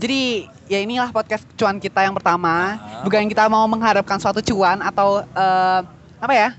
Jadi 0.00 0.48
ya 0.64 0.80
inilah 0.80 1.12
podcast 1.12 1.44
cuan 1.60 1.76
kita 1.76 2.00
yang 2.00 2.16
pertama. 2.16 2.80
Ah. 2.80 3.04
Bukan 3.04 3.28
kita 3.28 3.44
mau 3.52 3.68
mengharapkan 3.68 4.16
suatu 4.16 4.40
cuan 4.40 4.80
atau 4.80 5.20
eh, 5.20 5.80
apa 6.16 6.32
ya? 6.32 6.50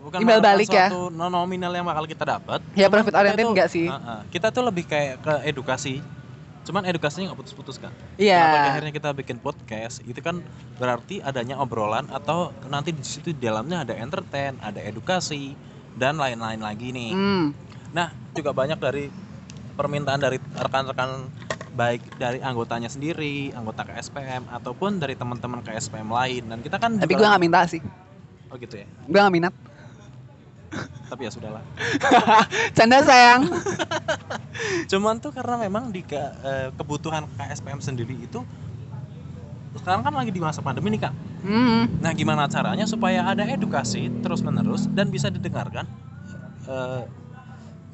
Bukan 0.00 0.20
Imbal 0.24 0.40
balik 0.40 0.68
ya. 0.72 0.88
suatu 0.88 1.12
non 1.12 1.28
nominal 1.28 1.72
yang 1.76 1.84
bakal 1.84 2.08
kita 2.08 2.24
dapat. 2.24 2.64
Ya, 2.72 2.88
Cuman 2.88 3.04
profit 3.04 3.14
oriented 3.16 3.44
enggak 3.44 3.68
sih? 3.68 3.88
Ah, 3.92 4.00
ah. 4.00 4.20
kita 4.32 4.48
tuh 4.48 4.64
lebih 4.64 4.88
kayak 4.88 5.20
ke 5.20 5.34
edukasi. 5.44 6.00
Cuman 6.64 6.88
edukasinya 6.88 7.28
nggak 7.28 7.40
putus-putus 7.44 7.76
kan. 7.76 7.92
Iya. 8.16 8.40
Kenapa 8.40 8.68
akhirnya 8.72 8.92
kita 8.96 9.08
bikin 9.12 9.36
podcast? 9.36 10.00
Itu 10.08 10.24
kan 10.24 10.40
berarti 10.80 11.20
adanya 11.20 11.60
obrolan 11.60 12.08
atau 12.08 12.56
nanti 12.72 12.96
di 12.96 13.04
situ 13.04 13.36
di 13.36 13.44
dalamnya 13.44 13.84
ada 13.84 13.92
entertain, 14.00 14.56
ada 14.64 14.80
edukasi 14.80 15.52
dan 15.92 16.16
lain-lain 16.16 16.60
lagi 16.60 16.88
nih. 16.88 17.12
Hmm. 17.12 17.52
Nah, 17.92 18.16
juga 18.32 18.56
banyak 18.56 18.80
dari 18.80 19.12
permintaan 19.76 20.20
dari 20.24 20.40
rekan-rekan 20.40 21.28
baik 21.74 22.16
dari 22.16 22.38
anggotanya 22.38 22.86
sendiri, 22.86 23.50
anggota 23.50 23.82
KSPM 23.82 24.46
ataupun 24.46 24.96
dari 24.96 25.14
teman-teman 25.14 25.58
KSPM 25.60 26.06
lain. 26.06 26.42
Dan 26.46 26.58
kita 26.62 26.78
kan 26.78 26.96
Tapi 26.96 27.10
juga- 27.10 27.20
gue 27.20 27.28
nggak 27.28 27.42
minta 27.42 27.60
sih. 27.66 27.82
Oh 28.48 28.56
gitu 28.56 28.78
ya. 28.78 28.86
Gue 29.04 29.18
nggak 29.18 29.34
minat. 29.34 29.54
Tapi 31.04 31.20
ya 31.22 31.30
sudahlah. 31.30 31.62
Canda 32.76 32.98
sayang. 33.02 33.46
Cuman 34.90 35.18
tuh 35.18 35.30
karena 35.30 35.58
memang 35.60 35.90
di 35.90 36.02
ke- 36.02 36.34
eh, 36.40 36.68
kebutuhan 36.72 37.26
KSPM 37.34 37.78
sendiri 37.78 38.14
itu 38.16 38.42
sekarang 39.74 40.06
kan 40.06 40.14
lagi 40.14 40.30
di 40.30 40.38
masa 40.38 40.62
pandemi 40.62 40.94
nih 40.94 41.02
kak. 41.02 41.14
Hmm. 41.42 41.90
Nah 41.98 42.14
gimana 42.14 42.46
caranya 42.46 42.86
supaya 42.86 43.26
ada 43.26 43.42
edukasi 43.44 44.06
terus 44.22 44.40
menerus 44.40 44.86
dan 44.88 45.10
bisa 45.10 45.26
didengarkan 45.28 45.84
eh, 46.64 47.02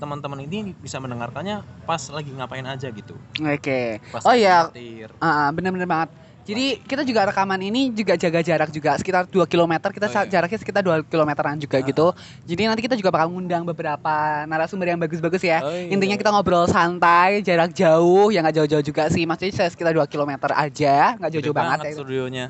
teman-teman 0.00 0.40
ini 0.40 0.72
bisa 0.74 0.96
mendengarkannya 0.96 1.60
pas 1.84 2.00
lagi 2.08 2.32
ngapain 2.32 2.64
aja 2.64 2.88
gitu. 2.88 3.12
Oke. 3.36 4.00
Pas 4.08 4.24
Oh 4.24 4.32
iya, 4.32 4.66
nyetir. 4.66 5.12
Ah, 5.20 5.52
bener-bener 5.52 5.84
banget. 5.84 6.08
Jadi 6.40 6.80
kita 6.82 7.04
juga 7.04 7.28
rekaman 7.28 7.60
ini 7.60 7.92
juga 7.92 8.16
jaga 8.16 8.40
jarak 8.40 8.72
juga 8.72 8.96
sekitar 8.96 9.28
2 9.28 9.44
km. 9.44 9.76
Kita 9.92 10.08
Oh, 10.08 10.14
iya. 10.18 10.26
jaraknya 10.26 10.58
sekitar 10.58 10.82
2 10.82 11.04
kilometeran 11.04 11.60
juga 11.60 11.78
Ah. 11.78 11.84
gitu. 11.84 12.06
Jadi 12.42 12.62
nanti 12.64 12.80
kita 12.80 12.96
juga 12.96 13.12
bakal 13.12 13.28
ngundang 13.28 13.62
beberapa 13.62 14.10
narasumber 14.48 14.88
yang 14.88 14.98
bagus-bagus 14.98 15.44
ya. 15.44 15.60
Oh, 15.60 15.70
iya. 15.70 15.92
Intinya 15.92 16.16
kita 16.16 16.32
ngobrol 16.32 16.64
santai, 16.66 17.44
jarak 17.44 17.70
jauh, 17.70 18.32
yang 18.32 18.42
nggak 18.42 18.56
jauh-jauh 18.56 18.82
juga 18.82 19.06
sih. 19.06 19.28
Maksudnya 19.28 19.68
sekitar 19.68 19.92
2 19.92 20.08
km 20.08 20.32
aja, 20.50 21.14
nggak 21.20 21.30
jauh-jauh 21.30 21.54
banget, 21.54 21.78
ya. 21.86 21.92
studionya. 21.92 22.46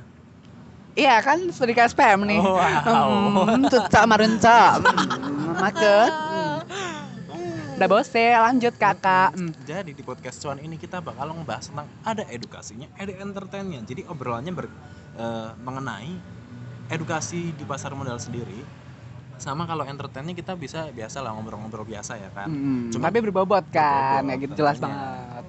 Iya 0.90 1.22
kan 1.22 1.38
seperti 1.50 1.72
KSPM 1.76 2.20
nih. 2.24 2.40
Oh, 2.40 2.56
wow. 2.56 3.08
Hmm, 3.46 3.62
tuca 3.68 4.00
marunca. 4.06 4.78
Hmm, 4.78 5.54
Maka. 5.54 5.96
Udah 7.80 7.88
bos 7.88 8.12
lanjut 8.12 8.76
kakak. 8.76 9.32
Hmm. 9.32 9.56
Jadi 9.64 9.96
di 9.96 10.04
podcast 10.04 10.36
cuan 10.44 10.60
ini 10.60 10.76
kita 10.76 11.00
bakal 11.00 11.32
ngebahas 11.32 11.72
tentang 11.72 11.88
ada 12.04 12.28
edukasinya, 12.28 12.84
ada 12.92 13.08
entertainnya. 13.08 13.80
Jadi 13.88 14.04
obrolannya 14.04 14.52
ber, 14.52 14.68
eh, 15.16 15.48
mengenai 15.64 16.12
edukasi 16.92 17.56
di 17.56 17.64
pasar 17.64 17.96
modal 17.96 18.20
sendiri. 18.20 18.60
Sama 19.40 19.64
kalau 19.64 19.88
entertainnya 19.88 20.36
kita 20.36 20.60
bisa 20.60 20.92
biasa 20.92 21.24
lah 21.24 21.32
ngobrol-ngobrol 21.32 21.88
biasa 21.88 22.20
ya 22.20 22.28
kan. 22.36 22.52
Hmm, 22.52 22.92
Cuma- 22.92 23.08
tapi 23.08 23.24
berbobot 23.24 23.64
kan, 23.72 24.28
Berbobot, 24.28 24.28
ya 24.28 24.36
gitu 24.44 24.52
jelas 24.60 24.76
banget. 24.76 25.44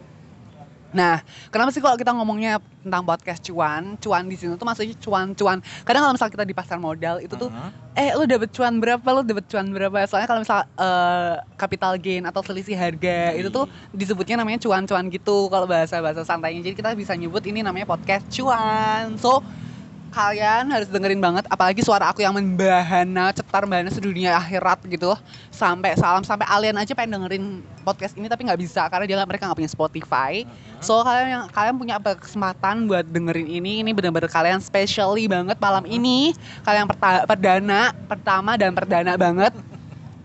Nah, 0.92 1.24
kenapa 1.48 1.72
sih 1.72 1.80
kalau 1.80 1.96
kita 1.96 2.12
ngomongnya 2.12 2.60
tentang 2.84 3.04
podcast 3.08 3.40
cuan, 3.48 3.96
cuan 3.96 4.28
di 4.28 4.36
sini 4.36 4.60
tuh 4.60 4.68
maksudnya 4.68 4.92
cuan-cuan. 5.00 5.64
Kadang 5.88 6.02
kalau 6.04 6.14
misalnya 6.20 6.34
kita 6.36 6.46
di 6.48 6.56
pasar 6.56 6.78
modal 6.84 7.24
itu 7.24 7.32
tuh, 7.40 7.48
Mhm. 7.48 7.70
eh 7.96 8.12
lu 8.20 8.28
dapet 8.28 8.52
cuan 8.52 8.76
berapa, 8.78 9.08
lu 9.16 9.22
dapet 9.24 9.46
cuan 9.48 9.72
berapa. 9.72 10.04
Soalnya 10.04 10.28
kalau 10.28 10.42
misal 10.44 10.60
eh, 10.76 11.36
capital 11.56 11.96
gain 11.96 12.28
atau 12.28 12.44
selisih 12.44 12.76
harga 12.76 13.32
itu 13.38 13.48
tuh 13.48 13.66
disebutnya 13.96 14.36
namanya 14.44 14.60
cuan-cuan 14.60 15.08
gitu 15.08 15.48
kalau 15.48 15.64
bahasa-bahasa 15.64 16.28
santainya. 16.28 16.60
Jadi 16.60 16.76
kita 16.76 16.92
bisa 16.98 17.16
nyebut 17.16 17.44
ini 17.48 17.64
namanya 17.64 17.88
podcast 17.88 18.28
cuan. 18.28 19.16
So, 19.16 19.40
kalian 20.12 20.68
harus 20.70 20.92
dengerin 20.92 21.24
banget 21.24 21.48
apalagi 21.48 21.80
suara 21.82 22.12
aku 22.12 22.20
yang 22.20 22.36
membahana 22.36 23.32
cetar 23.32 23.64
bahana 23.64 23.88
sedunia 23.88 24.36
akhirat 24.36 24.84
gitu. 24.92 25.16
Sampai 25.50 25.96
salam 25.96 26.22
sampai 26.22 26.44
alien 26.52 26.76
aja 26.76 26.92
pengen 26.92 27.18
dengerin 27.18 27.44
podcast 27.82 28.14
ini 28.20 28.28
tapi 28.28 28.44
nggak 28.44 28.60
bisa 28.60 28.86
karena 28.92 29.08
dia 29.08 29.18
mereka 29.24 29.48
nggak 29.48 29.60
punya 29.64 29.72
Spotify. 29.72 30.44
Mhm. 30.44 30.84
so 30.84 30.98
kalian 31.06 31.28
yang 31.30 31.44
kalian 31.54 31.76
punya 31.78 31.96
kesempatan 32.02 32.90
buat 32.90 33.06
dengerin 33.06 33.46
ini 33.46 33.86
ini 33.86 33.94
benar-benar 33.94 34.28
kalian 34.28 34.60
specially 34.60 35.26
banget 35.32 35.56
malam 35.58 35.88
ini. 35.88 36.36
Kalian 36.68 36.86
perta- 36.92 37.26
perdana 37.26 37.96
pertama 38.06 38.60
dan 38.60 38.76
perdana 38.76 39.16
banget 39.16 39.54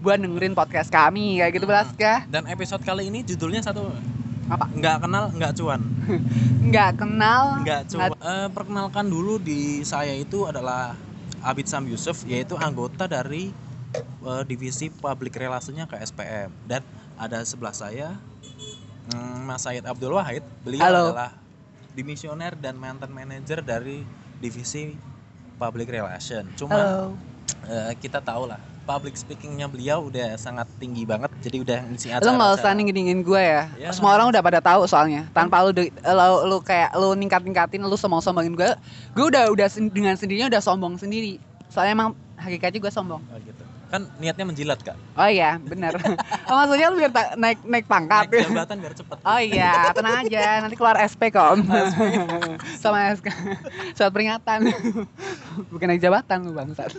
buat 0.00 0.20
dengerin 0.20 0.52
podcast 0.52 0.92
kami 0.92 1.40
kayak 1.40 1.52
gitu 1.56 1.66
Braska 1.66 2.28
Dan 2.28 2.44
episode 2.46 2.84
kali 2.84 3.08
ini 3.08 3.24
judulnya 3.24 3.64
satu 3.64 3.90
Apa? 4.46 4.64
Nggak 4.70 4.96
kenal 5.02 5.24
nggak 5.34 5.52
cuan. 5.58 5.80
nggak 6.70 6.90
kenal 6.98 7.42
Nggak 7.66 7.82
cuan. 7.90 8.10
Eh, 8.14 8.48
perkenalkan 8.54 9.06
dulu 9.10 9.42
di 9.42 9.82
saya 9.82 10.14
itu 10.14 10.46
adalah 10.46 10.94
Abid 11.42 11.66
Sam 11.66 11.86
Yusuf 11.90 12.22
yaitu 12.26 12.54
anggota 12.58 13.10
dari 13.10 13.50
eh, 14.22 14.42
divisi 14.46 14.90
public 14.90 15.34
relasinya 15.34 15.86
KSPM 15.90 16.50
dan 16.66 16.82
ada 17.16 17.42
sebelah 17.42 17.74
saya 17.74 18.14
hmm, 19.10 19.46
Mas 19.46 19.66
Said 19.66 19.82
Abdul 19.82 20.14
Wahid. 20.14 20.46
Beliau 20.62 20.86
Halo. 20.86 21.02
adalah 21.10 21.30
dimisioner 21.96 22.54
dan 22.54 22.76
mantan 22.76 23.10
manager 23.10 23.64
dari 23.64 24.04
divisi 24.38 24.94
public 25.56 25.88
relation. 25.88 26.44
Cuma 26.54 26.76
halo 26.76 27.16
eh, 27.66 27.92
kita 27.98 28.22
tahu 28.22 28.50
lah 28.50 28.75
public 28.86 29.18
speakingnya 29.18 29.66
beliau 29.66 30.06
udah 30.06 30.38
sangat 30.38 30.70
tinggi 30.78 31.02
banget 31.02 31.28
jadi 31.42 31.56
udah 31.60 31.78
ngisi 31.90 32.08
acara 32.14 32.22
lu 32.22 32.30
nggak 32.38 32.52
usah 32.62 32.72
ningin 32.72 33.20
gue 33.26 33.42
ya. 33.42 33.62
Ya. 33.76 33.90
Semua 33.90 34.14
orang 34.14 34.30
udah 34.30 34.40
pada 34.40 34.62
tahu 34.62 34.86
soalnya. 34.86 35.26
Tanpa 35.34 35.66
lu 35.66 35.74
de- 35.74 35.90
lu, 35.90 36.34
lu 36.46 36.56
kayak 36.62 36.94
lu 36.94 37.12
ningkat-ningkatin, 37.18 37.82
lu 37.82 37.96
sombong-sombongin 37.98 38.54
gue, 38.54 38.70
gue 39.12 39.24
udah 39.26 39.50
udah 39.50 39.66
dengan 39.90 40.14
sendirinya 40.14 40.48
udah 40.48 40.62
sombong 40.62 40.94
sendiri. 40.96 41.42
Soalnya 41.68 41.92
emang 41.98 42.08
hakikatnya 42.38 42.78
gue 42.78 42.92
sombong. 42.94 43.20
Oh, 43.26 43.38
gitu. 43.42 43.64
kan 43.86 44.02
niatnya 44.18 44.42
menjilat 44.50 44.82
kak 44.82 44.98
Oh 45.14 45.30
iya, 45.30 45.62
benar. 45.62 45.94
oh, 46.50 46.54
maksudnya 46.58 46.90
lu 46.90 46.98
biar 46.98 47.12
naik 47.38 47.62
naik 47.62 47.86
pangkat. 47.86 48.26
naik 48.34 48.50
jabatan 48.50 48.76
biar 48.82 48.94
cepet 48.98 49.18
Oh 49.22 49.38
iya, 49.38 49.94
tenang 49.94 50.26
aja. 50.26 50.44
Nanti 50.58 50.74
keluar 50.74 50.98
SP 50.98 51.30
kok. 51.30 51.62
Sama 52.82 53.14
SK. 53.14 53.30
Surat 53.94 54.10
peringatan. 54.10 54.74
Bukan 55.70 55.86
naik 55.86 56.02
jabatan 56.02 56.50
lu 56.50 56.50
bangsat. 56.50 56.98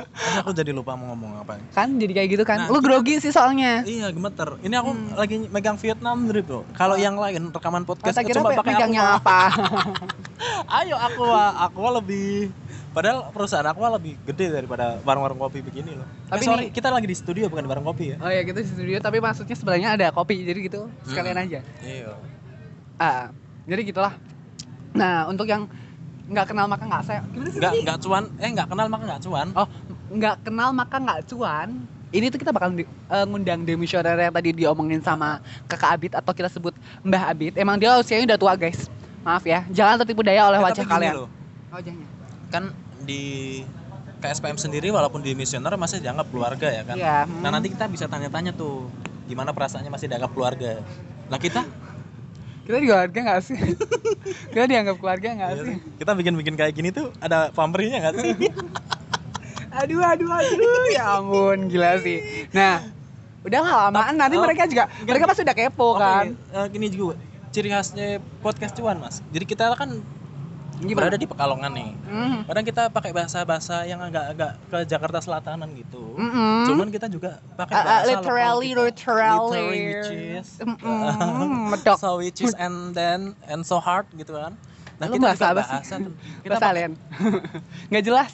Kan 0.00 0.34
aku 0.38 0.50
jadi 0.52 0.70
lupa 0.70 0.92
mau 0.92 1.10
ngomong 1.10 1.40
apa 1.40 1.58
Kan 1.70 1.96
jadi 1.96 2.12
kayak 2.14 2.28
gitu 2.30 2.44
kan. 2.44 2.58
Nah, 2.60 2.68
lu 2.68 2.78
grogi 2.78 3.18
sih 3.18 3.28
soalnya. 3.28 3.82
iya 3.82 4.08
gemeter 4.08 4.58
ini 4.60 4.74
aku 4.74 4.90
Hmm. 4.90 5.12
lagi 5.12 5.36
megang 5.44 5.76
Vietnam 5.76 6.24
drip 6.24 6.44
bro 6.44 6.62
kalau 6.72 6.94
yang 6.94 7.14
lain 7.14 7.48
rekaman 7.48 7.82
podcast 7.82 8.12
Kata 8.12 8.22
kira 8.22 8.40
pe- 8.40 8.56
pakai 8.56 8.72
megangnya 8.72 9.02
apa? 9.16 9.38
ayo 10.78 10.96
aku 10.96 11.24
aku 11.58 11.82
lebih 11.94 12.50
padahal 12.88 13.30
perusahaan 13.30 13.66
aku 13.66 13.78
lebih 13.90 14.14
gede 14.24 14.50
daripada 14.50 14.98
warung-warung 15.02 15.38
kopi 15.38 15.60
begini 15.60 15.94
loh 15.94 16.08
Tapi 16.26 16.40
eh, 16.40 16.46
sorry 16.46 16.64
ini- 16.64 16.72
kita 16.72 16.88
lagi 16.88 17.04
di 17.04 17.14
studio 17.14 17.46
bukan 17.46 17.62
di 17.62 17.70
warung 17.70 17.86
kopi 17.86 18.04
ya 18.10 18.16
Oh 18.18 18.28
ya 18.28 18.42
gitu 18.42 18.58
di 18.58 18.68
studio, 18.68 18.96
tapi 18.98 19.18
maksudnya 19.18 19.54
sebelahnya 19.54 19.88
ada 19.92 20.06
kopi, 20.10 20.42
jadi 20.42 20.58
gitu 20.60 20.80
sekalian 21.04 21.38
aja. 21.38 21.60
iya 21.80 22.14
Ah, 22.96 23.30
jadi 23.62 23.82
gitulah. 23.84 24.10
Nah, 24.90 25.26
untuk 25.26 25.46
yang 25.46 25.70
nggak 26.28 26.46
kenal 26.46 26.66
maka 26.66 26.84
nggak 26.84 27.02
saya, 27.02 27.20
gimana 27.26 27.48
sih? 27.48 27.56
nggak 27.56 27.72
tadi? 27.72 27.82
nggak 27.82 27.98
cuan 27.98 28.24
eh 28.36 28.50
nggak 28.50 28.68
kenal 28.68 28.86
maka 28.86 29.04
nggak 29.06 29.22
cuan 29.22 29.48
Oh, 29.54 29.68
nggak 30.10 30.36
kenal 30.42 30.70
maka 30.70 30.96
nggak 30.98 31.20
cuan. 31.26 31.68
Ini 32.08 32.26
tuh 32.26 32.38
kita 32.38 32.50
bakal 32.50 32.72
di- 32.72 32.84
eh, 32.88 33.24
ngundang 33.24 33.60
demisioner 33.62 34.16
yang 34.18 34.32
tadi 34.32 34.52
diomongin 34.54 34.96
sama 34.98 35.40
kakak 35.64 35.90
Abid 35.90 36.12
atau 36.14 36.32
kita 36.32 36.48
sebut 36.48 36.72
Mbah 37.00 37.28
Abid. 37.28 37.52
Emang 37.54 37.76
dia 37.76 37.92
usianya 37.94 38.24
udah 38.26 38.38
tua 38.38 38.54
guys. 38.54 38.88
Maaf 39.20 39.44
ya, 39.44 39.64
jangan 39.68 40.00
tertipu 40.00 40.20
daya 40.22 40.44
oleh 40.46 40.56
Eh, 40.56 40.64
wajah 40.64 40.80
gini 40.80 40.88
kalian. 40.90 41.12
loh, 41.14 41.28
Oh, 41.68 41.76
jangan. 41.78 42.06
kan 42.48 42.64
di 43.02 43.22
KSPM 44.18 44.56
sendiri 44.56 44.88
walaupun 44.88 45.20
di 45.20 45.32
misioner 45.32 45.70
masih 45.74 46.00
dianggap 46.00 46.26
keluarga 46.26 46.66
ya 46.66 46.82
kan 46.82 46.96
Iya. 46.96 47.18
Nah 47.38 47.50
nanti 47.50 47.68
kita 47.68 47.84
bisa 47.86 48.04
tanya-tanya 48.04 48.50
tuh 48.50 48.88
gimana 49.24 49.52
perasaannya 49.52 49.88
masih 49.88 50.08
dianggap 50.08 50.32
keluarga. 50.32 50.80
Lah 51.28 51.36
kita, 51.36 51.60
kita 52.68 52.76
juga 52.78 52.94
keluarga 53.00 53.18
nggak 53.24 53.40
sih? 53.42 53.58
kita 54.52 54.64
dianggap 54.66 54.96
keluarga 54.96 55.28
nggak 55.32 55.50
Iya 55.50 55.58
sih? 55.58 55.72
sih. 55.72 55.76
kita 55.96 56.12
bikin-bikin 56.12 56.54
kayak 56.54 56.72
gini 56.72 56.88
tuh 56.92 57.08
ada 57.16 57.48
pamrihnya 57.50 57.98
nggak 58.04 58.14
sih? 58.18 58.32
Aduh, 59.70 60.00
aduh, 60.00 60.26
aduh, 60.26 60.84
ya 60.90 61.20
ampun, 61.20 61.68
gila 61.68 62.00
sih. 62.00 62.48
Nah, 62.50 62.88
udah 63.44 63.60
lamaan 63.62 64.16
nanti 64.16 64.34
Oh, 64.34 64.42
mereka 64.42 64.64
juga 64.64 64.88
mereka 64.98 65.28
pasti 65.28 65.44
udah 65.44 65.54
kepo 65.54 65.92
Oke, 65.92 66.00
kan. 66.00 66.24
eh, 66.34 66.66
gini 66.68 66.88
juga 66.88 67.14
ciri 67.48 67.68
khasnya 67.68 68.16
podcast 68.40 68.72
cuan 68.74 68.96
mas. 68.98 69.20
Jadi 69.28 69.44
kita 69.44 69.68
kan 69.72 70.00
Gimana? 70.80 70.98
berada 71.10 71.16
di 71.16 71.26
Pekalongan 71.26 71.72
nih. 71.74 71.90
Hmm. 72.06 72.38
Kadang 72.46 72.64
kita 72.64 72.82
pakai 72.88 73.10
bahasa-bahasa 73.10 73.82
yang 73.84 73.98
agak-agak 73.98 74.52
ke 74.70 74.78
Jakarta 74.86 75.18
Selatanan 75.18 75.68
gitu. 75.74 76.14
Mm-mm. 76.14 76.66
Cuman 76.66 76.88
kita 76.88 77.06
juga 77.06 77.42
pakai 77.54 77.74
Uh, 77.74 77.78
uh, 77.78 77.84
bahasa 77.84 78.06
literally, 78.08 78.70
lokal 78.70 78.76
kita. 78.78 78.82
literally. 78.86 79.58
Literally, 79.58 79.80
which 79.90 80.10
is 80.38 80.48
Mm-mm, 80.58 81.50
medok. 81.74 81.96
so 81.98 82.10
which 82.16 82.38
is 82.38 82.54
and 82.54 82.94
then 82.94 83.20
and 83.44 83.62
so 83.62 83.78
hard 83.78 84.06
gitu 84.14 84.34
kan. 84.34 84.54
Nah, 84.98 85.06
Lu 85.06 85.14
kita 85.14 85.26
bahasa 85.28 85.44
apa 85.48 85.62
sih? 85.62 85.78
kita 86.42 86.52
Bahasa 86.52 86.66
alien. 86.68 86.92
Nggak 87.90 88.04
jelas. 88.04 88.32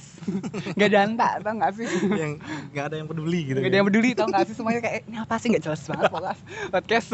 Nggak 0.72 0.90
danta, 0.90 1.28
tau 1.38 1.52
nggak 1.52 1.72
sih? 1.76 1.84
yang 2.10 2.32
nggak 2.72 2.84
ada 2.86 2.96
yang 2.96 3.04
peduli 3.04 3.40
gitu. 3.44 3.58
Gak 3.60 3.68
ada 3.68 3.76
yang 3.76 3.86
peduli 3.86 4.10
tau 4.10 4.24
gak 4.26 4.48
sih 4.48 4.56
semuanya 4.56 4.80
kayak 4.80 5.04
ini 5.04 5.16
apa 5.20 5.34
sih 5.36 5.52
nggak 5.52 5.60
jelas 5.62 5.84
banget 5.84 6.08
podcast 6.08 6.40
podcast 6.70 7.08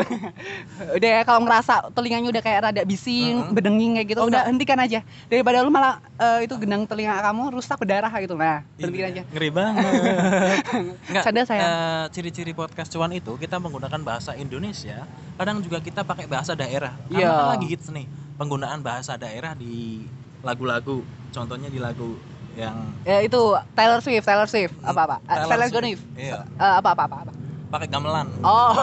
udah 0.94 1.10
ya 1.10 1.22
kalau 1.24 1.40
ngerasa 1.42 1.74
telinganya 1.90 2.30
udah 2.30 2.38
kayak 2.40 2.58
rada 2.62 2.82
bising 2.84 3.42
Mm-mm. 3.42 3.50
bedenging 3.50 3.92
kayak 3.98 4.08
gitu 4.08 4.20
Oh, 4.20 4.30
udah 4.30 4.46
hentikan 4.46 4.78
aja 4.78 5.02
daripada 5.26 5.58
lu 5.60 5.68
malah 5.68 5.98
eh, 6.14 6.46
itu 6.46 6.54
genang 6.56 6.86
telinga 6.86 7.18
kamu 7.18 7.50
rusak 7.50 7.74
berdarah 7.76 8.12
gitu 8.16 8.38
nah 8.38 8.62
berhentikan 8.76 9.02
Iya, 9.02 9.12
aja 9.12 9.22
Ngeri 9.26 9.50
banget. 9.50 9.84
Enggak, 11.10 11.24
Sadar, 11.24 11.44
sayang. 11.44 11.66
eh, 11.66 12.04
ciri-ciri 12.10 12.52
podcast 12.52 12.88
cuan 12.88 13.10
itu 13.10 13.34
kita 13.34 13.58
menggunakan 13.58 14.00
bahasa 14.00 14.32
Indonesia, 14.32 15.02
kadang 15.34 15.58
juga 15.58 15.82
kita 15.82 16.02
pakai 16.02 16.26
bahasa 16.26 16.54
daerah. 16.54 16.94
Karena 17.04 17.18
Iya. 17.18 17.30
kan 17.32 17.48
lagi 17.50 17.66
hits 17.66 17.90
nih 17.90 18.06
penggunaan 18.40 18.80
bahasa 18.80 19.20
daerah 19.20 19.52
di 19.52 20.08
lagu-lagu. 20.40 21.04
Contohnya 21.28 21.68
di 21.68 21.76
lagu 21.76 22.16
yang 22.56 22.90
ya 23.04 23.20
itu 23.20 23.38
Taylor 23.76 24.00
Swift 24.00 24.24
Taylor 24.26 24.48
Swift 24.48 24.74
apa 24.82 25.06
apa 25.06 25.16
Taylor 25.22 25.46
Taylor 25.46 25.68
Swift. 25.70 26.02
Iya. 26.16 26.40
Eh, 26.56 26.74
apa 26.80 26.96
apa 26.96 27.04
apa 27.04 27.16
apa 27.22 27.32
pakai 27.70 27.86
gamelan. 27.86 28.26
oh 28.42 28.74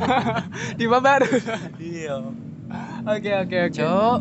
di 0.80 0.88
baru 0.88 1.28
Iya. 1.76 2.16
oke 3.04 3.30
oke 3.44 3.56
oke 3.60 3.76
Cok. 3.76 4.18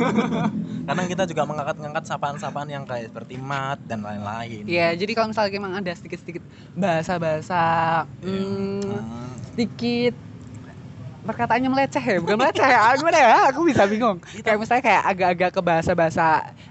Kadang 0.88 1.04
kita 1.04 1.28
juga 1.28 1.42
mengangkat-ngangkat 1.44 2.04
sapaan-sapaan 2.08 2.72
yang 2.72 2.88
kayak 2.88 3.12
seperti 3.12 3.36
mat 3.36 3.76
dan 3.84 4.00
lain-lain. 4.00 4.64
Iya, 4.64 4.96
jadi 4.96 5.12
kalau 5.12 5.36
misalnya 5.36 5.60
emang 5.60 5.76
ada 5.76 5.92
sedikit-sedikit 5.92 6.40
bahasa-bahasa 6.72 7.60
Iya. 8.24 8.40
hmm, 8.40 8.80
Hmm. 8.88 9.30
sedikit 9.52 10.14
perkataannya 11.28 11.68
meleceh 11.68 12.00
ya, 12.00 12.16
bukan 12.18 12.40
meleceh 12.40 12.64
ya, 12.64 12.96
gimana 12.96 13.18
ya, 13.20 13.32
aku 13.52 13.60
bisa 13.68 13.84
bingung. 13.84 14.16
Itu- 14.32 14.40
Kayak 14.40 14.58
misalnya 14.58 14.82
kayak 14.82 15.02
agak-agak 15.04 15.50
ke 15.52 15.60
bahasa-bahasa 15.60 16.26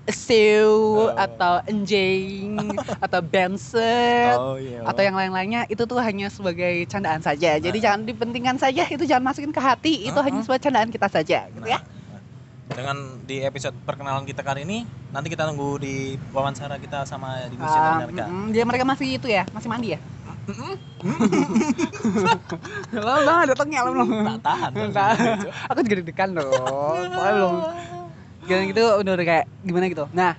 sew 0.09 0.74
Oh. 0.98 1.13
atau 1.13 1.62
enjing 1.63 2.57
atau 2.98 3.19
benset 3.21 4.33
Oh 4.36 4.57
iya. 4.57 4.81
atau 4.81 5.01
yang 5.01 5.13
lain-lainnya 5.13 5.62
itu 5.68 5.86
tuh 5.86 6.01
hanya 6.01 6.27
sebagai 6.27 6.89
candaan 6.89 7.21
saja. 7.21 7.56
Jadi 7.56 7.77
jangan 7.77 8.01
dipentingkan 8.04 8.57
saja, 8.57 8.81
itu 8.83 9.06
jangan 9.06 9.30
masukin 9.30 9.54
ke 9.54 9.62
hati, 9.62 9.94
itu 10.04 10.12
Uh-uh. 10.12 10.25
hanya 10.25 10.42
sebagai 10.42 10.65
candaan 10.65 10.89
kita 10.89 11.07
saja, 11.07 11.45
gitu 11.48 11.68
ya. 11.68 11.77
Nah, 11.77 12.21
dengan 12.68 12.98
di 13.24 13.39
episode 13.39 13.77
perkenalan 13.81 14.24
kita 14.24 14.44
kali 14.44 14.62
ini 14.62 14.83
nanti 15.09 15.31
kita 15.31 15.48
tunggu 15.48 15.80
di 15.80 15.95
wawancara 16.30 16.75
kita 16.75 17.06
sama 17.06 17.48
di 17.48 17.56
Ah, 17.57 18.04
Amerika. 18.04 18.27
mm-mm, 18.27 18.51
dia 18.51 18.63
mereka 18.63 18.83
masih 18.83 19.15
itu 19.15 19.27
ya, 19.27 19.48
masih 19.50 19.69
mandi 19.69 19.95
ya. 19.95 20.00
Lo 22.94 23.14
lo 23.20 23.34
datangnya 23.46 23.80
lo? 23.84 23.92
Tak 24.02 24.38
tahan. 24.42 24.72
Aku 25.68 25.80
juga 25.82 25.96
deg-degan 25.96 26.30
loh. 26.34 26.52
Soalnya 27.06 27.34
belum. 27.34 27.56
Gimana 28.44 28.64
gitu 28.66 28.80
udah, 28.80 29.14
udah 29.14 29.26
kayak 29.26 29.46
gimana 29.62 29.86
gitu. 29.88 30.06
Nah, 30.10 30.32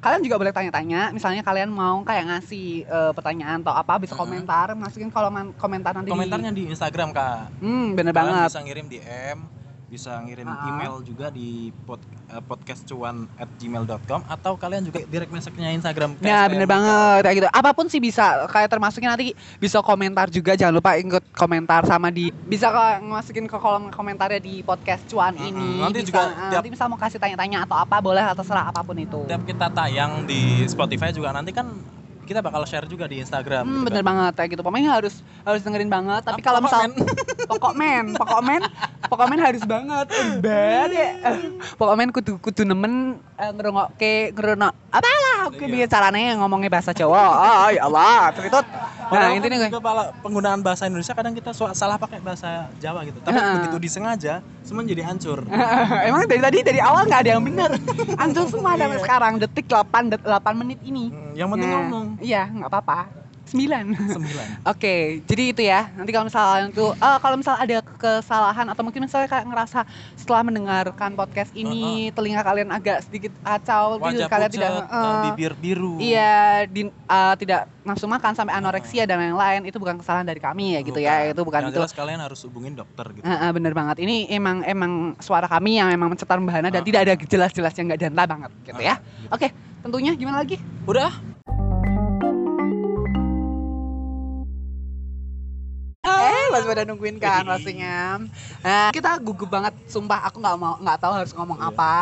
kalian 0.00 0.22
juga 0.22 0.36
boleh 0.36 0.48
tanya-tanya. 0.50 1.12
Misalnya 1.12 1.42
kalian 1.42 1.68
mau 1.68 2.00
kayak 2.00 2.24
ngasih 2.26 2.66
eh, 2.82 3.12
pertanyaan 3.12 3.60
atau 3.60 3.74
apa 3.74 4.00
bisa 4.00 4.12
Mm-mm. 4.12 4.24
komentar, 4.24 4.72
masukin 4.72 5.08
kolom 5.08 5.52
komentar 5.54 5.92
nanti. 5.92 6.08
di- 6.08 6.14
Komentarnya 6.14 6.50
di 6.50 6.64
Instagram 6.66 7.12
kak. 7.12 7.60
Hmm, 7.60 7.92
bener 7.92 8.10
Kalian 8.10 8.32
banget. 8.32 8.48
Bisa 8.48 8.60
ngirim 8.62 8.86
DM, 8.88 9.38
bisa 9.90 10.22
ngirim 10.22 10.46
Ah. 10.46 10.70
email 10.70 11.02
juga 11.02 11.28
di 11.28 11.48
pod, 11.82 11.98
eh, 12.30 12.38
podcastcuan 12.40 13.26
at 13.34 13.50
gmail.com 13.52 14.22
atau 14.24 14.54
kalian 14.54 14.86
juga 14.86 15.02
direct 15.02 15.28
message-nya 15.28 15.74
Instagram. 15.74 16.14
ke 16.14 16.22
Nah, 16.22 16.46
SPM 16.46 16.50
bener 16.54 16.68
banget 16.70 17.20
kayak 17.20 17.36
gitu. 17.36 17.48
Apa 17.50 17.70
pun 17.72 17.86
sih 17.86 17.98
bisa. 17.98 18.46
Kayak 18.46 18.70
termasuknya 18.70 19.10
nanti 19.10 19.26
bisa 19.58 19.82
komentar 19.82 20.30
juga. 20.30 20.54
Jangan 20.54 20.72
lupa 20.72 20.94
ikut 20.94 21.24
komentar 21.32 21.82
sama 21.84 22.08
di 22.08 22.30
bisa 22.40 22.70
masukin 23.00 23.44
ke 23.44 23.56
kolom 23.56 23.90
komentarnya 23.90 24.38
di 24.38 24.62
podcast 24.62 25.02
cuan 25.04 25.34
Mm-mm. 25.34 25.50
ini. 25.50 25.70
Nanti 25.80 25.98
Bisa, 25.98 26.06
juga 26.06 26.20
eh, 26.22 26.30
tiap- 26.30 26.52
nanti 26.56 26.70
bisa 26.70 26.84
mau 26.86 26.96
kasih 26.96 27.18
tanya-tanya 27.18 27.58
atau 27.64 27.76
apa 27.76 27.96
boleh 27.98 28.22
atau 28.22 28.38
terserah 28.38 28.64
apa 28.64 28.80
pun 28.80 28.94
itu. 28.94 29.26
Setiap 29.26 29.42
kita 29.44 29.66
tayang 29.68 30.22
di 30.22 30.62
Spotify 30.64 31.10
juga 31.10 31.34
nanti 31.34 31.50
kan 31.50 31.66
kita 32.30 32.38
bakal 32.40 32.62
share 32.62 32.86
juga 32.86 33.04
di 33.04 33.18
Instagram. 33.18 33.66
Hmm, 33.66 33.74
gitu 33.74 33.86
bener 33.90 34.00
kan. 34.00 34.08
banget 34.08 34.32
kayak 34.38 34.48
gitu. 34.54 34.62
Pokoknya 34.62 34.90
harus 34.92 35.14
harus 35.42 35.60
dengerin 35.60 35.90
banget. 35.90 36.22
Tapi 36.22 36.38
Apa, 36.38 36.46
kalau 36.46 36.60
misal 36.62 36.80
pokok 37.50 37.72
men, 37.74 38.14
pokok 38.14 38.40
men, 38.40 38.62
pokok 39.04 39.26
men 39.26 39.40
harus 39.40 39.62
banget. 39.64 40.06
Bad 40.38 40.90
ya. 40.92 41.10
Pokok 41.74 41.94
men 41.94 42.08
kudu 42.08 42.38
kudu 42.38 42.62
nemen 42.62 43.18
uh, 43.34 43.50
ngerungokke 43.50 44.30
ngerono 44.30 44.70
apalah 44.90 45.46
oke 45.46 45.58
Iya. 45.60 45.70
biar 45.72 45.88
caranya 45.88 46.38
ngomongnya 46.38 46.70
bahasa 46.70 46.90
Jawa. 46.90 47.18
Oh, 47.18 47.68
ya 47.68 47.82
Allah, 47.84 48.30
terus 48.32 48.50
Nah, 49.10 49.34
intinya 49.34 49.58
kan 49.58 49.66
gue 49.66 49.74
juga 49.74 49.82
pala- 49.82 50.14
penggunaan 50.22 50.62
bahasa 50.62 50.86
Indonesia 50.86 51.10
kadang 51.10 51.34
kita 51.34 51.50
salah 51.50 51.98
pakai 51.98 52.22
bahasa 52.22 52.70
Jawa 52.78 53.02
gitu. 53.02 53.18
Tapi 53.18 53.34
Heeh. 53.34 53.54
begitu 53.58 53.76
disengaja, 53.82 54.38
semua 54.62 54.86
jadi 54.86 55.02
hancur. 55.02 55.42
Emang 56.06 56.30
dari 56.30 56.38
tadi 56.38 56.58
dari 56.62 56.78
awal 56.78 57.10
nggak 57.10 57.20
ada 57.20 57.30
yang 57.32 57.42
bener. 57.42 57.74
Ancur 58.14 58.46
semua 58.46 58.70
Iya. 58.72 58.86
sampai 58.86 58.98
sekarang 59.00 59.32
detik 59.36 59.66
8 59.66 59.82
det- 60.06 60.22
8 60.22 60.54
menit 60.54 60.78
ini. 60.80 61.10
Hmm, 61.10 61.34
yang 61.34 61.50
penting 61.50 61.66
Nah, 61.66 61.76
ngomong. 61.82 62.06
Iya, 62.20 62.46
nggak 62.46 62.70
apa-apa. 62.70 63.00
9. 63.50 63.58
Sembilan. 64.14 64.46
Oke, 64.70 65.26
jadi 65.26 65.42
itu 65.50 65.62
ya. 65.66 65.90
Nanti 65.90 66.14
kalau 66.14 66.30
misalnya 66.30 66.70
tuh, 66.70 66.94
eh, 66.94 67.18
kalau 67.18 67.34
misal 67.34 67.58
ada 67.58 67.82
kesalahan 67.82 68.62
atau 68.62 68.86
mungkin 68.86 69.02
misalnya 69.02 69.26
kayak 69.26 69.42
ngerasa 69.42 69.82
setelah 70.14 70.46
mendengarkan 70.46 71.18
podcast 71.18 71.50
ini 71.50 72.14
telinga 72.14 72.46
kalian 72.46 72.70
agak 72.70 73.02
sedikit 73.02 73.34
kacau, 73.42 73.98
Wajah 73.98 74.30
kalian 74.30 74.46
pucat, 74.46 74.54
tidak, 74.54 74.70
eh, 74.70 74.86
eh, 74.86 75.22
bibir 75.26 75.52
biru. 75.58 75.98
iya, 75.98 76.62
di- 76.62 76.94
eh, 76.94 77.34
tidak 77.42 77.66
nafsu 77.82 78.06
makan 78.06 78.38
sampai 78.38 78.54
anoreksia 78.54 79.02
dan 79.02 79.18
lain-lain, 79.18 79.66
itu 79.66 79.82
bukan 79.82 79.98
kesalahan 79.98 80.30
dari 80.30 80.38
kami 80.38 80.78
ya 80.78 80.80
gitu 80.86 81.00
ya. 81.02 81.26
Itu 81.26 81.42
bukan 81.42 81.66
Yang 81.66 81.72
itu. 81.74 81.78
jelas 81.82 81.92
kalian 81.92 82.20
harus 82.22 82.38
hubungin 82.46 82.78
dokter 82.78 83.02
gitu. 83.10 83.26
Eh, 83.26 83.34
eh, 83.34 83.50
bener 83.50 83.74
banget. 83.74 83.98
Ini 83.98 84.30
emang 84.30 84.62
emang 84.62 84.92
suara 85.18 85.50
kami 85.50 85.74
yang 85.74 85.90
memang 85.90 86.06
mencetar 86.06 86.38
membahana 86.38 86.70
dan 86.70 86.82
Ah. 86.82 86.86
tidak 86.86 87.00
ada 87.02 87.14
jelas-jelas 87.18 87.74
yang 87.74 87.90
nggak 87.90 87.98
danta 88.06 88.24
banget 88.30 88.50
gitu 88.62 88.78
ya. 88.78 88.94
Ah, 88.94 88.98
gitu. 89.18 89.34
Oke, 89.34 89.48
tentunya 89.82 90.14
gimana 90.14 90.38
lagi? 90.38 90.54
Udah? 90.86 91.10
Masih 96.50 96.66
pada 96.66 96.82
nungguin 96.84 97.16
kan 97.16 97.42
pastinya. 97.44 98.18
Nah, 98.60 98.90
kita 98.90 99.16
gugup 99.18 99.48
banget, 99.48 99.74
sumpah 99.86 100.26
aku 100.26 100.38
nggak 100.38 100.56
mau 100.58 100.74
nggak 100.76 100.98
tahu 100.98 101.12
harus 101.14 101.32
ngomong 101.32 101.58
Iya. 101.58 101.70
apa. 101.70 101.94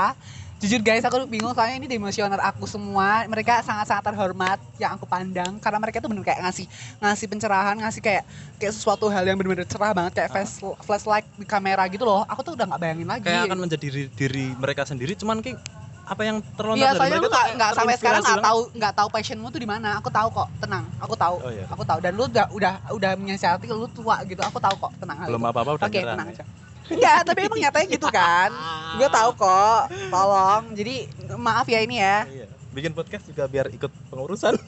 Jujur 0.58 0.82
guys, 0.82 1.06
aku 1.06 1.22
bingung 1.30 1.54
soalnya 1.54 1.78
ini 1.78 1.86
demosioner 1.86 2.42
aku 2.42 2.66
semua. 2.66 3.22
Mereka 3.30 3.62
sangat-sangat 3.62 4.10
terhormat 4.10 4.58
yang 4.74 4.98
aku 4.98 5.06
pandang 5.06 5.54
karena 5.62 5.78
mereka 5.78 6.02
tuh 6.02 6.10
bener 6.10 6.26
kayak 6.26 6.42
ngasih 6.42 6.66
ngasih 6.98 7.26
pencerahan, 7.30 7.78
ngasih 7.78 8.02
kayak 8.02 8.26
kayak 8.58 8.74
sesuatu 8.74 9.06
hal 9.06 9.22
yang 9.22 9.38
bener-bener 9.38 9.62
cerah 9.62 9.94
banget 9.94 10.18
kayak 10.18 10.28
Ah. 10.28 10.34
flash 10.34 10.58
flashlight 10.82 11.26
di 11.38 11.46
kamera 11.46 11.86
gitu 11.86 12.02
loh. 12.02 12.26
Aku 12.26 12.42
tuh 12.42 12.58
udah 12.58 12.66
nggak 12.74 12.80
bayangin 12.82 13.06
lagi. 13.06 13.30
Kayak 13.30 13.46
akan 13.46 13.58
menjadi 13.62 13.86
diri, 13.86 14.02
diri 14.10 14.46
mereka 14.58 14.82
sendiri 14.82 15.14
cuman 15.14 15.38
kayak 15.38 15.62
apa 16.08 16.22
yang 16.24 16.36
terlontar 16.56 16.80
Iya, 16.80 16.88
dari 16.88 16.98
soalnya 16.98 17.12
mereka 17.14 17.28
tuh 17.28 17.42
nggak 17.52 17.70
sampai 17.70 17.94
sekarang 17.94 18.22
nggak 18.22 18.40
tahu 18.42 18.60
nggak 18.72 18.94
tahu 18.94 19.08
passionmu 19.08 19.46
tuh 19.48 19.60
di 19.60 19.68
mana. 19.68 19.88
Aku 19.96 20.08
tahu 20.08 20.28
kok, 20.30 20.48
tenang. 20.58 20.84
Aku 20.98 21.14
tahu. 21.14 21.36
Oh, 21.38 21.50
iya. 21.50 21.64
Aku 21.68 21.82
tahu. 21.82 21.98
Dan 22.00 22.12
lu 22.12 22.24
udah 22.24 22.46
udah 22.50 22.72
udah 22.90 23.10
menyiasati 23.14 23.68
lu 23.68 23.86
tua 23.88 24.16
gitu. 24.24 24.40
Aku 24.40 24.56
tahu 24.56 24.74
kok, 24.78 24.92
tenang. 24.96 25.16
Belum 25.22 25.38
itu. 25.38 25.48
apa-apa 25.48 25.70
udah 25.76 25.86
Oke, 25.86 25.98
nyerah. 25.98 26.14
tenang 26.16 26.28
aja. 26.32 26.44
Enggak, 26.88 27.18
tapi 27.22 27.40
emang 27.44 27.60
nyatanya 27.60 27.86
gitu 27.86 28.08
kan. 28.18 28.50
Gue 28.96 29.08
tahu 29.08 29.30
kok. 29.36 29.80
Tolong. 30.08 30.62
Jadi 30.72 30.94
maaf 31.34 31.66
ya 31.66 31.80
ini 31.80 31.96
ya. 31.98 32.24
Iya. 32.24 32.46
Bikin 32.68 32.92
podcast 32.92 33.24
juga 33.24 33.44
biar 33.44 33.68
ikut 33.68 33.92
pengurusan. 34.08 34.56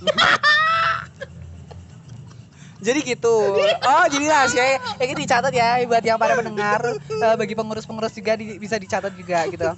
Jadi 2.80 3.04
gitu. 3.04 3.36
Oh, 3.76 4.04
jadi 4.08 4.24
rahasia. 4.26 4.80
Ya 4.96 5.04
ini 5.04 5.20
dicatat 5.20 5.52
ya 5.52 5.84
buat 5.84 6.00
yang 6.00 6.16
para 6.16 6.32
pendengar 6.32 6.80
Eh, 6.96 7.36
bagi 7.36 7.52
pengurus-pengurus 7.52 8.08
juga 8.10 8.40
di- 8.40 8.56
bisa 8.56 8.80
dicatat 8.80 9.12
juga 9.12 9.44
gitu. 9.46 9.68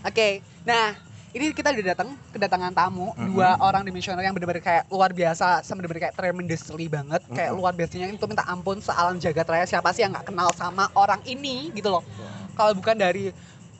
Oke. 0.00 0.38
Nah, 0.62 0.94
ini 1.34 1.50
kita 1.50 1.74
udah 1.74 1.86
datang 1.92 2.14
kedatangan 2.30 2.70
tamu 2.70 3.10
Mhm. 3.12 3.26
dua 3.28 3.58
orang 3.58 3.82
dimensioner 3.82 4.22
yang 4.22 4.30
benar-benar 4.32 4.62
kayak 4.62 4.84
luar 4.86 5.10
biasa 5.10 5.66
sama 5.66 5.82
benar-benar 5.82 6.02
kayak 6.08 6.16
tremendously 6.16 6.86
banget 6.86 7.20
kayak 7.28 7.50
Mhm. 7.50 7.58
luar 7.58 7.72
biasanya 7.74 8.06
itu 8.08 8.24
minta 8.24 8.46
ampun 8.46 8.78
sealam 8.78 9.18
jagat 9.18 9.42
raya 9.44 9.66
siapa 9.66 9.90
sih 9.90 10.06
yang 10.06 10.14
nggak 10.14 10.30
kenal 10.30 10.54
sama 10.54 10.86
orang 10.94 11.18
ini 11.26 11.74
gitu 11.74 11.90
loh 11.90 12.06
kalau 12.54 12.70
bukan 12.72 12.94
dari 12.94 13.34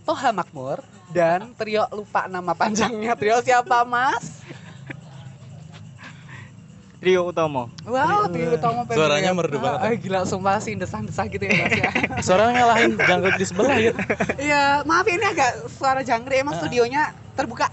Toha 0.04 0.34
Makmur 0.34 0.82
dan 1.08 1.54
trio 1.54 1.86
lupa 1.88 2.26
nama 2.26 2.52
panjangnya 2.52 3.14
trio 3.14 3.38
siapa 3.40 3.86
mas 3.86 4.42
Rio 7.04 7.22
Utomo. 7.22 7.68
wow 7.84 8.24
trio 8.26 8.50
utama 8.52 8.82
pengen 8.82 8.96
Suaranya 8.96 9.30
merdu 9.30 9.56
banget 9.58 9.78
Ah, 9.78 9.92
gila 9.94 10.20
sumpah 10.24 10.56
sih 10.58 10.72
desah-desah 10.72 11.26
gitu 11.26 11.44
ya 11.44 11.52
mas 11.54 11.72
ya 11.74 11.90
Suaranya 12.26 12.52
ngalahin 12.58 12.90
jangkrik 12.96 13.36
di 13.36 13.44
sebelah 13.44 13.76
ya. 13.76 13.92
Iya, 14.36 14.62
maaf 14.82 15.04
ya 15.04 15.14
ini 15.14 15.26
agak 15.26 15.50
suara 15.70 16.00
jangkrik 16.00 16.40
emang 16.40 16.54
Ah. 16.54 16.60
studionya 16.60 17.02
terbuka. 17.34 17.66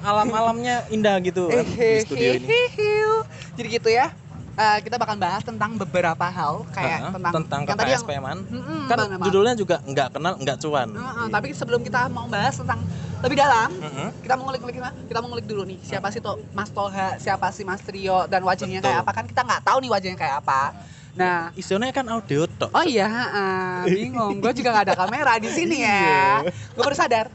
Alam-alamnya 0.00 0.88
indah 0.88 1.16
gitu 1.20 1.46
kan 1.46 1.64
di 1.64 2.02
studio 2.02 2.30
ini. 2.34 2.46
Hehehe. 2.46 3.22
Jadi 3.54 3.68
gitu 3.70 3.88
ya. 3.88 4.08
Eh, 4.56 4.78
kita 4.80 4.96
bakal 4.96 5.14
bahas 5.14 5.44
tentang 5.44 5.76
beberapa 5.76 6.24
hal 6.24 6.64
kayak 6.72 6.98
Heeh, 6.98 7.12
tentang, 7.12 7.32
tentang 7.36 7.60
yang 7.62 7.76
tadi 7.76 7.90
yang. 7.92 8.38
Mm-mm, 8.42 8.80
Kan 8.88 8.96
bener 8.98 9.20
judulnya 9.20 9.52
juga 9.52 9.76
nggak 9.84 10.08
kenal 10.10 10.32
nggak 10.34 10.56
cuan. 10.58 10.88
Heeh, 10.90 11.26
tapi 11.28 11.48
sebelum 11.52 11.84
kita 11.84 12.08
mau 12.08 12.24
bahas 12.24 12.56
tentang 12.56 12.80
lebih 13.24 13.36
dalam, 13.40 13.70
Heeh. 13.72 14.08
kita 14.20 14.36
mau 14.36 14.44
ngulik-ngulik 14.48 14.76
kita 15.08 15.18
mau 15.24 15.28
ngulik 15.32 15.46
dulu 15.48 15.62
nih 15.64 15.78
siapa 15.80 16.12
sih 16.12 16.20
tuh 16.20 16.36
Mas 16.52 16.68
Toha, 16.68 17.16
siapa 17.16 17.48
sih 17.48 17.64
Mas 17.64 17.80
Trio 17.80 18.28
dan 18.28 18.44
wajahnya 18.44 18.84
kayak 18.84 19.02
apa 19.02 19.12
kan 19.16 19.24
kita 19.24 19.40
nggak 19.40 19.62
tahu 19.64 19.78
nih 19.80 19.90
wajahnya 19.90 20.18
kayak 20.20 20.36
apa. 20.44 20.76
Nah, 21.16 21.48
Isinya 21.56 21.88
kan 21.96 22.04
audio 22.12 22.44
tok. 22.44 22.68
oh 22.76 22.84
iya, 22.84 23.08
ah, 23.08 23.80
bingung. 23.88 24.36
Gue 24.36 24.52
juga 24.52 24.76
gak 24.76 24.92
ada 24.92 24.96
kamera 25.00 25.40
di 25.40 25.48
sini 25.48 25.80
ya. 25.80 26.44
Gue 26.76 26.84
baru 26.84 26.92
sadar. 26.92 27.32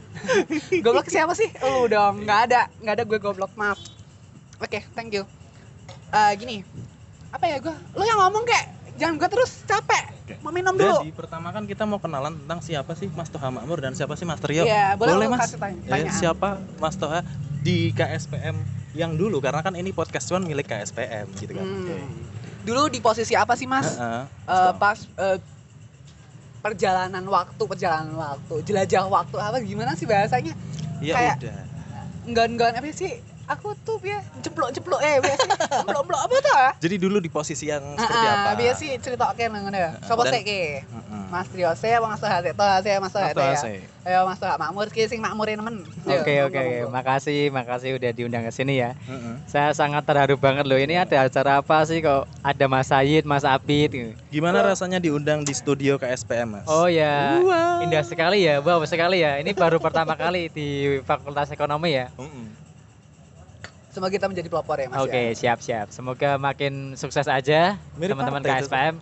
goblok 0.86 1.10
siapa 1.10 1.34
sih? 1.34 1.50
Lu 1.58 1.90
dong, 1.90 2.22
nggak 2.22 2.40
ada, 2.46 2.70
nggak 2.78 2.94
ada 2.94 3.04
gue 3.10 3.18
goblok. 3.18 3.50
Maaf. 3.58 3.82
Oke, 4.62 4.86
thank 4.94 5.10
you. 5.10 5.26
Eh, 6.14 6.32
gini, 6.38 6.62
apa 7.34 7.42
ya 7.50 7.58
gue? 7.58 7.74
Lu 7.98 8.06
yang 8.06 8.22
ngomong 8.22 8.46
kayak 8.46 8.70
jangan 9.02 9.18
gue 9.18 9.28
terus 9.34 9.66
capek. 9.66 10.21
Mau 10.40 10.48
minum 10.48 10.72
dulu. 10.72 10.96
Jadi 10.98 11.10
pertama 11.10 11.50
kan 11.50 11.62
kita 11.62 11.82
mau 11.82 11.98
kenalan 11.98 12.32
tentang 12.34 12.58
siapa 12.58 12.92
sih 12.92 13.08
Mas 13.08 13.28
Toha 13.28 13.48
Makmur 13.48 13.78
dan 13.78 13.92
siapa 13.92 14.14
sih 14.14 14.22
Mas 14.22 14.38
Trio. 14.38 14.62
Iya, 14.62 14.94
boleh, 14.94 15.18
lu 15.18 15.28
Mas. 15.28 15.52
tanya- 15.52 16.00
Eh, 16.00 16.10
siapa 16.10 16.48
Mas 16.78 16.94
Toha 16.94 17.20
di 17.58 17.90
KSPM 17.90 18.56
yang 18.92 19.12
dulu 19.12 19.38
karena 19.38 19.60
kan 19.60 19.72
ini 19.72 19.90
podcast 19.90 20.26
cuan 20.26 20.42
milik 20.42 20.64
KSPM 20.64 21.28
gitu 21.34 21.52
kan. 21.52 21.62
Hmm. 21.62 21.82
Oke. 21.82 21.96
Dulu 22.62 22.82
di 22.86 22.98
posisi 22.98 23.34
apa 23.34 23.52
sih 23.52 23.66
mas? 23.66 23.94
Heeh. 23.94 24.22
Eh, 24.46 24.72
pas 24.76 24.98
eh, 25.18 25.38
perjalanan 26.60 27.24
waktu, 27.24 27.62
perjalanan 27.64 28.14
waktu, 28.14 28.62
jelajah 28.62 29.04
waktu 29.04 29.36
apa 29.36 29.58
gimana 29.58 29.92
sih 29.92 30.06
bahasanya? 30.06 30.54
Ya 31.02 31.14
kayak- 31.16 31.38
udah. 31.40 31.58
Enggan-enggan 32.22 32.72
apa 32.78 32.86
sih? 32.92 33.18
Aku 33.52 33.76
tuh 33.78 34.00
ya 34.00 34.16
jeplok-jeplok 34.40 35.00
eh 35.02 35.16
biasa 35.20 35.44
jeplok-jeplok 35.76 36.20
apa 36.20 36.36
tuh? 36.38 36.54
ah? 36.58 36.72
Jadi 36.78 36.96
dulu 36.96 37.18
di 37.18 37.28
posisi 37.28 37.68
yang 37.68 37.84
seperti 37.94 38.24
Ah, 38.24 38.32
apa? 38.34 38.48
ah, 38.48 38.54
biasa 38.56 38.78
sih 38.78 38.90
cerita 38.96 39.28
oke 39.28 39.44
ngono 39.44 39.76
ya. 39.76 39.90
Dan- 39.98 40.32
sik 40.32 40.42
ki? 40.42 40.60
Mas 41.28 41.48
Trio 41.48 41.70
se 41.74 41.88
apa 41.90 42.06
Mas 42.06 42.20
Toha 42.20 42.38
sik? 42.40 42.52
Toha 42.54 42.76
se 42.80 42.90
Mas 42.96 43.12
Toha 43.12 43.28
Toha 43.30 43.52
ya. 43.52 43.60
Ayo 44.02 44.20
Mas 44.24 44.36
Toha 44.36 44.56
makmur 44.56 44.88
ki 44.88 45.04
sing 45.04 45.20
makmurin 45.20 45.56
nemen. 45.56 45.84
Ayo, 46.02 46.20
Oke 46.20 46.34
oke 46.42 46.62
makasih 46.88 47.48
makasih 47.48 47.94
udah 47.94 48.10
diundang 48.10 48.42
ke 48.42 48.52
sini 48.52 48.80
ya. 48.80 48.96
Heeh. 48.98 49.34
Saya 49.44 49.70
sangat 49.72 50.02
terharu 50.02 50.36
banget 50.36 50.64
loh. 50.64 50.76
Ini 50.76 51.02
ada 51.02 51.24
acara 51.24 51.60
apa 51.60 51.84
sih 51.84 52.00
kok 52.00 52.24
ada 52.40 52.64
Mas 52.66 52.88
Sayid, 52.88 53.24
Mas 53.24 53.44
Abid. 53.44 53.92
gitu. 53.92 54.16
Gimana 54.30 54.64
rasanya 54.64 54.96
diundang 54.96 55.44
di 55.44 55.52
studio 55.52 55.96
KSPM, 55.96 56.48
Mas? 56.54 56.66
Oh 56.66 56.88
ya, 56.88 57.40
indah 57.80 58.00
sekali 58.02 58.42
ya, 58.42 58.58
wow 58.58 58.80
sekali 58.84 59.20
ya. 59.20 59.36
Ini 59.38 59.52
baru 59.52 59.76
pertama 59.76 60.14
kali 60.14 60.48
di 60.48 60.68
Fakultas 61.02 61.48
Ekonomi 61.48 61.92
ya. 61.92 62.08
Semoga 63.92 64.08
kita 64.08 64.24
menjadi 64.24 64.48
pelopor 64.48 64.80
ya 64.80 64.88
Mas 64.88 65.04
Oke 65.04 65.20
ya. 65.20 65.36
siap 65.36 65.58
siap. 65.60 65.92
Semoga 65.92 66.40
makin 66.40 66.96
sukses 66.96 67.28
aja 67.28 67.76
teman-teman. 68.00 68.40
KSPM. 68.40 68.96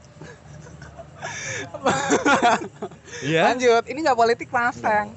Iya. 3.23 3.41
Lanjut, 3.55 3.87
ini 3.87 3.99
nggak 4.03 4.19
politik 4.19 4.51
Mas. 4.51 4.83
Sang. 4.83 5.15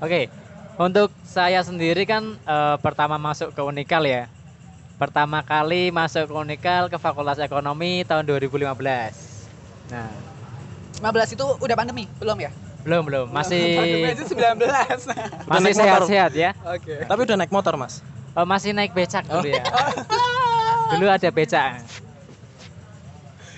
Oke, 0.00 0.32
untuk 0.80 1.12
saya 1.28 1.60
sendiri 1.60 2.08
kan 2.08 2.32
eh, 2.32 2.76
pertama 2.80 3.20
masuk 3.20 3.52
ke 3.52 3.60
Unikal 3.60 4.08
ya. 4.08 4.32
Pertama 4.96 5.44
kali 5.44 5.92
masuk 5.92 6.32
ke 6.32 6.34
Unikal 6.34 6.88
ke 6.88 6.96
Fakultas 6.96 7.36
Ekonomi 7.44 8.08
tahun 8.08 8.24
2015. 8.24 8.72
Nah, 9.92 10.08
15 10.96 11.36
itu 11.36 11.44
udah 11.60 11.76
pandemi, 11.76 12.08
belum 12.16 12.40
ya? 12.40 12.52
belum 12.82 13.06
belum, 13.06 13.26
Pandemi 13.30 14.10
masih 14.10 14.10
aja 14.10 14.24
19. 14.26 15.46
masih 15.46 15.72
sehat-sehat 15.78 16.32
ya. 16.34 16.50
Oke. 16.66 17.06
Tapi 17.06 17.20
udah 17.22 17.36
naik 17.38 17.54
motor, 17.54 17.78
Mas. 17.78 18.02
Oh, 18.32 18.48
masih 18.48 18.72
naik 18.72 18.92
becak 18.92 19.28
dulu 19.28 19.44
ya. 19.44 19.60
dulu 20.92 21.06
ada 21.06 21.28
becak. 21.28 21.84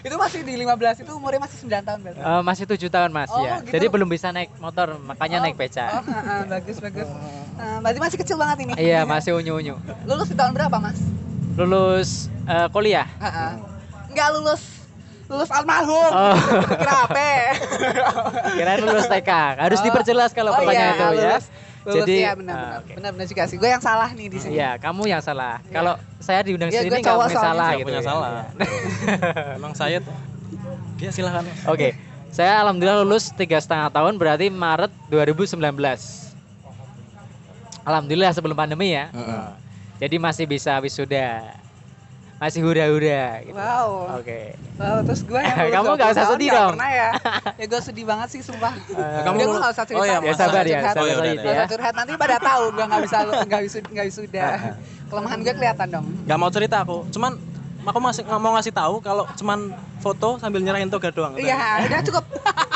Itu 0.05 0.21
masih 0.21 0.45
di 0.45 0.61
15 0.61 1.01
itu 1.01 1.13
umurnya 1.15 1.41
masih 1.41 1.57
9 1.65 1.81
tahun 1.81 1.99
berarti. 2.03 2.21
Eh, 2.21 2.43
masih 2.45 2.65
tujuh 2.67 2.91
tahun 2.93 3.09
mas 3.09 3.31
Oh, 3.31 3.41
ya. 3.41 3.63
gitu. 3.63 3.73
Jadi 3.73 3.87
belum 3.89 4.05
bisa 4.05 4.29
naik 4.29 4.51
motor, 4.59 4.99
makanya 5.01 5.39
Oh, 5.39 5.43
naik 5.43 5.57
becak. 5.57 5.89
Oh, 5.89 6.03
ah, 6.05 6.21
ah, 6.21 6.41
bagus 6.45 6.77
bagus. 6.77 7.09
Ah, 7.55 7.79
berarti 7.81 7.99
masih 8.03 8.19
kecil 8.19 8.37
banget 8.37 8.57
ini. 8.67 8.73
Iya 8.77 9.07
masih 9.07 9.33
unyu 9.33 9.57
unyu. 9.57 9.75
Lulus 10.05 10.29
di 10.29 10.37
tahun 10.37 10.53
berapa, 10.53 10.77
Mas? 10.77 10.99
Lulus 11.55 12.27
eh, 12.45 12.67
kuliah. 12.69 13.07
Ah, 13.17 13.27
ah. 13.27 13.51
Enggak 14.11 14.29
lulus 14.35 14.63
lulus 15.25 15.49
almarhum. 15.49 16.11
Oh. 16.13 16.37
Kira 16.69 16.95
apa? 17.09 17.29
Kirain 18.59 18.81
lulus 18.83 19.07
TK. 19.09 19.31
Harus 19.57 19.79
Oh. 19.81 19.85
diperjelas 19.87 20.31
kalau 20.31 20.53
Oh, 20.53 20.59
pertanyaan 20.59 20.93
iya, 20.93 21.07
itu 21.09 21.23
ya. 21.23 21.39
Lulus. 21.85 21.97
Jadi, 22.05 22.15
iya, 22.17 22.33
benar, 22.33 22.55
ah, 22.57 22.61
benar. 22.65 22.79
oke. 22.81 22.93
benar 22.97 23.11
benar 23.13 23.27
juga 23.29 23.43
sih. 23.45 23.57
Gue 23.61 23.69
yang 23.69 23.83
salah 23.85 24.09
nih 24.17 24.27
di 24.33 24.39
sini. 24.41 24.57
Iya, 24.57 24.71
kamu 24.81 25.03
yang 25.05 25.21
salah. 25.21 25.61
Iya. 25.61 25.73
Kalau 25.77 25.95
saya 26.21 26.41
diundang 26.43 26.71
Iya, 26.73 26.81
sini 26.81 26.99
nggak 27.01 27.17
punya 27.21 27.37
salah 27.37 27.69
gitu. 27.77 27.87
punya 27.87 28.01
ya. 28.01 28.09
salah. 28.09 28.31
Iya. 28.33 28.47
Emang 29.61 29.73
saya 29.77 29.97
tuh. 30.01 30.17
Ya 30.99 31.11
silakan. 31.13 31.45
Oke, 31.69 31.93
saya 32.33 32.53
alhamdulillah 32.65 33.05
lulus 33.05 33.29
tiga 33.37 33.61
setengah 33.61 33.93
tahun 33.93 34.17
berarti 34.17 34.49
Maret 34.49 34.93
2019. 35.13 35.61
Alhamdulillah 37.85 38.33
sebelum 38.33 38.57
pandemi 38.57 38.97
ya. 38.97 39.13
Heeh. 39.13 39.47
Jadi 40.01 40.17
masih 40.19 40.45
bisa 40.49 40.75
wisuda, 40.81 41.55
masih 42.45 42.61
hura-hura. 42.61 43.41
Gitu. 43.41 43.57
Wow. 43.57 44.21
Oke. 44.21 44.53
Wow, 44.77 45.01
terus 45.01 45.21
gue 45.25 45.41
yang 45.41 45.57
Kamu 45.81 45.97
20 45.97 45.97
nggak 45.97 46.11
usah 46.13 46.27
sedih 46.37 46.49
dong. 46.53 46.73
Pernah 46.77 46.91
ya. 46.93 47.11
ya 47.61 47.65
gue 47.73 47.81
sedih 47.81 48.05
banget 48.05 48.29
sih 48.37 48.41
sumpah. 48.45 48.73
Eh, 48.77 49.21
Kamu 49.25 49.37
Udah 49.41 49.47
gue 49.49 49.59
gak 49.65 49.73
usah 49.73 49.85
cerita. 49.89 50.01
Oh 50.01 50.05
iya, 50.05 50.19
Ya 50.21 50.35
sabar 50.37 50.65
ya, 50.69 50.79
sabar 50.85 51.05
udah, 51.09 51.33
Gak 51.33 51.41
ya. 51.41 51.57
usah 51.57 51.69
curhat 51.73 51.95
nanti 51.97 52.13
pada 52.21 52.37
tahu 52.37 52.65
gue 52.77 52.85
nggak 52.85 53.03
bisa 53.09 53.17
nggak 53.49 53.63
bisa 53.65 53.77
nggak 53.81 54.05
wisuda. 54.13 54.45
Kelemahan 55.09 55.39
gue 55.41 55.55
kelihatan 55.57 55.87
dong. 55.89 56.07
Gak 56.29 56.39
mau 56.39 56.51
cerita 56.53 56.77
aku. 56.85 56.99
Cuman 57.09 57.33
aku 57.85 57.99
masih 58.05 58.23
nggak 58.29 58.41
mau 58.45 58.53
ngasih 58.61 58.73
tahu 58.77 58.95
kalau 59.01 59.25
cuman 59.41 59.59
foto 60.05 60.29
sambil 60.37 60.61
nyerahin 60.61 60.93
toga 60.93 61.09
doang. 61.09 61.33
Udah. 61.33 61.41
Iya, 61.41 61.89
udah 61.89 62.01
cukup 62.05 62.25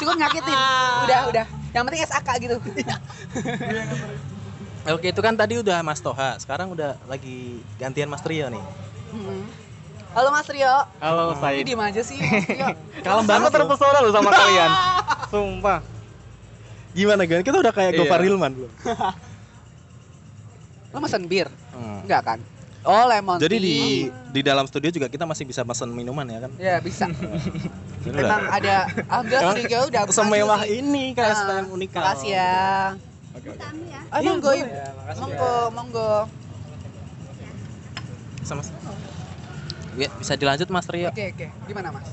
cukup 0.00 0.14
nyakitin. 0.16 0.58
Udah, 1.04 1.20
udah. 1.28 1.46
Yang 1.76 1.82
penting 1.84 2.00
SAK 2.08 2.28
gitu. 2.40 2.56
Oke, 4.88 5.12
itu 5.12 5.20
kan 5.20 5.36
tadi 5.36 5.60
udah 5.60 5.84
Mas 5.84 6.00
Toha. 6.00 6.40
Sekarang 6.40 6.72
udah 6.72 6.96
lagi 7.04 7.60
gantian 7.76 8.08
Mas 8.08 8.24
Trio 8.24 8.48
nih. 8.48 8.87
Mm-mm. 9.08 9.40
Halo 10.08 10.28
Mas 10.32 10.48
Rio. 10.48 10.74
Halo 10.98 11.36
Ini 11.36 11.64
diem 11.64 11.78
aja 11.78 12.02
sih 12.02 12.18
Mas 12.18 12.44
Rio. 12.44 12.68
Kalem 13.06 13.24
banget 13.24 13.50
terpesona 13.50 13.98
loh 14.00 14.10
sama 14.10 14.30
kalian. 14.36 14.70
Sumpah. 15.28 15.78
Gimana 16.90 17.22
Gan? 17.22 17.40
Kita 17.40 17.56
udah 17.56 17.70
kayak 17.70 17.94
Iya. 17.94 17.98
Gofar 18.02 18.18
Hilman 18.20 18.50
belum? 18.50 18.70
Lo 20.88 20.98
mesen 20.98 21.22
bir? 21.24 21.46
Hmm. 21.70 22.02
Enggak 22.02 22.22
kan? 22.24 22.38
Oh, 22.80 23.04
lemon 23.04 23.36
Jadi 23.36 23.54
tea. 23.54 23.60
di 23.60 23.76
di 24.30 24.40
dalam 24.40 24.64
studio 24.64 24.88
juga 24.88 25.06
kita 25.06 25.22
masih 25.22 25.44
bisa 25.44 25.60
pesan 25.60 25.86
minuman 25.90 26.24
ya 26.24 26.38
kan? 26.40 26.50
Ya, 26.56 26.74
bisa. 26.80 27.04
Udah- 28.00 28.48
ada 28.48 28.88
Alhamdulillah 29.04 29.44
Emang 29.44 29.54
studio 29.60 29.78
udah 29.84 30.00
berhasil 30.02 30.16
semewah 30.16 30.60
ini 30.64 31.04
KSPM 31.12 31.60
Ah, 31.60 31.62
Unikal. 31.68 32.00
Makasih 32.00 32.30
ya. 32.32 32.56
Oke, 33.30 33.46
oke. 33.50 33.60
Oh, 33.60 34.16
Iya, 34.16 34.24
monggo, 34.24 34.48
boleh. 34.48 34.58
Ibu. 34.58 34.72
Ya, 34.72 34.88
Monggo, 35.14 35.54
monggo. 35.70 36.12
Sama. 38.42 38.62
Ya, 39.98 40.08
bisa 40.14 40.38
dilanjut 40.38 40.68
Mas 40.70 40.86
Trio. 40.86 41.10
Oke, 41.10 41.34
oke. 41.34 41.46
Gimana, 41.66 41.88
Mas? 41.90 42.06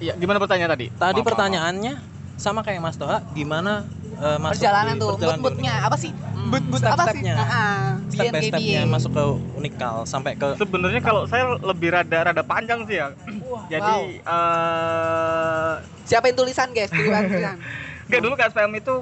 Iya, 0.00 0.12
gimana 0.16 0.40
pertanyaan 0.40 0.72
tadi? 0.72 0.86
Tadi 0.92 1.20
pertanyaannya 1.20 1.94
sama 2.40 2.64
kayak 2.64 2.80
Mas 2.80 2.96
Toha, 2.96 3.20
gimana 3.36 3.84
eh, 4.16 4.38
masuk 4.40 4.64
perjalanan 4.64 4.94
di 4.96 5.00
tuh, 5.00 5.08
perjalanan 5.12 5.40
mood-moodnya 5.44 5.74
apa 5.84 5.96
sih? 6.00 6.12
Hmm, 6.12 6.48
Mood-mood 6.48 6.80
apa 6.80 7.04
sih? 7.12 7.20
step-stepnya. 7.20 7.34
Heeh. 7.36 7.80
step 8.08 8.32
by 8.32 8.40
stepnya 8.40 8.80
masuk 8.88 9.10
ke 9.12 9.24
Unikal 9.60 9.96
sampai 10.08 10.32
ke 10.40 10.48
Sebenarnya 10.56 11.00
kalau 11.04 11.28
saya 11.28 11.44
lebih 11.60 11.92
rada 11.92 12.32
rada 12.32 12.40
panjang 12.40 12.80
sih 12.88 12.96
ya. 12.96 13.12
Jadi 13.72 14.24
eh 14.24 15.72
Siapa 16.08 16.32
yang 16.32 16.36
tulisan, 16.40 16.68
guys? 16.72 16.88
Tulisan, 16.88 17.22
tulisan. 17.28 17.56
Enggak 18.08 18.20
dulu 18.24 18.34
KSPM 18.40 18.72
itu 18.74 18.94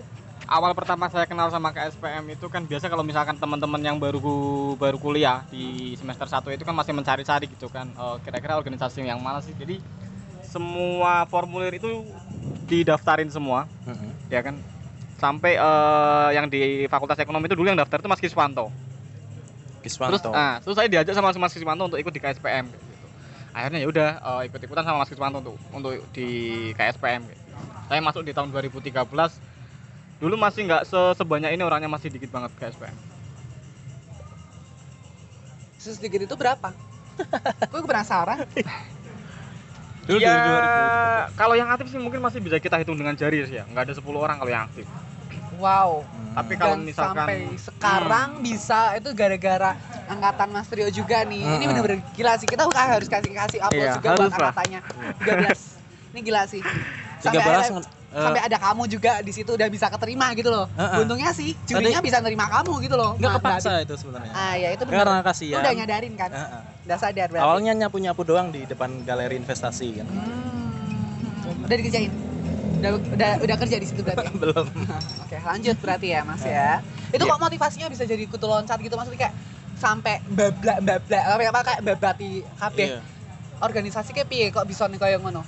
awal 0.49 0.73
pertama 0.73 1.13
saya 1.13 1.29
kenal 1.29 1.53
sama 1.53 1.69
KSPM 1.71 2.25
itu 2.33 2.49
kan 2.49 2.65
biasa 2.65 2.89
kalau 2.89 3.05
misalkan 3.05 3.37
teman-teman 3.37 3.79
yang 3.85 4.01
baru 4.01 4.19
baru 4.81 4.97
kuliah 4.97 5.45
di 5.53 5.93
semester 6.01 6.25
1 6.25 6.57
itu 6.57 6.65
kan 6.65 6.73
masih 6.73 6.97
mencari-cari 6.97 7.47
gitu 7.53 7.69
kan 7.69 7.93
eh, 7.93 8.17
kira-kira 8.25 8.57
organisasi 8.57 9.05
yang 9.05 9.21
mana 9.21 9.45
sih. 9.45 9.53
Jadi 9.53 9.79
semua 10.49 11.29
formulir 11.29 11.77
itu 11.77 12.09
didaftarin 12.65 13.29
semua 13.29 13.69
Heeh. 13.85 14.11
ya 14.33 14.41
kan. 14.41 14.57
Sampai 15.21 15.61
eh, 15.61 16.29
yang 16.33 16.49
di 16.49 16.89
Fakultas 16.89 17.21
Ekonomi 17.21 17.45
itu 17.45 17.55
dulu 17.55 17.69
yang 17.69 17.79
daftar 17.79 18.01
itu 18.01 18.09
Mas 18.09 18.23
Kiswanto. 18.25 18.73
Terus 19.85 19.95
Kiswanto. 19.95 20.33
ah, 20.33 20.59
terus 20.65 20.75
saya 20.75 20.89
diajak 20.89 21.13
sama 21.13 21.31
Mas 21.37 21.53
Kiswanto 21.53 21.93
untuk 21.93 22.01
ikut 22.01 22.11
di 22.11 22.21
KSPM 22.25 22.73
gitu. 22.73 22.85
Akhirnya 23.53 23.85
ya 23.85 23.89
udah 23.93 24.09
eh, 24.17 24.43
ikut-ikutan 24.49 24.81
sama 24.81 25.05
Mas 25.05 25.13
Kiswanto 25.13 25.45
untuk 25.45 25.57
untuk 25.77 25.93
di 26.17 26.27
KSPM 26.73 27.29
gitu. 27.29 27.43
Saya 27.93 28.01
masuk 28.01 28.25
di 28.25 28.33
tahun 28.33 28.49
2013. 28.49 29.48
Dulu 30.19 30.35
masih 30.35 30.67
nggak 30.67 30.83
se- 30.83 31.15
sebanyak 31.15 31.51
ini 31.51 31.63
orangnya 31.63 31.87
masih 31.87 32.09
dikit 32.09 32.29
banget 32.29 32.51
KSPM. 32.55 32.97
Terus 35.79 35.95
sedikit 35.95 36.21
itu 36.21 36.35
berapa? 36.35 36.75
Gue 37.73 37.83
penasaran. 37.83 38.43
Dulu 40.05 40.19
ya, 40.19 40.29
dari 40.29 40.41
2013. 41.29 41.39
kalau 41.39 41.55
yang 41.55 41.69
aktif 41.69 41.87
sih 41.89 42.01
mungkin 42.01 42.19
masih 42.19 42.41
bisa 42.41 42.57
kita 42.57 42.77
hitung 42.77 42.97
dengan 42.97 43.15
jari 43.15 43.45
sih 43.45 43.57
ya. 43.57 43.65
Nggak 43.65 43.83
ada 43.87 43.95
10 43.95 44.05
orang 44.17 44.37
kalau 44.37 44.51
yang 44.51 44.65
aktif. 44.65 44.87
Wow. 45.59 46.03
Hmm. 46.03 46.35
Tapi 46.35 46.53
kalau 46.55 46.75
Dan 46.75 46.87
misalkan 46.87 47.19
sampai 47.19 47.39
sekarang 47.59 48.29
bisa 48.41 48.95
itu 48.95 49.11
gara-gara 49.13 49.71
angkatan 50.07 50.49
Mas 50.49 50.67
Trio 50.67 50.89
juga 50.89 51.23
nih. 51.23 51.43
Ini 51.43 51.55
Hmm. 51.61 51.69
bener-bener 51.69 51.99
gila 52.13 52.35
sih. 52.35 52.47
Kita 52.47 52.63
harus 52.65 53.07
kasih 53.07 53.31
kasih 53.33 53.59
upload 53.61 53.75
Iya, 53.81 53.95
juga 53.99 54.09
buat 54.17 54.33
angkatannya. 54.33 54.81
13. 55.19 55.61
Ini 56.09 56.21
gila 56.23 56.43
sih. 56.47 56.63
Sampai 57.19 57.39
13 57.39 57.69
akhirnya- 57.69 57.98
Eh, 58.09 58.17
sampai 58.19 58.41
ada 58.41 58.57
kamu 58.57 58.89
juga 58.89 59.21
di 59.21 59.31
situ 59.31 59.53
udah 59.53 59.69
bisa 59.69 59.87
keterima 59.87 60.33
gitu 60.33 60.49
loh. 60.49 60.65
Heeh. 60.73 60.97
Untungnya 60.99 61.29
sih 61.31 61.53
jurinya 61.63 62.01
bisa 62.01 62.19
nerima 62.19 62.49
kamu 62.49 62.81
gitu 62.81 62.97
loh. 62.97 63.13
nggak 63.15 63.29
Nah, 63.29 63.37
kepaksa 63.37 63.69
berarti- 63.71 63.85
itu 63.85 63.95
sebenarnya 64.01 64.33
Ah 64.33 64.55
ya 64.55 64.69
itu 64.71 64.83
benar. 64.83 65.05
karena 65.05 65.21
kasihan 65.23 65.61
udah 65.61 65.75
nyadarin 65.75 66.15
kan? 66.15 66.31
Heeh. 66.33 66.61
Udah 66.89 66.97
sadar 66.97 67.29
berarti. 67.29 67.45
awalnya 67.45 67.73
nyapu 67.77 67.97
nyapu 67.99 68.23
doang 68.23 68.49
di 68.49 68.65
depan 68.65 69.05
galeri 69.05 69.37
investasi 69.37 69.89
kan 69.95 70.07
Hmm. 70.09 71.65
Udah 71.65 71.77
dikerjain. 71.77 72.09
Udah, 72.79 72.91
udah 72.95 73.31
udah 73.43 73.57
kerja 73.59 73.77
di 73.77 73.85
situ 73.85 74.01
berarti. 74.01 74.25
belum 74.41 74.67
Oke, 75.21 75.37
lanjut 75.39 75.77
berarti 75.77 76.09
ya, 76.09 76.21
Mas 76.23 76.41
ya. 76.43 76.81
Itu 77.09 77.21
Iya. 77.21 77.31
kok 77.31 77.41
motivasinya 77.43 77.89
bisa 77.89 78.05
jadi 78.05 78.25
kutu 78.25 78.45
loncat 78.45 78.79
gitu 78.79 78.95
maksudnya 78.95 79.21
kayak 79.21 79.35
sampai 79.75 80.25
bablak 80.27 80.79
bablak 80.81 81.23
apa 81.29 81.61
kayak 81.63 81.81
babati 81.83 82.31
kabeh 82.55 82.89
Iya. 82.89 83.01
organisasi 83.59 84.11
kayak 84.13 84.29
piye 84.29 84.47
kok 84.49 84.65
bisa 84.65 84.87
nih 84.87 84.97
kayak 84.97 85.19
ngono? 85.19 85.43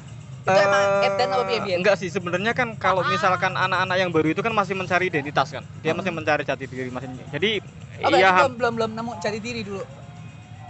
Itu 0.51 0.61
emang 0.61 0.83
Eh, 0.83 1.07
edan 1.07 1.29
apa 1.31 1.43
piye? 1.47 1.75
Enggak 1.79 1.97
sih 1.97 2.09
sebenarnya 2.09 2.53
kan 2.53 2.75
kalau 2.75 3.01
Ah. 3.01 3.09
misalkan 3.09 3.53
anak-anak 3.53 3.97
yang 3.97 4.11
baru 4.11 4.29
itu 4.29 4.41
kan 4.41 4.51
masih 4.51 4.75
mencari 4.75 5.07
identitas 5.07 5.49
kan. 5.49 5.63
Dia 5.81 5.95
masih 5.95 6.11
mencari 6.11 6.43
jati 6.43 6.65
diri 6.67 6.91
masih. 6.91 7.09
Jadi 7.31 7.63
Oh, 8.01 8.09
iya 8.11 8.33
belum 8.35 8.57
belum 8.57 8.73
belum 8.77 8.91
nemu 8.97 9.13
cari 9.21 9.39
diri 9.39 9.61
dulu. 9.63 9.85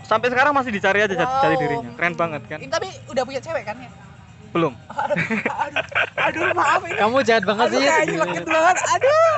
sampai 0.00 0.26
sekarang 0.26 0.50
masih 0.50 0.74
dicari 0.74 0.98
aja 1.00 1.14
jati, 1.14 1.22
Wow. 1.24 1.42
jati 1.44 1.56
dirinya. 1.56 1.90
Keren 1.94 2.14
banget 2.18 2.42
kan? 2.50 2.58
Ini 2.58 2.66
tapi 2.68 2.88
udah 3.06 3.22
punya 3.22 3.38
cewek 3.38 3.62
kan 3.62 3.78
ya? 3.78 3.90
Belum. 4.50 4.72
aduh, 4.90 5.84
aduh 6.18 6.42
maaf 6.52 6.82
ini. 6.82 6.98
Kamu 6.98 7.16
jahat 7.22 7.44
banget 7.46 7.66
Aku 7.66 7.74
sih. 7.74 7.86
kayak 7.86 8.02
Yud. 8.02 8.10
nyelekit 8.10 8.44
banget. 8.44 8.76
Aduh. 8.90 9.32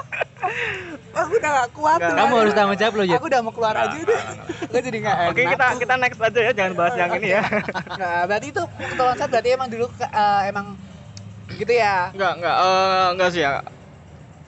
Aku 1.12 1.32
udah 1.36 1.50
gak 1.52 1.70
kuat. 1.70 1.98
Enggak. 2.00 2.08
tuh, 2.08 2.16
Kamu 2.16 2.32
aduh. 2.32 2.40
harus 2.40 2.52
tanggung 2.56 2.78
jawab 2.80 2.94
loh, 2.96 3.06
Yud. 3.06 3.18
Aku 3.20 3.26
udah 3.28 3.40
mau 3.40 3.52
keluar 3.52 3.74
aja 3.76 3.98
deh. 3.98 4.20
Aku 4.64 4.76
jadi 4.80 4.98
gak 4.98 5.14
enak. 5.14 5.30
Oke, 5.30 5.42
kita 5.46 5.66
kita 5.78 5.94
next 6.00 6.18
aja 6.18 6.40
ya, 6.40 6.52
jangan 6.52 6.72
bahas 6.74 6.94
yang 6.96 7.10
ini 7.14 7.28
ya. 7.30 7.42
Nah, 7.94 8.20
berarti 8.24 8.46
itu 8.48 8.62
kutu 8.64 9.02
loncat 9.02 9.28
berarti 9.28 9.48
emang 9.52 9.68
dulu 9.68 9.86
eh, 10.00 10.40
emang 10.48 10.66
gitu 11.52 11.72
ya. 11.72 11.96
Enggak, 12.10 12.32
enggak 12.40 12.56
eh 12.56 13.06
enggak 13.12 13.28
sih 13.30 13.42
ya. 13.44 13.52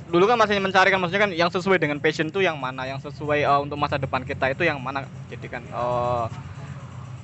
Dulu 0.05 0.25
kan 0.25 0.37
masih 0.37 0.57
mencari 0.61 0.89
kan 0.93 1.01
maksudnya 1.01 1.23
kan 1.25 1.33
yang 1.33 1.51
sesuai 1.53 1.77
dengan 1.77 1.97
passion 2.01 2.29
tuh 2.29 2.41
yang 2.41 2.57
mana, 2.57 2.89
yang 2.89 2.97
sesuai 2.99 3.45
eh, 3.45 3.61
untuk 3.61 3.77
masa 3.77 4.01
depan 4.01 4.25
kita 4.25 4.49
itu 4.49 4.65
yang 4.65 4.81
mana. 4.81 5.05
Jadi 5.29 5.47
kan 5.47 5.63
eh 5.63 6.25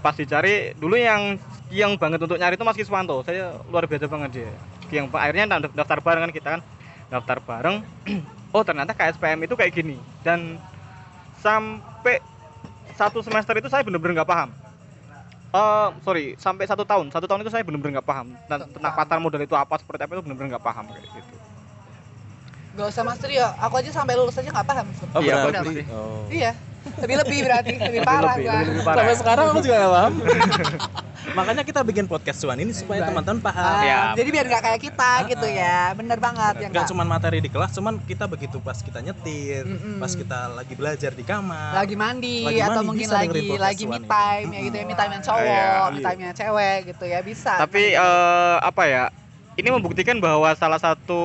pas 0.01 0.17
dicari 0.17 0.73
dulu 0.77 0.97
yang 0.97 1.37
yang 1.71 1.95
banget 1.95 2.19
untuk 2.21 2.37
nyari 2.37 2.59
itu 2.59 2.67
Mas 2.67 2.77
Kiswanto. 2.77 3.23
Saya 3.23 3.57
luar 3.71 3.87
biasa 3.87 4.11
banget 4.11 4.31
dia. 4.43 4.53
Yang 4.91 5.15
akhirnya 5.15 5.47
daft- 5.47 5.77
daftar 5.79 5.99
bareng 6.03 6.23
kan 6.29 6.33
kita 6.35 6.49
kan. 6.59 6.61
Daftar 7.11 7.39
bareng. 7.43 7.77
oh, 8.55 8.63
ternyata 8.67 8.91
KSPM 8.91 9.47
itu 9.47 9.55
kayak 9.55 9.73
gini. 9.73 9.97
Dan 10.27 10.59
sampai 11.39 12.19
satu 12.99 13.23
semester 13.23 13.55
itu 13.57 13.71
saya 13.71 13.87
bener-bener 13.87 14.21
nggak 14.21 14.31
paham. 14.31 14.51
Eh, 15.51 15.89
sorry, 16.07 16.39
sampai 16.39 16.63
satu 16.63 16.87
tahun, 16.87 17.11
satu 17.11 17.27
tahun 17.27 17.43
itu 17.43 17.51
saya 17.51 17.67
bener-bener 17.67 17.99
nggak 17.99 18.07
paham 18.07 18.39
dan 18.47 18.63
tentang 18.71 18.93
pasar 18.95 19.19
modal 19.19 19.43
itu 19.43 19.59
apa, 19.59 19.83
seperti 19.83 20.07
apa 20.07 20.15
itu 20.15 20.23
bener-bener 20.23 20.55
nggak 20.55 20.63
paham 20.63 20.87
kayak 20.87 21.11
gitu. 21.11 21.35
Gak 22.79 22.87
usah 22.87 23.03
master 23.03 23.27
ya. 23.35 23.51
Aku 23.67 23.75
aja 23.83 23.91
sampai 23.91 24.15
lulus 24.15 24.39
aja 24.39 24.47
gak 24.47 24.63
paham. 24.63 24.87
Oh, 25.11 25.19
Iya, 25.19 25.35
berarti. 25.43 25.83
Oh. 25.91 26.23
Iya. 26.31 26.55
Lebih 27.03 27.17
lebih 27.19 27.39
berarti 27.43 27.75
lebih 27.83 28.01
parah 28.07 28.39
lebih, 28.39 28.47
gua. 28.47 28.55
lebih, 28.55 28.71
lebih 28.71 28.85
parah. 28.87 28.99
Sampai 29.03 29.17
sekarang 29.19 29.45
aku 29.51 29.59
juga 29.59 29.77
gak 29.77 29.91
paham. 29.91 30.13
Makanya 31.31 31.63
kita 31.63 31.81
bikin 31.81 32.05
podcast 32.05 32.41
cuan 32.41 32.57
ini 32.57 32.73
supaya 32.73 33.05
teman-teman 33.05 33.39
paham. 33.39 33.61
Ah, 33.63 33.83
Ya. 33.83 34.01
Jadi 34.13 34.29
biar 34.31 34.47
nggak 34.47 34.63
kayak 34.63 34.81
kita 34.83 35.11
gitu 35.29 35.47
ya. 35.47 35.93
Bener 35.93 36.17
banget 36.17 36.55
ya 36.57 36.61
Gak 36.63 36.73
nggak? 36.73 36.89
cuma 36.89 37.03
materi 37.05 37.39
di 37.39 37.47
kelas, 37.47 37.71
cuman 37.73 38.01
kita 38.01 38.25
begitu 38.25 38.57
pas 38.59 38.77
kita 38.77 38.99
nyetir, 38.99 39.63
Mm-mm. 39.63 40.01
pas 40.01 40.11
kita 40.11 40.39
lagi 40.51 40.75
belajar 40.75 41.13
di 41.13 41.23
kamar. 41.23 41.77
lagi 41.77 41.95
mandi 41.95 42.43
Lagi 42.43 42.61
atau 42.61 42.73
mandi, 42.75 42.89
mungkin 42.89 43.07
bisa 43.07 43.17
dengerin 43.19 43.31
lagi 43.31 43.59
lagi 43.61 43.85
me 43.87 43.97
ini. 43.97 44.07
time 44.07 44.49
ya 44.49 44.61
gitu 44.63 44.77
ya 44.77 44.85
me 44.85 44.95
time 44.95 45.13
yang 45.13 45.25
cowok, 45.25 45.45
Iya. 45.45 45.91
me 45.91 46.01
time 46.01 46.21
yang 46.21 46.35
cewek 46.35 46.79
gitu 46.89 47.05
ya 47.05 47.19
bisa. 47.21 47.53
Tapi 47.57 47.83
eh, 47.93 48.57
apa 48.61 48.83
ya? 48.85 49.05
Ini 49.53 49.69
membuktikan 49.69 50.17
bahwa 50.19 50.49
salah 50.55 50.79
satu 50.79 51.21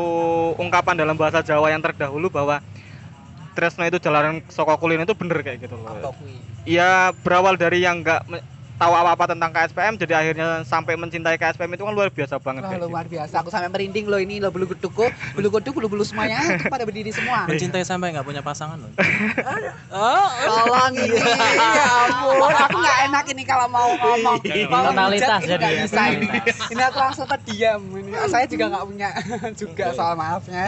ungkapan 0.56 0.96
dalam 0.98 1.16
bahasa 1.16 1.40
Jawa 1.40 1.72
yang 1.72 1.80
terdahulu 1.80 2.28
bahwa 2.28 2.60
Tresno 3.54 3.88
itu 3.88 3.96
jalanan 3.98 4.44
soko 4.50 4.76
kulin 4.76 5.00
itu 5.00 5.16
bener 5.16 5.40
kayak 5.40 5.64
gitu 5.64 5.80
loh. 5.80 6.12
kui? 6.14 6.36
Ya 6.68 7.16
berawal 7.24 7.56
dari 7.56 7.80
yang 7.80 8.04
nggak 8.04 8.28
me- 8.28 8.44
tahu 8.76 8.92
apa-apa 8.92 9.32
tentang 9.32 9.52
KSPM 9.56 9.96
jadi 9.96 10.14
akhirnya 10.20 10.48
sampai 10.68 11.00
mencintai 11.00 11.40
KSPM 11.40 11.72
itu 11.74 11.84
kan 11.88 11.94
luar 11.96 12.12
biasa 12.12 12.36
banget 12.44 12.68
Wah 12.68 12.70
kayak 12.70 12.82
gitu. 12.84 12.92
luar 12.92 13.06
biasa. 13.08 13.36
Aku 13.40 13.50
sampai 13.50 13.70
merinding 13.72 14.06
loh 14.12 14.20
ini 14.20 14.44
loh 14.44 14.52
bulu 14.52 14.68
kuduku, 14.68 15.08
bulu 15.32 15.48
kuduk, 15.48 15.72
bulu 15.72 15.88
bulu 15.88 16.04
semuanya 16.04 16.44
itu 16.60 16.68
pada 16.68 16.84
berdiri 16.84 17.12
semua. 17.16 17.48
Mencintai 17.48 17.88
sampai 17.88 18.12
nggak 18.12 18.28
punya 18.28 18.44
pasangan 18.44 18.76
loh. 18.76 18.92
Tolong 20.46 20.94
ini, 20.96 21.18
ya 21.80 21.88
ampun, 22.12 22.52
aku 22.52 22.78
nggak 22.84 22.98
enak 23.08 23.26
ini 23.32 23.44
kalau 23.48 23.68
mau 23.72 23.90
ngomong. 23.96 24.38
Mau 24.44 24.82
Totalitas 24.92 25.30
ngehujat, 25.30 25.40
ini 25.40 25.48
jadi 25.48 25.66
ya, 25.66 25.84
bisa 25.88 26.04
ini. 26.12 26.82
aku 26.84 26.98
langsung 27.00 27.26
terdiam. 27.32 27.82
Ini 27.96 28.12
saya 28.28 28.46
juga 28.46 28.66
nggak 28.76 28.84
punya 28.84 29.10
juga 29.62 29.86
soal 29.96 30.14
maafnya. 30.20 30.64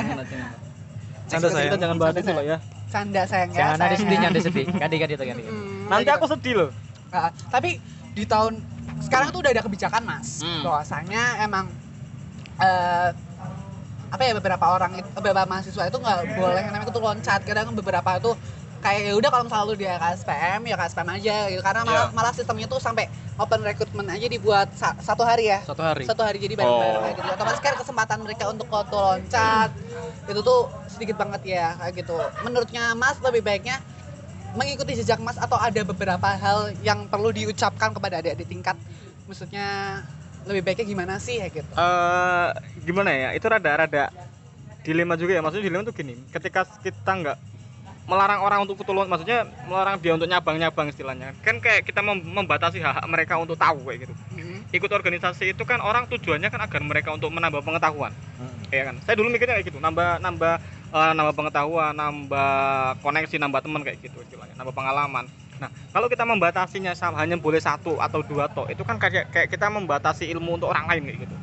Canda. 1.28 1.48
Kita 1.52 1.76
jangan 1.76 1.98
bahas 2.00 2.16
itu 2.16 2.32
loh 2.32 2.46
ya. 2.46 2.58
Canda 2.88 3.22
sayang 3.28 3.52
ya. 3.52 3.60
Jangan 3.60 3.78
nanti 3.84 3.96
sayang. 4.00 4.08
sedih, 4.08 4.18
nanti 4.24 4.40
sedih. 4.40 4.66
Ganti 4.72 4.96
ganti 4.96 5.14
ganti. 5.20 5.44
Mm, 5.44 5.92
Nanti 5.92 6.10
aku 6.16 6.26
sedih 6.32 6.54
loh. 6.56 6.70
Ah, 7.12 7.32
tapi 7.52 7.80
di 8.18 8.26
tahun 8.26 8.58
sekarang 9.00 9.30
tuh 9.30 9.40
udah 9.40 9.52
ada 9.54 9.62
kebijakan 9.62 10.02
mas 10.02 10.42
Hmm. 10.42 10.66
bahwasanya 10.66 11.24
emang 11.40 11.70
eh, 12.58 13.10
apa 14.08 14.22
ya 14.24 14.34
beberapa 14.34 14.66
orang 14.66 14.98
itu 14.98 15.10
beberapa 15.14 15.46
mahasiswa 15.46 15.84
itu 15.86 15.98
nggak 16.00 16.18
boleh 16.34 16.58
yang 16.60 16.74
namanya 16.74 16.90
itu 16.90 16.98
loncat 17.00 17.42
kadang 17.44 17.70
beberapa 17.72 18.18
itu 18.18 18.32
kayak 18.78 19.00
ya 19.04 19.14
udah 19.14 19.30
kalau 19.30 19.44
misalnya 19.44 19.68
lu 19.68 19.76
di 19.76 19.86
KSPM 19.86 20.62
ya 20.64 20.76
KSPM 20.76 21.10
aja 21.12 21.36
gitu 21.48 21.62
karena 21.62 21.82
malah 21.84 22.04
Iya. 22.04 22.16
malah 22.16 22.32
sistemnya 22.32 22.66
tuh 22.66 22.80
sampai 22.80 23.06
open 23.36 23.62
recruitment 23.62 24.08
aja 24.08 24.26
dibuat 24.28 24.70
sa- 24.72 24.98
satu 24.98 25.22
hari 25.22 25.50
ya 25.50 25.60
Satu 25.62 25.82
hari. 25.84 26.06
satu 26.06 26.22
hari 26.24 26.38
jadi 26.40 26.56
bareng-bareng 26.56 26.96
Oh. 26.96 27.04
kayak 27.04 27.16
gitu 27.16 27.30
otomatis 27.32 27.60
kan 27.60 27.74
kesempatan 27.76 28.18
mereka 28.20 28.44
untuk 28.48 28.66
foto 28.66 28.98
loncat 28.98 29.70
itu 30.24 30.40
tuh 30.42 30.60
sedikit 30.88 31.16
banget 31.16 31.42
ya 31.52 31.68
kayak 31.76 31.94
gitu 31.98 32.16
menurutnya 32.42 32.84
mas 32.94 33.18
lebih 33.20 33.42
baiknya 33.44 33.78
mengikuti 34.56 34.96
jejak 34.96 35.20
mas 35.20 35.36
atau 35.36 35.58
ada 35.60 35.82
beberapa 35.84 36.28
hal 36.28 36.72
yang 36.86 37.10
perlu 37.10 37.34
diucapkan 37.34 37.92
kepada 37.92 38.22
adik-adik 38.24 38.48
tingkat? 38.48 38.78
Maksudnya 39.28 40.00
lebih 40.48 40.64
baiknya 40.64 40.86
gimana 40.88 41.14
sih 41.20 41.44
ya 41.44 41.48
gitu? 41.52 41.68
Eh 41.68 42.48
gimana 42.88 43.12
ya? 43.12 43.30
Itu 43.36 43.52
rada-rada 43.52 44.14
dilema 44.88 45.20
juga 45.20 45.36
ya. 45.36 45.42
Maksudnya 45.44 45.66
dilema 45.68 45.84
tuh 45.84 45.96
gini 45.96 46.16
ketika 46.32 46.64
kita 46.80 47.12
nggak 47.12 47.38
melarang 48.08 48.40
orang 48.40 48.64
untuk 48.64 48.80
foto 48.80 48.96
maksudnya 49.04 49.44
melarang 49.68 50.00
dia 50.00 50.16
untuk 50.16 50.32
nyabang-nyabang 50.32 50.88
istilahnya 50.96 51.36
kan. 51.44 51.60
Kayak 51.60 51.84
kita 51.92 52.00
mem- 52.00 52.24
membatasi 52.24 52.80
hak, 52.80 53.04
hak 53.04 53.06
mereka 53.12 53.36
untuk 53.36 53.60
tahu 53.60 53.84
kayak 53.84 54.08
gitu. 54.08 54.14
Ikut 54.72 54.88
organisasi 54.88 55.52
itu 55.52 55.64
kan 55.68 55.84
orang 55.84 56.08
tujuannya 56.08 56.48
kan 56.48 56.64
agar 56.64 56.80
mereka 56.88 57.12
untuk 57.12 57.28
menambah 57.36 57.60
pengetahuan. 57.68 58.16
Hmm. 58.40 58.64
ya 58.72 58.88
kan? 58.88 58.96
Saya 59.04 59.20
dulu 59.20 59.28
mikirnya 59.28 59.60
kayak 59.60 59.68
gitu 59.68 59.80
nambah 59.84 60.24
nambah 60.24 60.56
eh, 60.94 61.12
nambah 61.16 61.36
pengetahuan 61.36 61.94
nambah 61.96 63.02
koneksi 63.04 63.36
nambah 63.42 63.62
teman 63.64 63.82
kayak 63.84 63.98
gitu 64.04 64.22
istilahnya 64.24 64.56
nambah 64.56 64.76
pengalaman 64.76 65.26
nah 65.58 65.74
kalau 65.90 66.06
kita 66.06 66.22
membatasinya 66.22 66.94
sama 66.94 67.18
hanya 67.18 67.34
boleh 67.34 67.58
satu 67.58 67.98
atau 67.98 68.22
dua 68.22 68.46
toh 68.46 68.70
itu 68.70 68.86
kan 68.86 69.02
kayak 69.02 69.34
kayak 69.34 69.50
kita 69.50 69.66
membatasi 69.74 70.30
ilmu 70.30 70.62
untuk 70.62 70.70
orang 70.70 70.86
lain 70.86 71.10
kayak 71.10 71.20
gitu 71.26 71.38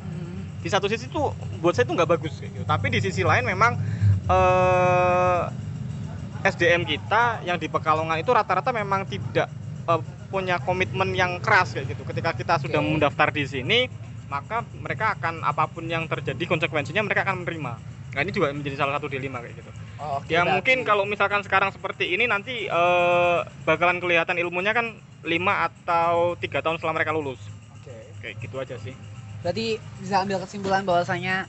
di 0.65 0.73
satu 0.73 0.89
sisi 0.89 1.05
tuh 1.13 1.29
buat 1.61 1.77
saya 1.77 1.85
tuh 1.85 1.93
nggak 1.93 2.09
bagus 2.09 2.41
kayak 2.41 2.57
gitu. 2.57 2.65
Tapi 2.65 2.89
di 2.89 2.97
sisi 2.97 3.21
lain 3.21 3.45
memang 3.45 3.77
eh, 4.25 5.43
SDM 6.41 6.89
kita 6.89 7.45
yang 7.45 7.61
di 7.61 7.69
Pekalongan 7.69 8.17
itu 8.17 8.33
rata-rata 8.33 8.73
memang 8.73 9.05
tidak 9.05 9.45
eh, 9.85 10.01
punya 10.33 10.57
komitmen 10.57 11.13
yang 11.13 11.37
keras 11.37 11.77
kayak 11.77 11.93
gitu. 11.93 12.01
Ketika 12.09 12.33
kita 12.33 12.53
sudah 12.57 12.81
mendaftar 12.81 13.29
di 13.29 13.45
sini, 13.45 13.85
maka 14.25 14.65
mereka 14.81 15.13
akan 15.13 15.45
apa 15.45 15.69
pun 15.69 15.85
yang 15.85 16.09
terjadi 16.09 16.49
konsekuensinya 16.49 17.05
mereka 17.05 17.29
akan 17.29 17.45
menerima. 17.45 17.73
Nah 18.15 18.23
ini 18.23 18.31
juga 18.31 18.47
menjadi 18.49 18.79
salah 18.79 18.95
satu 18.95 19.05
dilema 19.05 19.43
kayak 19.43 19.59
gitu. 19.59 19.71
Oh, 19.95 20.17
oke, 20.17 20.25
Ya 20.25 20.41
berarti- 20.41 20.51
mungkin 20.55 20.77
kalau 20.81 21.03
misalkan 21.03 21.43
sekarang 21.43 21.69
seperti 21.69 22.09
ini 22.09 22.25
nanti 22.25 22.65
eh, 22.65 23.37
bakalan 23.61 23.99
kelihatan 23.99 24.39
ilmunya 24.39 24.71
kan 24.71 24.95
5 25.21 25.35
atau 25.67 26.33
tiga 26.35 26.63
tahun 26.63 26.79
setelah 26.79 26.95
mereka 26.95 27.11
lulus. 27.11 27.43
Oke. 27.75 27.91
Kayak 28.17 28.35
gitu 28.39 28.55
aja 28.57 28.75
sih. 28.79 28.95
berarti 29.37 29.77
bisa 29.99 30.25
ambil 30.25 30.41
kesimpulan 30.41 30.81
bahwasanya 30.81 31.45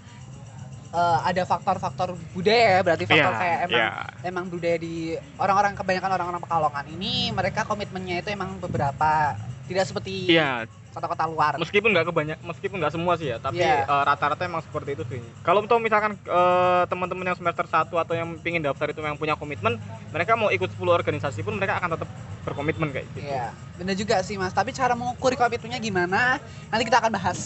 eh, 0.93 1.19
ada 1.25 1.43
faktor-faktor 1.43 2.13
budaya 2.31 2.77
ya 2.77 2.81
berarti 2.83 3.05
faktor 3.05 3.33
Iya, 3.33 3.41
kayak 3.41 3.59
emang 3.65 3.81
iya. 3.81 3.91
emang 4.23 4.45
budaya 4.47 4.77
di 4.77 4.95
orang-orang 5.37 5.73
kebanyakan 5.73 6.11
orang-orang 6.13 6.43
Pekalongan 6.43 6.87
ini 6.91 7.33
mereka 7.33 7.65
komitmennya 7.65 8.21
itu 8.21 8.29
emang 8.29 8.61
beberapa 8.61 9.33
tidak 9.65 9.85
seperti 9.87 10.29
Iya, 10.29 10.69
kota-kota 10.97 11.29
luar 11.29 11.53
meskipun 11.61 11.93
nggak 11.93 12.07
kebanyak 12.09 12.39
meskipun 12.41 12.77
nggak 12.81 12.89
semua 12.91 13.13
sih 13.15 13.29
ya 13.29 13.37
tapi 13.37 13.61
Iya. 13.61 13.85
eh, 13.85 14.03
rata-rata 14.03 14.43
emang 14.43 14.65
seperti 14.65 14.97
itu 14.97 15.05
sih 15.07 15.21
kalau 15.45 15.61
tuh 15.63 15.77
misalkan 15.77 16.17
eh, 16.17 16.83
teman-teman 16.89 17.25
yang 17.27 17.37
semester 17.37 17.69
1 17.69 17.93
atau 17.93 18.15
yang 18.17 18.33
pingin 18.41 18.65
daftar 18.65 18.89
itu 18.89 19.05
yang 19.05 19.13
punya 19.15 19.37
komitmen 19.37 19.77
mereka 20.09 20.33
mau 20.35 20.49
ikut 20.49 20.73
10 20.73 20.81
organisasi 20.89 21.45
pun 21.45 21.53
mereka 21.53 21.77
akan 21.77 21.93
tetap 21.93 22.09
berkomitmen 22.43 22.89
kayak 22.89 23.05
gitu 23.13 23.27
Iya, 23.27 23.51
bener 23.75 23.95
juga 23.99 24.23
sih 24.23 24.39
mas. 24.39 24.55
Tapi 24.55 24.71
cara 24.71 24.95
mengukur 24.95 25.35
komitmennya 25.35 25.83
gimana? 25.83 26.39
Nanti 26.71 26.87
kita 26.87 27.03
akan 27.03 27.11
bahas. 27.11 27.41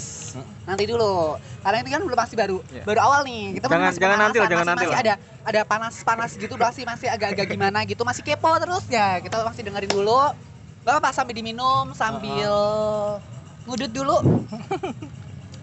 Nanti 0.69 0.85
dulu. 0.85 1.41
Karena 1.65 1.81
ini 1.81 1.89
kan 1.89 2.05
belum 2.05 2.21
masih 2.21 2.37
baru, 2.37 2.59
Iya. 2.69 2.85
baru 2.85 3.01
awal 3.01 3.21
nih. 3.25 3.57
Kita 3.57 3.67
Jangan- 3.67 3.81
masih 3.89 3.97
jangan 3.99 4.19
nanti 4.21 4.37
lah, 4.37 4.45
jangan 4.45 4.61
masih, 4.61 4.69
nanti 4.69 4.85
masih 4.85 4.93
lah. 4.93 5.01
ada 5.01 5.15
ada 5.41 5.61
panas-panas 5.65 6.31
gitu, 6.37 6.53
masih 6.55 6.85
masih 6.85 7.09
agak-agak 7.09 7.47
gimana 7.49 7.81
gitu, 7.89 8.05
masih 8.05 8.21
kepo 8.21 8.53
terus 8.61 8.85
ya. 8.93 9.17
Kita 9.19 9.41
masih 9.41 9.63
dengerin 9.65 9.89
dulu. 9.89 10.21
Bapak 10.81 11.17
sambil 11.17 11.33
diminum 11.33 11.97
sambil 11.97 12.53
ngudut 13.71 13.91
dulu. 13.95 14.17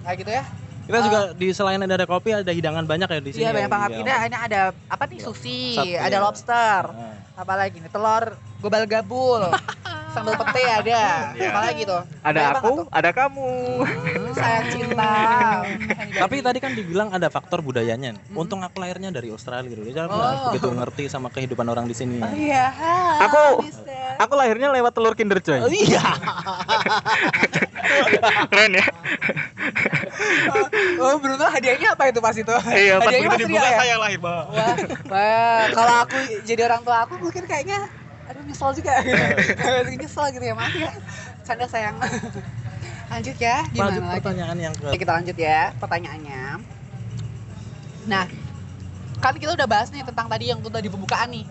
Kayak 0.01 0.17
gitu 0.23 0.31
ya. 0.31 0.43
Kita 0.87 1.03
juga 1.03 1.19
di 1.35 1.47
selain 1.51 1.83
ada 1.83 2.07
kopi 2.07 2.31
ada 2.31 2.47
hidangan 2.47 2.87
banyak 2.87 3.11
ya 3.11 3.19
di 3.19 3.31
sini. 3.35 3.43
Iya 3.43 3.49
ya. 3.51 3.55
banyak 3.59 3.71
banget. 3.71 3.89
Iya. 3.91 3.99
Ini 4.23 4.37
ada 4.39 4.61
apa 4.87 5.03
nih 5.03 5.19
sushi, 5.19 5.75
Sate. 5.75 5.99
ada 5.99 6.17
lobster, 6.23 6.81
Nah. 6.87 7.15
apa 7.35 7.53
lagi 7.59 7.83
nih 7.83 7.91
telur 7.91 8.39
gobal 8.63 8.87
gabul, 8.87 9.43
sambal 10.09 10.33
pete 10.35 10.61
ada, 10.63 11.01
Iya. 11.31 11.49
apa 11.49 11.59
lagi 11.63 11.81
tuh? 11.83 12.01
Ada 12.21 12.39
Banyak 12.39 12.55
aku, 12.57 12.69
tuh. 12.73 12.85
ada 12.89 13.09
kamu. 13.11 13.49
Hmm, 13.79 14.31
sayang 14.33 14.65
cinta. 14.69 15.13
Tapi 16.21 16.35
tadi 16.39 16.57
kan 16.57 16.71
dibilang 16.71 17.09
ada 17.09 17.27
faktor 17.27 17.59
budayanya. 17.59 18.15
Hmm. 18.15 18.37
Untung 18.37 18.59
aku 18.59 18.77
lahirnya 18.77 19.09
dari 19.09 19.29
Australia 19.29 19.67
gitu. 19.67 19.81
Jadi 19.83 19.99
aku 19.99 20.13
Oh. 20.13 20.49
begitu 20.49 20.67
ngerti 20.69 21.03
sama 21.07 21.27
kehidupan 21.27 21.65
orang 21.65 21.85
di 21.85 21.93
sini. 21.93 22.17
Oh 22.17 22.31
iya. 22.31 22.71
Aku- 23.23 23.61
mister. 23.61 23.95
Aku 24.17 24.33
lahirnya 24.33 24.71
lewat 24.71 24.91
telur 24.91 25.13
Kinder 25.13 25.37
Joy. 25.37 25.59
Oh, 25.59 25.69
iya. 25.69 26.01
Keren 28.49 28.71
ya. 28.73 28.85
Oh, 30.97 31.15
beruntung 31.17 31.47
hadiahnya 31.47 31.93
apa 31.93 32.03
itu 32.07 32.19
pas 32.19 32.33
itu? 32.33 32.49
Iya, 32.67 32.97
pas 32.97 33.05
Hadiahnya 33.05 33.29
begitu 33.29 33.45
Mas 33.45 33.51
dibuka 33.53 33.67
ya? 33.67 33.77
saya 33.77 33.95
lahir, 33.97 34.19
Pak. 34.19 34.41
Wah, 34.47 34.75
wah, 35.07 35.61
kalau 35.71 35.95
aku 36.03 36.17
jadi 36.43 36.61
orang 36.65 36.81
tua 36.81 36.97
aku 37.05 37.13
mungkin 37.19 37.43
kayaknya 37.45 37.79
aduh 38.27 38.43
nyesel 38.43 38.69
juga. 38.75 38.93
nyesel 39.99 40.25
gitu 40.35 40.45
ya, 40.45 40.53
maaf 40.53 40.73
ya. 40.73 40.91
Canda 41.43 41.65
sayang. 41.65 41.95
Lanjut 43.11 43.37
ya, 43.39 43.63
Lanjut 43.63 43.71
gimana 43.71 44.07
lagi? 44.11 44.19
pertanyaan 44.19 44.57
yang 44.59 44.73
ke 44.75 44.99
kita 44.99 45.11
lanjut 45.15 45.37
ya 45.39 45.71
pertanyaannya. 45.79 46.59
Nah, 48.03 48.23
kan 49.17 49.33
kita 49.33 49.55
udah 49.55 49.63
bahas 49.63 49.87
nih 49.89 50.03
tentang 50.03 50.27
tadi 50.27 50.51
yang 50.51 50.59
tadi 50.59 50.91
pembukaan 50.91 51.31
nih. 51.31 51.47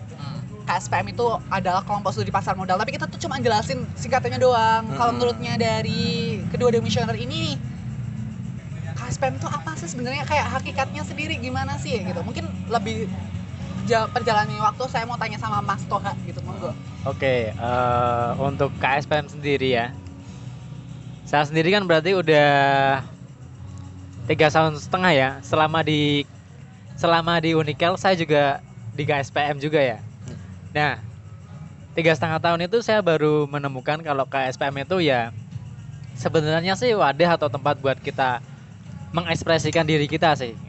KSPM 0.67 1.07
itu 1.09 1.23
adalah 1.47 1.79
kelompok 1.81 2.11
studi 2.11 2.27
pasar 2.27 2.53
modal, 2.53 2.75
tapi 2.75 2.91
kita 2.91 3.07
tuh 3.07 3.15
cuma 3.17 3.39
jelasin 3.39 3.87
singkatannya 3.95 4.35
doang. 4.35 4.83
Kalau 4.91 5.09
Hmm. 5.09 5.17
menurutnya 5.17 5.55
dari 5.55 6.43
kedua 6.51 6.69
demisioner 6.69 7.15
ini 7.15 7.55
nih, 7.55 7.55
KSPM 8.93 9.39
itu 9.39 9.47
apa 9.47 9.71
sih 9.79 9.87
sebenarnya 9.87 10.27
kayak 10.27 10.59
hakikatnya 10.59 11.01
sendiri 11.01 11.39
gimana 11.39 11.79
sih 11.79 11.95
gitu. 11.97 12.19
Mungkin 12.19 12.45
lebih 12.67 13.07
perjalanan 13.87 14.59
waktu 14.59 14.83
saya 14.91 15.07
mau 15.07 15.15
tanya 15.15 15.39
sama 15.39 15.63
Mas 15.63 15.83
Toha 15.87 16.11
gitu, 16.27 16.39
monggo. 16.43 16.75
Oke, 17.07 17.55
eh, 17.55 18.29
untuk 18.41 18.73
KSPM 18.83 19.31
sendiri 19.31 19.79
ya. 19.79 19.95
Saya 21.27 21.47
sendiri 21.47 21.71
kan 21.71 21.83
berarti 21.87 22.15
udah 22.15 22.51
tiga 24.27 24.47
tahun 24.51 24.75
setengah 24.75 25.11
ya. 25.15 25.29
Selama 25.43 25.83
di 25.83 26.27
selama 26.99 27.39
di 27.39 27.55
Unikel 27.55 27.95
saya 27.95 28.15
juga 28.19 28.59
di 28.91 29.03
KSPM 29.07 29.61
juga 29.61 29.79
ya. 29.79 29.99
Nah, 30.75 30.99
tiga 31.95 32.11
setengah 32.11 32.43
tahun 32.43 32.67
itu 32.67 32.83
saya 32.83 32.99
baru 32.99 33.47
menemukan 33.47 34.03
kalau 34.03 34.27
KSPM 34.27 34.83
itu 34.83 35.07
ya 35.07 35.31
sebenarnya 36.17 36.73
sih 36.73 36.91
wadah 36.97 37.37
atau 37.37 37.47
tempat 37.47 37.77
buat 37.79 37.97
kita 38.01 38.41
mengekspresikan 39.15 39.87
diri 39.87 40.09
kita 40.09 40.35
sih. 40.35 40.66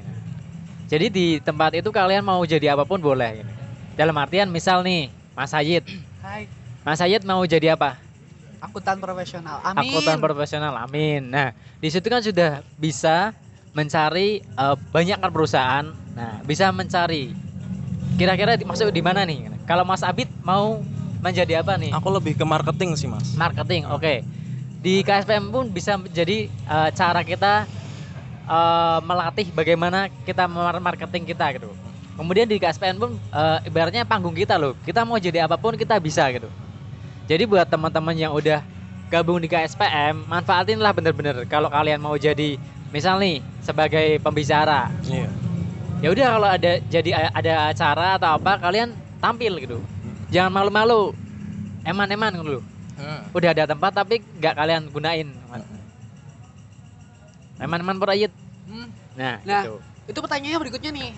Jadi 0.89 1.07
di 1.13 1.27
tempat 1.45 1.77
itu 1.77 1.93
kalian 1.93 2.25
mau 2.25 2.41
jadi 2.49 2.73
apa 2.73 2.89
pun 2.89 2.97
boleh. 2.97 3.45
gitu. 3.45 3.53
Dalam 3.93 4.17
artian 4.17 4.49
misal 4.49 4.81
nih, 4.81 5.13
Mas 5.37 5.53
Hayit, 5.53 5.85
Hai, 6.25 6.49
Mas 6.81 6.99
Hayat 6.99 7.23
mau 7.29 7.45
jadi 7.45 7.77
apa? 7.77 8.01
akuntan 8.59 8.99
profesional. 8.99 9.63
Amin. 9.63 9.87
Akuntan 9.87 10.19
profesional. 10.19 10.75
Amin. 10.75 11.31
Nah, 11.31 11.55
di 11.79 11.89
situ 11.93 12.11
kan 12.11 12.19
sudah 12.19 12.67
bisa 12.75 13.31
mencari 13.71 14.43
eh, 14.43 14.77
banyak 14.91 15.19
kan 15.23 15.31
perusahaan. 15.31 15.87
Nah, 16.19 16.43
bisa 16.43 16.75
mencari 16.75 17.31
kira-kira 18.19 18.59
masuk 18.67 18.91
di 18.91 18.99
mana 18.99 19.23
nih? 19.23 19.47
Kalau 19.63 19.87
Mas 19.87 20.03
Abid 20.03 20.27
mau 20.43 20.83
menjadi 21.23 21.63
apa 21.63 21.79
nih? 21.79 21.95
aku 21.95 22.09
lebih 22.11 22.35
ke 22.35 22.43
marketing 22.43 22.99
sih, 22.99 23.07
Mas. 23.07 23.39
Marketing. 23.39 23.87
Oke. 23.95 24.27
Di 24.79 25.03
KSPM 25.03 25.51
pun 25.51 25.71
bisa 25.71 25.95
menjadi 25.95 26.51
eh, 26.51 26.89
cara 26.95 27.23
kita 27.23 27.67
eh, 28.49 28.99
melatih 29.05 29.47
bagaimana 29.53 29.99
kita 30.25 30.45
mar- 30.45 30.81
marketing 30.81 31.25
kita 31.27 31.53
gitu. 31.55 31.69
Kemudian 32.17 32.49
di 32.49 32.57
KSPM 32.57 32.97
pun 32.99 33.11
eh, 33.15 33.59
ibaratnya 33.65 34.03
panggung 34.03 34.33
kita 34.33 34.57
loh. 34.57 34.75
Kita 34.83 35.05
mau 35.05 35.17
jadi 35.17 35.45
apa 35.45 35.55
pun 35.55 35.77
kita 35.77 36.01
bisa 36.01 36.27
gitu. 36.33 36.49
Jadi 37.29 37.45
buat 37.45 37.69
teman-teman 37.69 38.17
yang 38.17 38.33
udah 38.33 38.65
gabung 39.09 39.37
di 39.37 39.47
KSPM, 39.47 40.25
manfaatin 40.25 40.81
lah 40.81 40.91
bener-bener. 40.91 41.45
Kalau 41.45 41.69
kalian 41.69 42.01
mau 42.01 42.17
jadi 42.17 42.57
misal 42.89 43.21
nih 43.21 43.45
sebagai 43.61 44.17
pembicara, 44.19 44.89
Iya. 45.05 45.29
ya 46.01 46.09
udah 46.09 46.27
kalau 46.31 46.49
ada 46.49 46.73
jadi 46.89 47.11
a- 47.13 47.33
ada 47.35 47.55
acara 47.69 48.17
atau 48.17 48.31
apa 48.35 48.57
kalian 48.59 48.89
tampil 49.19 49.61
gitu. 49.61 49.79
Jangan 50.29 50.53
malu-malu. 50.53 51.13
Eman-eman 51.85 52.33
gitu. 52.35 52.61
Udah 53.31 53.51
ada 53.51 53.65
tempat 53.65 53.93
tapi 53.95 54.21
nggak 54.35 54.55
kalian 54.57 54.83
gunain. 54.89 55.29
Eman-eman 57.59 57.99
perayit. 57.99 58.33
Hmm. 58.67 58.89
Nah, 59.19 59.43
Nah, 59.43 59.63
gitu. 59.67 59.75
itu 60.09 60.19
pertanyaannya 60.19 60.61
berikutnya 60.63 60.91
nih 60.95 61.11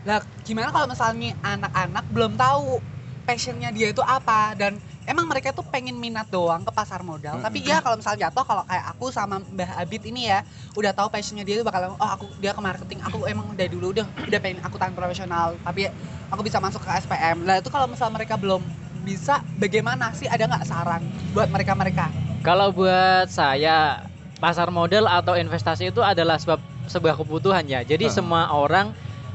lah 0.00 0.24
gimana 0.48 0.72
kalau 0.72 0.88
misalnya 0.88 1.36
anak-anak 1.44 2.04
belum 2.08 2.32
tahu 2.32 2.80
passionnya 3.28 3.68
dia 3.68 3.92
itu 3.92 4.00
apa 4.00 4.56
dan 4.56 4.80
emang 5.04 5.28
mereka 5.28 5.52
tuh 5.52 5.60
pengen 5.68 5.92
minat 6.00 6.24
doang 6.32 6.64
ke 6.64 6.72
pasar 6.72 7.04
modal 7.04 7.36
Mm-mm. 7.36 7.44
tapi 7.44 7.60
ya 7.60 7.84
kalau 7.84 8.00
misalnya 8.00 8.26
jatuh 8.26 8.44
kalau 8.48 8.64
kayak 8.64 8.84
aku 8.96 9.12
sama 9.12 9.44
Mbah 9.44 9.76
Abid 9.76 10.08
ini 10.08 10.32
ya 10.32 10.40
udah 10.72 10.96
tahu 10.96 11.12
passionnya 11.12 11.44
dia 11.44 11.60
itu 11.60 11.64
bakal 11.68 11.94
oh 11.94 12.10
aku 12.16 12.32
dia 12.40 12.56
ke 12.56 12.62
marketing 12.64 12.98
aku 13.04 13.28
emang 13.28 13.52
dari 13.52 13.68
dulu 13.68 13.92
udah 13.92 14.08
udah 14.24 14.40
pengen 14.40 14.64
aku 14.64 14.80
tangan 14.80 14.96
profesional 14.96 15.52
tapi 15.60 15.92
aku 16.32 16.40
bisa 16.40 16.56
masuk 16.64 16.80
ke 16.80 16.90
SPM 16.96 17.44
lah 17.44 17.60
itu 17.60 17.68
kalau 17.68 17.84
misalnya 17.84 18.16
mereka 18.24 18.40
belum 18.40 18.64
bisa 19.04 19.44
bagaimana 19.60 20.16
sih 20.16 20.32
ada 20.32 20.48
nggak 20.48 20.64
saran 20.64 21.04
buat 21.36 21.52
mereka 21.52 21.76
mereka 21.76 22.08
Kalau 22.40 22.72
buat 22.72 23.28
saya 23.28 24.00
pasar 24.40 24.72
modal 24.72 25.04
atau 25.04 25.36
investasi 25.36 25.92
itu 25.92 26.00
adalah 26.00 26.40
sebab 26.40 26.58
sebuah 26.88 27.14
kebutuhan 27.20 27.62
ya. 27.68 27.84
Jadi 27.84 28.08
semua 28.16 28.48
orang 28.50 28.90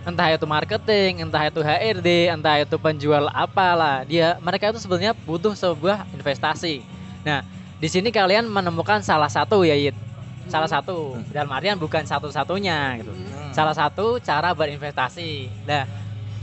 entah 0.06 0.30
itu 0.34 0.46
marketing, 0.46 1.30
entah 1.30 1.46
itu 1.46 1.62
HRD, 1.62 2.34
entah 2.34 2.62
itu 2.62 2.76
penjual 2.78 3.30
apalah, 3.34 4.06
dia 4.06 4.38
mereka 4.42 4.70
itu 4.74 4.82
sebenarnya 4.82 5.14
butuh 5.26 5.54
sebuah 5.54 6.06
investasi. 6.14 6.82
Nah, 7.26 7.42
di 7.82 7.88
sini 7.90 8.14
kalian 8.14 8.46
menemukan 8.46 9.02
salah 9.02 9.30
satu 9.30 9.66
ya, 9.66 9.74
Yit. 9.74 9.98
Salah 10.46 10.70
satu. 10.70 11.18
Hmm. 11.18 11.26
Dalam 11.34 11.50
artian 11.50 11.78
bukan 11.82 12.06
satu-satunya 12.06 13.02
gitu. 13.02 13.14
Hmm. 13.14 13.50
Salah 13.50 13.74
satu 13.74 14.22
cara 14.22 14.54
berinvestasi. 14.54 15.50
Nah, 15.66 15.90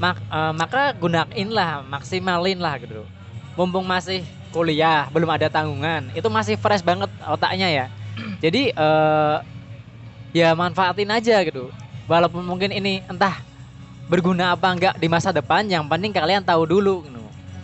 mak- 0.03 0.23
eh, 0.27 0.53
maka 0.59 0.91
gunainlah, 0.99 1.87
maksimalin 1.87 2.59
lah 2.59 2.83
gitu. 2.83 3.07
Mumpung 3.55 3.87
masih 3.87 4.27
kuliah, 4.51 5.07
belum 5.15 5.31
ada 5.31 5.47
tanggungan, 5.47 6.11
itu 6.13 6.27
masih 6.29 6.59
fresh 6.59 6.83
banget 6.83 7.09
otaknya 7.25 7.69
ya. 7.71 7.87
Jadi 8.45 8.73
eh, 8.73 9.37
ya 10.33 10.53
manfaatin 10.57 11.11
aja 11.13 11.41
gitu. 11.45 11.69
Walaupun 12.09 12.43
mungkin 12.43 12.73
ini 12.75 13.01
entah 13.07 13.41
berguna 14.11 14.53
apa 14.53 14.69
enggak 14.73 14.95
di 14.99 15.07
masa 15.09 15.31
depan, 15.31 15.65
yang 15.69 15.87
penting 15.87 16.13
kalian 16.13 16.43
tahu 16.45 16.67
dulu 16.67 17.07
gitu. 17.07 17.23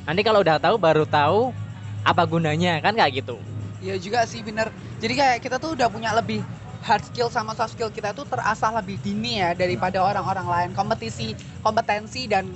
Nanti 0.09 0.21
kalau 0.25 0.41
udah 0.41 0.57
tahu 0.57 0.81
baru 0.81 1.05
tahu 1.05 1.53
apa 2.01 2.23
gunanya 2.25 2.81
kan 2.81 2.97
kayak 2.97 3.21
gitu. 3.21 3.37
Iya 3.85 4.01
juga 4.01 4.25
sih 4.25 4.41
bener. 4.41 4.73
Jadi 4.99 5.15
kayak 5.15 5.39
kita 5.45 5.57
tuh 5.61 5.77
udah 5.77 5.93
punya 5.93 6.11
lebih 6.17 6.41
hard 6.83 7.05
skill 7.05 7.29
sama 7.29 7.53
soft 7.53 7.75
skill 7.75 7.91
kita 7.91 8.15
tuh 8.15 8.25
terasah 8.25 8.73
lebih 8.81 8.97
dini 9.03 9.43
ya 9.43 9.53
daripada 9.53 10.01
orang-orang 10.01 10.47
lain. 10.47 10.71
Kompetisi, 10.73 11.37
kompetensi 11.61 12.25
dan 12.25 12.49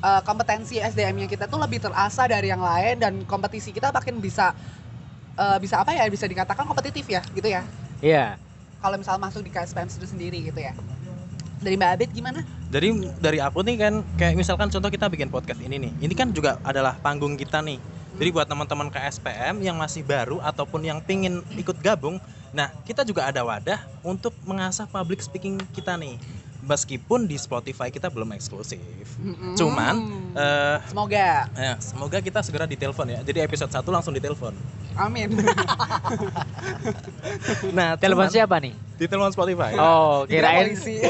eh, 0.00 0.22
kompetensi 0.22 0.78
SDM-nya 0.78 1.26
kita 1.26 1.50
tuh 1.50 1.58
lebih 1.58 1.82
terasah 1.82 2.30
dari 2.30 2.54
yang 2.54 2.62
lain 2.62 3.02
dan 3.02 3.12
kompetisi 3.26 3.74
kita 3.74 3.90
makin 3.90 4.22
bisa 4.22 4.54
eh, 5.40 5.58
bisa 5.58 5.80
apa 5.80 5.96
ya? 5.96 6.04
Bisa 6.12 6.28
dikatakan 6.28 6.68
kompetitif 6.68 7.08
ya, 7.08 7.24
gitu 7.32 7.48
ya. 7.48 7.64
Iya. 8.04 8.36
Kalau 8.80 8.96
misal 8.96 9.16
masuk 9.16 9.40
di 9.44 9.52
KSPM 9.52 9.88
itu 9.88 10.08
sendiri 10.08 10.38
gitu 10.44 10.60
ya. 10.60 10.76
Dari 11.60 11.76
Mbak 11.76 11.90
Abid 11.96 12.10
gimana? 12.16 12.40
Jadi 12.72 12.88
dari 13.20 13.38
aku 13.40 13.60
nih 13.60 13.76
kan 13.76 13.94
kayak 14.16 14.32
misalkan 14.36 14.72
contoh 14.72 14.88
kita 14.88 15.12
bikin 15.12 15.28
podcast 15.28 15.60
ini 15.60 15.76
nih. 15.76 15.92
Ini 16.00 16.14
kan 16.16 16.32
juga 16.32 16.56
adalah 16.64 16.96
panggung 16.96 17.36
kita 17.36 17.60
nih. 17.60 17.76
Jadi 18.16 18.28
buat 18.36 18.48
teman-teman 18.48 18.92
KSPM 18.92 19.64
yang 19.64 19.80
masih 19.80 20.04
baru 20.04 20.44
ataupun 20.44 20.84
yang 20.84 21.00
pingin 21.00 21.40
ikut 21.56 21.78
gabung, 21.80 22.20
nah 22.52 22.68
kita 22.84 23.00
juga 23.00 23.24
ada 23.24 23.40
wadah 23.40 23.80
untuk 24.04 24.36
mengasah 24.44 24.84
public 24.84 25.24
speaking 25.24 25.56
kita 25.72 25.96
nih. 25.96 26.20
Meskipun 26.60 27.24
di 27.24 27.34
Spotify 27.34 27.88
kita 27.88 28.12
belum 28.12 28.36
eksklusif. 28.36 28.78
Mm-mm. 29.16 29.56
Cuman, 29.56 29.96
Eh, 30.30 30.78
semoga. 30.86 31.50
ya, 31.50 31.74
semoga 31.82 32.22
kita 32.22 32.38
segera 32.40 32.62
ditelepon 32.62 33.02
ya. 33.08 33.18
Jadi 33.26 33.42
episode 33.42 33.66
1 33.66 33.82
langsung 33.90 34.14
ditelepon. 34.14 34.54
Amin. 34.94 35.34
Nah, 37.70 37.96
Telepon 37.96 38.28
siapa 38.28 38.60
nih? 38.60 38.74
Ditelepon 38.98 39.32
Spotify. 39.32 39.72
Oh, 39.78 40.26
Kira 40.28 40.52
kirain 40.52 40.76
polisi. 40.76 41.00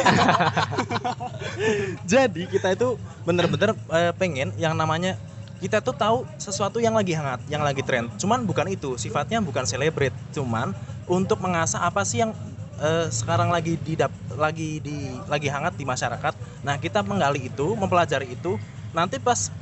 Jadi 2.13 2.47
kita 2.47 2.75
itu 2.75 2.97
bener-bener 3.25 3.75
eh, 3.91 4.13
pengen 4.15 4.55
yang 4.57 4.75
namanya 4.75 5.17
kita 5.61 5.85
tuh 5.85 5.93
tahu 5.93 6.25
sesuatu 6.41 6.81
yang 6.81 6.97
lagi 6.97 7.13
hangat, 7.13 7.45
yang 7.53 7.61
lagi 7.61 7.85
tren. 7.85 8.09
Cuman 8.17 8.49
bukan 8.49 8.65
itu, 8.73 8.97
sifatnya 8.97 9.45
bukan 9.45 9.69
celebrate, 9.69 10.15
cuman 10.33 10.73
untuk 11.05 11.37
mengasah 11.43 11.85
apa 11.85 12.01
sih 12.01 12.25
yang 12.25 12.33
eh, 12.81 13.07
sekarang 13.13 13.53
lagi 13.53 13.77
di 13.77 13.95
lagi 14.35 14.81
di 14.81 15.15
lagi 15.29 15.49
hangat 15.53 15.77
di 15.77 15.85
masyarakat. 15.85 16.35
Nah, 16.65 16.81
kita 16.81 17.05
menggali 17.05 17.47
itu, 17.53 17.77
mempelajari 17.77 18.33
itu. 18.33 18.57
Nanti 18.97 19.21
pas 19.21 19.53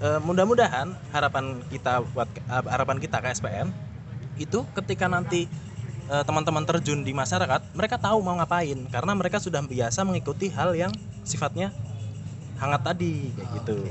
eh, 0.00 0.20
mudah-mudahan 0.24 0.90
harapan 1.12 1.60
kita 1.68 2.02
buat 2.10 2.28
eh, 2.28 2.64
harapan 2.66 2.96
kita 2.98 3.20
KSPM 3.20 3.68
itu 4.36 4.64
ketika 4.76 5.08
nanti 5.08 5.48
teman-teman 6.06 6.62
terjun 6.62 7.02
di 7.02 7.10
masyarakat 7.10 7.74
mereka 7.74 7.98
tahu 7.98 8.22
mau 8.22 8.38
ngapain 8.38 8.78
karena 8.94 9.10
mereka 9.10 9.42
sudah 9.42 9.58
biasa 9.58 10.06
mengikuti 10.06 10.46
hal 10.54 10.70
yang 10.78 10.94
sifatnya 11.26 11.74
hangat 12.62 12.94
tadi 12.94 13.34
kayak 13.34 13.50
gitu 13.58 13.82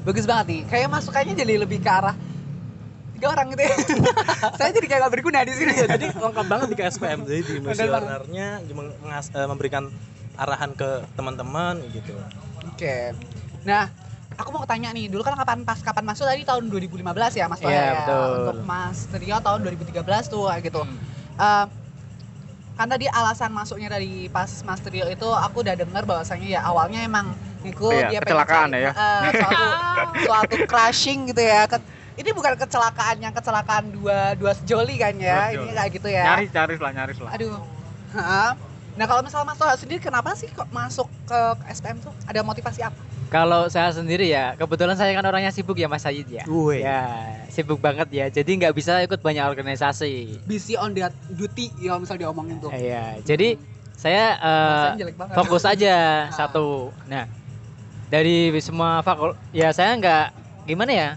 Bagus 0.00 0.24
banget 0.24 0.46
nih. 0.48 0.60
Kayak 0.64 0.88
masukannya 0.96 1.34
jadi 1.36 1.54
lebih 1.60 1.78
ke 1.84 1.90
arah 1.90 2.16
tiga 3.20 3.36
orang 3.36 3.52
gitu 3.52 3.62
ya. 3.62 3.76
Saya 4.58 4.70
jadi 4.72 4.86
kayak 4.88 5.00
gak 5.04 5.12
berguna 5.12 5.44
di 5.44 5.52
sini. 5.52 5.76
jadi 5.76 6.06
lengkap 6.08 6.46
banget 6.48 6.66
di 6.72 6.76
KSPM 6.80 7.18
jadi 7.28 7.40
di 7.44 7.54
misionernya 7.60 8.48
eh, 8.64 9.46
memberikan 9.46 9.92
arahan 10.40 10.72
ke 10.72 11.04
teman-teman 11.12 11.84
gitu 11.92 12.16
Oke. 12.64 13.12
Nah, 13.60 13.92
aku 14.40 14.56
mau 14.56 14.64
tanya 14.64 14.88
nih, 14.88 15.12
dulu 15.12 15.20
kan 15.20 15.36
kapan 15.36 15.68
pas 15.68 15.76
kapan 15.76 16.00
masuk 16.00 16.24
tadi 16.24 16.48
tahun 16.48 16.72
2015 16.72 17.04
ya 17.36 17.44
Mas 17.44 17.60
Wahya 17.60 17.68
Iya, 17.70 17.84
ya? 17.84 17.92
betul. 18.00 18.24
Untuk 18.40 18.56
Mas 18.64 18.98
Trio 19.04 19.36
tahun 19.36 19.60
2013 19.60 20.00
tuh 20.32 20.48
kayak 20.48 20.62
gitu. 20.64 20.80
Hmm. 20.80 20.96
Eh, 21.36 21.66
kan 22.72 22.88
tadi 22.88 23.04
alasan 23.04 23.52
masuknya 23.52 23.92
dari 23.92 24.32
pas 24.32 24.48
Mas 24.64 24.80
Trio 24.80 25.04
itu 25.04 25.28
aku 25.28 25.60
udah 25.60 25.76
dengar 25.76 26.08
bahwasanya 26.08 26.48
ya 26.48 26.60
awalnya 26.64 27.04
emang 27.04 27.36
Niko 27.60 27.92
Iya, 27.92 28.16
dia 28.16 28.20
pengen 28.24 28.40
kecelakaan 28.40 28.68
cari, 28.72 28.80
ya. 28.80 28.92
eh, 28.96 29.30
suatu 29.36 29.64
suatu 30.24 30.56
crashing 30.64 31.20
gitu 31.28 31.42
ya. 31.44 31.68
Ke- 31.68 31.84
ini 32.18 32.30
bukan 32.34 32.54
kecelakaan 32.58 33.16
yang 33.22 33.34
kecelakaan 33.34 33.94
dua 33.94 34.34
dua 34.34 34.52
sejoli 34.56 34.98
kan 34.98 35.14
ya. 35.18 35.54
Dua 35.54 35.66
Ini 35.66 35.72
kayak 35.76 35.90
gitu 35.94 36.08
ya. 36.10 36.24
Nyaris 36.34 36.50
nyaris 36.50 36.78
lah 36.80 36.90
nyaris 36.94 37.18
lah. 37.22 37.30
Aduh. 37.34 37.54
Ha. 38.16 38.58
Nah, 38.98 39.06
kalau 39.06 39.22
misalnya 39.22 39.46
Mas 39.46 39.56
Toha 39.56 39.74
sendiri 39.78 40.02
kenapa 40.02 40.34
sih 40.34 40.50
kok 40.50 40.66
masuk 40.74 41.06
ke 41.24 41.40
SPM 41.70 42.02
tuh? 42.02 42.10
Ada 42.26 42.42
motivasi 42.42 42.82
apa? 42.82 42.98
Kalau 43.30 43.70
saya 43.70 43.94
sendiri 43.94 44.26
ya, 44.26 44.58
kebetulan 44.58 44.98
saya 44.98 45.14
kan 45.14 45.22
orangnya 45.22 45.54
sibuk 45.54 45.78
ya 45.78 45.86
Mas 45.86 46.02
Sayid 46.02 46.26
ya. 46.26 46.42
Woi. 46.50 46.82
Ya, 46.82 47.06
sibuk 47.46 47.78
banget 47.78 48.10
ya. 48.10 48.26
Jadi 48.26 48.58
nggak 48.58 48.74
bisa 48.74 48.98
ikut 49.06 49.22
banyak 49.22 49.46
organisasi. 49.46 50.42
Busy 50.42 50.74
on 50.74 50.90
that 50.98 51.14
duty 51.30 51.70
ya 51.78 51.94
misal 51.94 52.18
diomongin 52.18 52.58
tuh. 52.58 52.74
Iya, 52.74 53.22
jadi 53.22 53.54
saya 53.94 54.34
eh, 54.34 55.14
banget. 55.14 55.34
fokus 55.38 55.62
aja 55.62 55.94
Ah. 56.26 56.34
satu. 56.34 56.90
Nah, 57.06 57.30
dari 58.10 58.50
semua 58.58 58.98
fakul, 59.06 59.38
ya 59.54 59.70
saya 59.70 59.94
nggak 59.94 60.26
gimana 60.66 60.90
ya. 60.90 61.08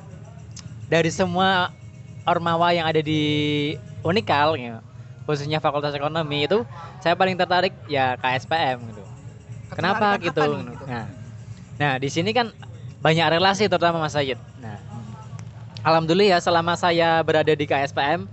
Dari 0.94 1.10
semua 1.10 1.74
ormawa 2.22 2.70
yang 2.70 2.86
ada 2.86 3.02
di 3.02 3.74
Unikal, 4.06 4.54
ya, 4.62 4.78
khususnya 5.26 5.58
Fakultas 5.58 5.98
Ekonomi 5.98 6.46
itu, 6.46 6.62
saya 7.02 7.18
paling 7.18 7.34
tertarik 7.34 7.74
ya 7.90 8.14
KSPM 8.22 8.78
gitu. 8.94 9.02
Kenapa 9.74 10.22
gitu? 10.22 10.38
nih, 10.38 10.78
gitu? 10.78 10.86
Nah, 10.86 11.10
nah 11.82 11.94
di 11.98 12.14
sini 12.14 12.30
kan 12.30 12.54
banyak 13.02 13.26
relasi 13.26 13.66
terutama 13.66 14.06
Mas 14.06 14.14
Sayid. 14.14 14.38
Nah, 14.62 14.78
alhamdulillah 15.82 16.38
ya 16.38 16.40
selama 16.46 16.78
saya 16.78 17.26
berada 17.26 17.58
di 17.58 17.66
KSPM, 17.66 18.30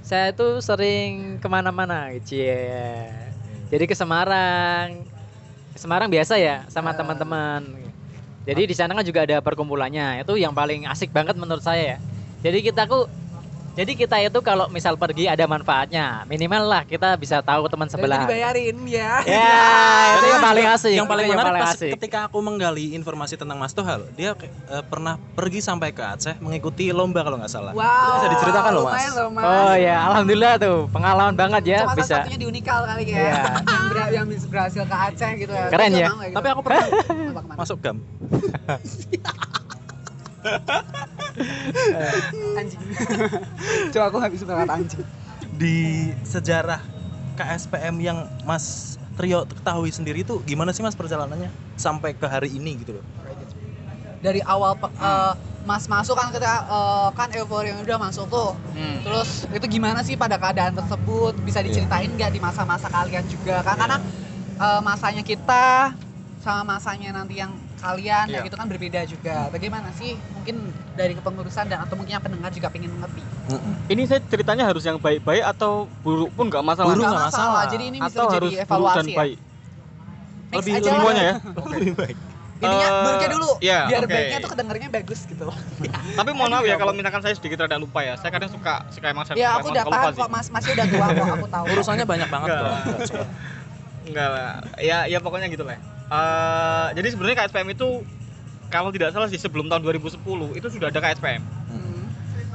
saya 0.00 0.32
itu 0.32 0.56
sering 0.64 1.36
ke 1.36 1.48
mana-mana, 1.52 2.16
cie. 2.24 3.12
Jadi 3.68 3.84
ke 3.84 3.92
Semarang, 3.92 5.04
ke 5.76 5.78
Semarang 5.78 6.08
biasa 6.08 6.40
ya 6.40 6.64
sama 6.72 6.90
Ah. 6.90 6.96
teman-teman. 6.96 7.89
Jadi 8.48 8.62
di 8.64 8.74
sana 8.74 8.96
kan 8.96 9.04
juga 9.04 9.28
ada 9.28 9.38
perkumpulannya. 9.44 10.24
Itu 10.24 10.40
yang 10.40 10.56
paling 10.56 10.88
asik 10.88 11.12
banget 11.12 11.36
menurut 11.36 11.60
saya 11.60 11.96
ya. 11.96 11.98
Jadi 12.40 12.64
kita 12.64 12.88
ku 12.88 13.04
jadi 13.70 13.92
kita 13.94 14.16
itu 14.18 14.38
kalau 14.42 14.66
misal 14.66 14.98
pergi 14.98 15.30
ada 15.30 15.46
manfaatnya. 15.46 16.26
Minimal 16.26 16.62
lah 16.66 16.82
kita 16.82 17.14
bisa 17.14 17.38
tahu 17.38 17.70
teman 17.70 17.86
sebelah. 17.86 18.22
itu 18.22 18.26
dibayarin 18.26 18.76
ya. 18.84 19.12
Ya, 19.22 19.62
itu 20.18 20.26
yang 20.26 20.42
paling 20.42 20.66
asik. 20.66 20.92
yang 20.92 21.06
paling 21.06 21.26
menarik 21.30 21.62
pas 21.62 21.78
asik. 21.78 21.90
ketika 21.94 22.26
aku 22.26 22.42
menggali 22.42 22.92
informasi 22.92 23.38
tentang 23.38 23.56
Mas 23.56 23.70
Tohal 23.70 24.10
dia 24.18 24.34
eh, 24.34 24.82
pernah 24.84 25.16
pergi 25.38 25.62
sampai 25.62 25.94
ke 25.94 26.02
Aceh 26.02 26.34
mengikuti 26.42 26.90
lomba 26.90 27.22
kalau 27.22 27.38
nggak 27.38 27.52
salah 27.52 27.70
Wow. 27.70 28.18
Bisa 28.18 28.26
diceritakan 28.34 28.70
loh, 28.74 28.84
Mas. 28.84 28.92
lumayan 28.92 29.12
loh, 29.14 29.28
Mas. 29.30 29.44
Oh 29.46 29.74
ya, 29.78 29.96
alhamdulillah 30.10 30.52
tuh 30.58 30.76
pengalaman 30.90 31.34
banget 31.38 31.62
ya 31.70 31.78
Cuma 31.86 31.94
bisa. 31.94 32.16
satunya 32.20 32.38
di 32.42 32.46
Unikal 32.50 32.80
kali 32.82 33.04
ya. 33.06 33.16
Iya. 33.16 33.42
yang, 33.70 33.84
ber- 33.86 34.12
yang 34.12 34.26
berhasil 34.50 34.82
ke 34.82 34.96
Aceh 34.96 35.30
gitu 35.38 35.52
ya. 35.54 35.66
Keren 35.70 35.90
Tapi 35.94 36.02
ya. 36.02 36.08
kayak 36.10 36.34
tapi 36.34 36.46
gitu. 36.46 36.54
aku 36.58 36.60
pernah 36.66 36.84
masuk 37.60 37.78
gam 37.78 37.96
anjing. 42.56 42.80
Coba 43.92 44.04
aku 44.08 44.16
bisa 44.32 44.44
berkata 44.44 44.74
anjing. 44.76 45.02
di 45.56 45.76
sejarah 46.22 46.80
KSPM 47.34 47.96
yang 47.98 48.18
Mas 48.44 48.96
Trio 49.16 49.44
ketahui 49.44 49.92
sendiri 49.92 50.24
itu 50.24 50.40
gimana 50.44 50.72
sih 50.72 50.80
Mas 50.80 50.96
perjalanannya 50.96 51.48
sampai 51.76 52.12
ke 52.12 52.24
hari 52.24 52.52
ini 52.52 52.80
gitu 52.80 53.00
loh 53.00 53.04
Dari 54.20 54.44
awal 54.44 54.76
pe- 54.76 54.92
eh, 54.92 55.32
Mas 55.64 55.88
masuk 55.88 56.16
kan 56.16 56.28
kita 56.28 56.44
eh, 56.68 57.08
kan 57.16 57.28
euforia 57.32 57.76
udah 57.80 57.98
masuk 58.00 58.28
tuh. 58.28 58.52
Hmm. 58.76 59.00
Terus 59.00 59.48
itu 59.48 59.66
gimana 59.68 60.00
sih 60.00 60.16
pada 60.16 60.36
keadaan 60.36 60.72
tersebut? 60.72 61.36
Bisa 61.40 61.60
diceritain 61.60 62.08
nggak 62.08 62.32
di 62.32 62.40
masa-masa 62.40 62.88
kalian 62.88 63.24
juga 63.28 63.64
kan? 63.64 63.76
Karena 63.76 63.96
eh, 64.60 64.80
masanya 64.80 65.24
kita 65.24 65.96
sama 66.40 66.76
masanya 66.76 67.12
nanti 67.16 67.40
yang 67.40 67.52
kalian 67.80 68.24
kayak 68.24 68.36
Iya. 68.36 68.46
gitu 68.46 68.56
kan 68.56 68.66
berbeda 68.66 69.00
juga. 69.04 69.36
Bagaimana 69.48 69.88
sih? 69.92 70.14
Mungkin 70.30 70.56
dari 70.92 71.12
kepengurusan 71.12 71.64
dan 71.66 71.80
atau 71.80 71.94
mungkin 71.94 72.12
yang 72.12 72.22
pendengar 72.22 72.50
juga 72.50 72.68
pengen 72.68 72.92
mengerti. 72.92 73.22
Ini 73.88 74.02
saya 74.04 74.20
ceritanya 74.22 74.64
harus 74.64 74.82
yang 74.82 74.96
baik-baik 74.96 75.42
atau 75.42 75.72
buruk 76.00 76.30
pun 76.30 76.46
nggak 76.46 76.60
masalah. 76.62 76.88
Buruk 76.90 77.02
Nggak 77.02 77.12
nggak 77.12 77.28
masalah. 77.30 77.62
Jadi 77.66 77.84
ini 77.86 77.98
bisa 77.98 78.12
atau 78.12 78.26
jadi 78.28 78.36
harus 78.38 78.46
buruk 78.46 78.54
dan 78.54 78.66
evaluasi 78.68 79.08
ya. 79.08 79.18
baik. 79.18 79.38
Next 80.50 80.58
Lebih- 80.60 80.72
aja 80.72 80.80
lebih. 80.84 80.94
Semuanya 80.94 81.22
ya. 81.22 81.34
lebih 81.70 81.94
baik 81.96 82.16
Intinya 82.60 82.76
Eh, 82.84 83.00
buruknya 83.00 83.30
dulu. 83.32 83.50
iya, 83.58 83.78
biar 83.88 84.02
oke. 84.02 84.12
baiknya 84.12 84.38
tuh 84.38 84.50
kedengarannya 84.52 84.90
bagus 84.92 85.20
gitu. 85.24 85.48
Tapi 86.20 86.30
mohon 86.30 86.50
maaf 86.50 86.60
ya 86.62 86.76
kalau 86.76 86.92
misalkan 86.92 87.20
saya 87.22 87.32
sedikit 87.32 87.56
rada 87.58 87.80
lupa 87.80 88.04
ya. 88.04 88.14
Saya 88.14 88.28
kadang 88.30 88.52
suka 88.52 88.84
suka 88.92 89.06
emang 89.08 89.24
saya 89.24 89.34
Ya 89.34 89.56
aku 89.56 89.72
udah 89.72 89.80
paham 89.82 90.12
kok 90.12 90.28
Mas. 90.28 90.46
Masnya 90.46 90.72
udah 90.74 90.86
tua 90.86 91.06
kok 91.08 91.26
aku 91.32 91.48
tahu. 91.48 91.64
urusannya 91.72 92.04
banyak 92.04 92.28
banget 92.28 92.48
loh 92.52 92.76
Enggak 94.02 94.28
lah. 94.28 94.50
Ya 94.76 94.98
ya 95.06 95.18
pokoknya 95.18 95.48
gitu 95.48 95.64
lah. 95.64 95.80
Eh, 96.10 96.88
jadi 96.98 97.08
sebenarnya 97.14 97.36
KSPM 97.46 97.70
itu 97.70 98.02
kalau 98.66 98.90
tidak 98.90 99.14
salah 99.14 99.30
sih 99.30 99.38
sebelum 99.38 99.70
tahun 99.70 99.82
2010 99.86 100.18
itu 100.58 100.66
sudah 100.66 100.90
ada 100.90 100.98
KSPM. 100.98 101.42
Hmm. 101.70 102.02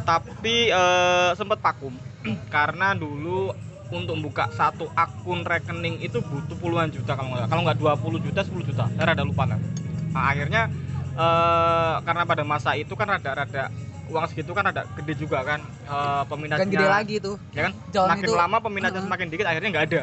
Tapi 0.04 0.76
eh, 0.76 1.32
sempat 1.40 1.64
vakum 1.64 1.96
karena 2.56 2.92
dulu 2.92 3.56
untuk 3.94 4.18
buka 4.20 4.50
satu 4.52 4.90
akun 4.98 5.46
rekening 5.46 6.02
itu 6.02 6.18
butuh 6.20 6.58
puluhan 6.58 6.90
juta 6.90 7.14
kalau 7.14 7.38
nggak 7.38 7.48
kalau 7.48 7.62
nggak 7.70 7.78
20 7.78 8.26
juta 8.26 8.42
10 8.42 8.66
juta 8.66 8.84
saya 8.90 9.14
rada 9.14 9.22
lupa 9.22 9.46
lah 9.46 9.62
nah, 10.10 10.34
akhirnya 10.34 10.74
eh, 11.14 11.96
karena 12.02 12.24
pada 12.26 12.42
masa 12.42 12.74
itu 12.74 12.98
kan 12.98 13.14
rada-rada 13.14 13.70
uang 14.10 14.26
segitu 14.26 14.58
kan 14.58 14.66
rada 14.66 14.90
gede 14.98 15.14
juga 15.22 15.46
kan 15.46 15.62
eh, 15.62 16.24
peminatnya 16.26 16.66
Dan 16.66 16.74
gede 16.74 16.88
lagi 16.90 17.16
tuh. 17.22 17.38
ya 17.54 17.70
kan 17.70 17.74
Jalan 17.94 18.08
semakin 18.10 18.26
itu 18.26 18.34
lama 18.34 18.58
peminatnya 18.58 18.98
Heeh. 18.98 19.06
semakin 19.06 19.26
dikit 19.30 19.46
akhirnya 19.46 19.70
nggak 19.70 19.86
ada 19.86 20.02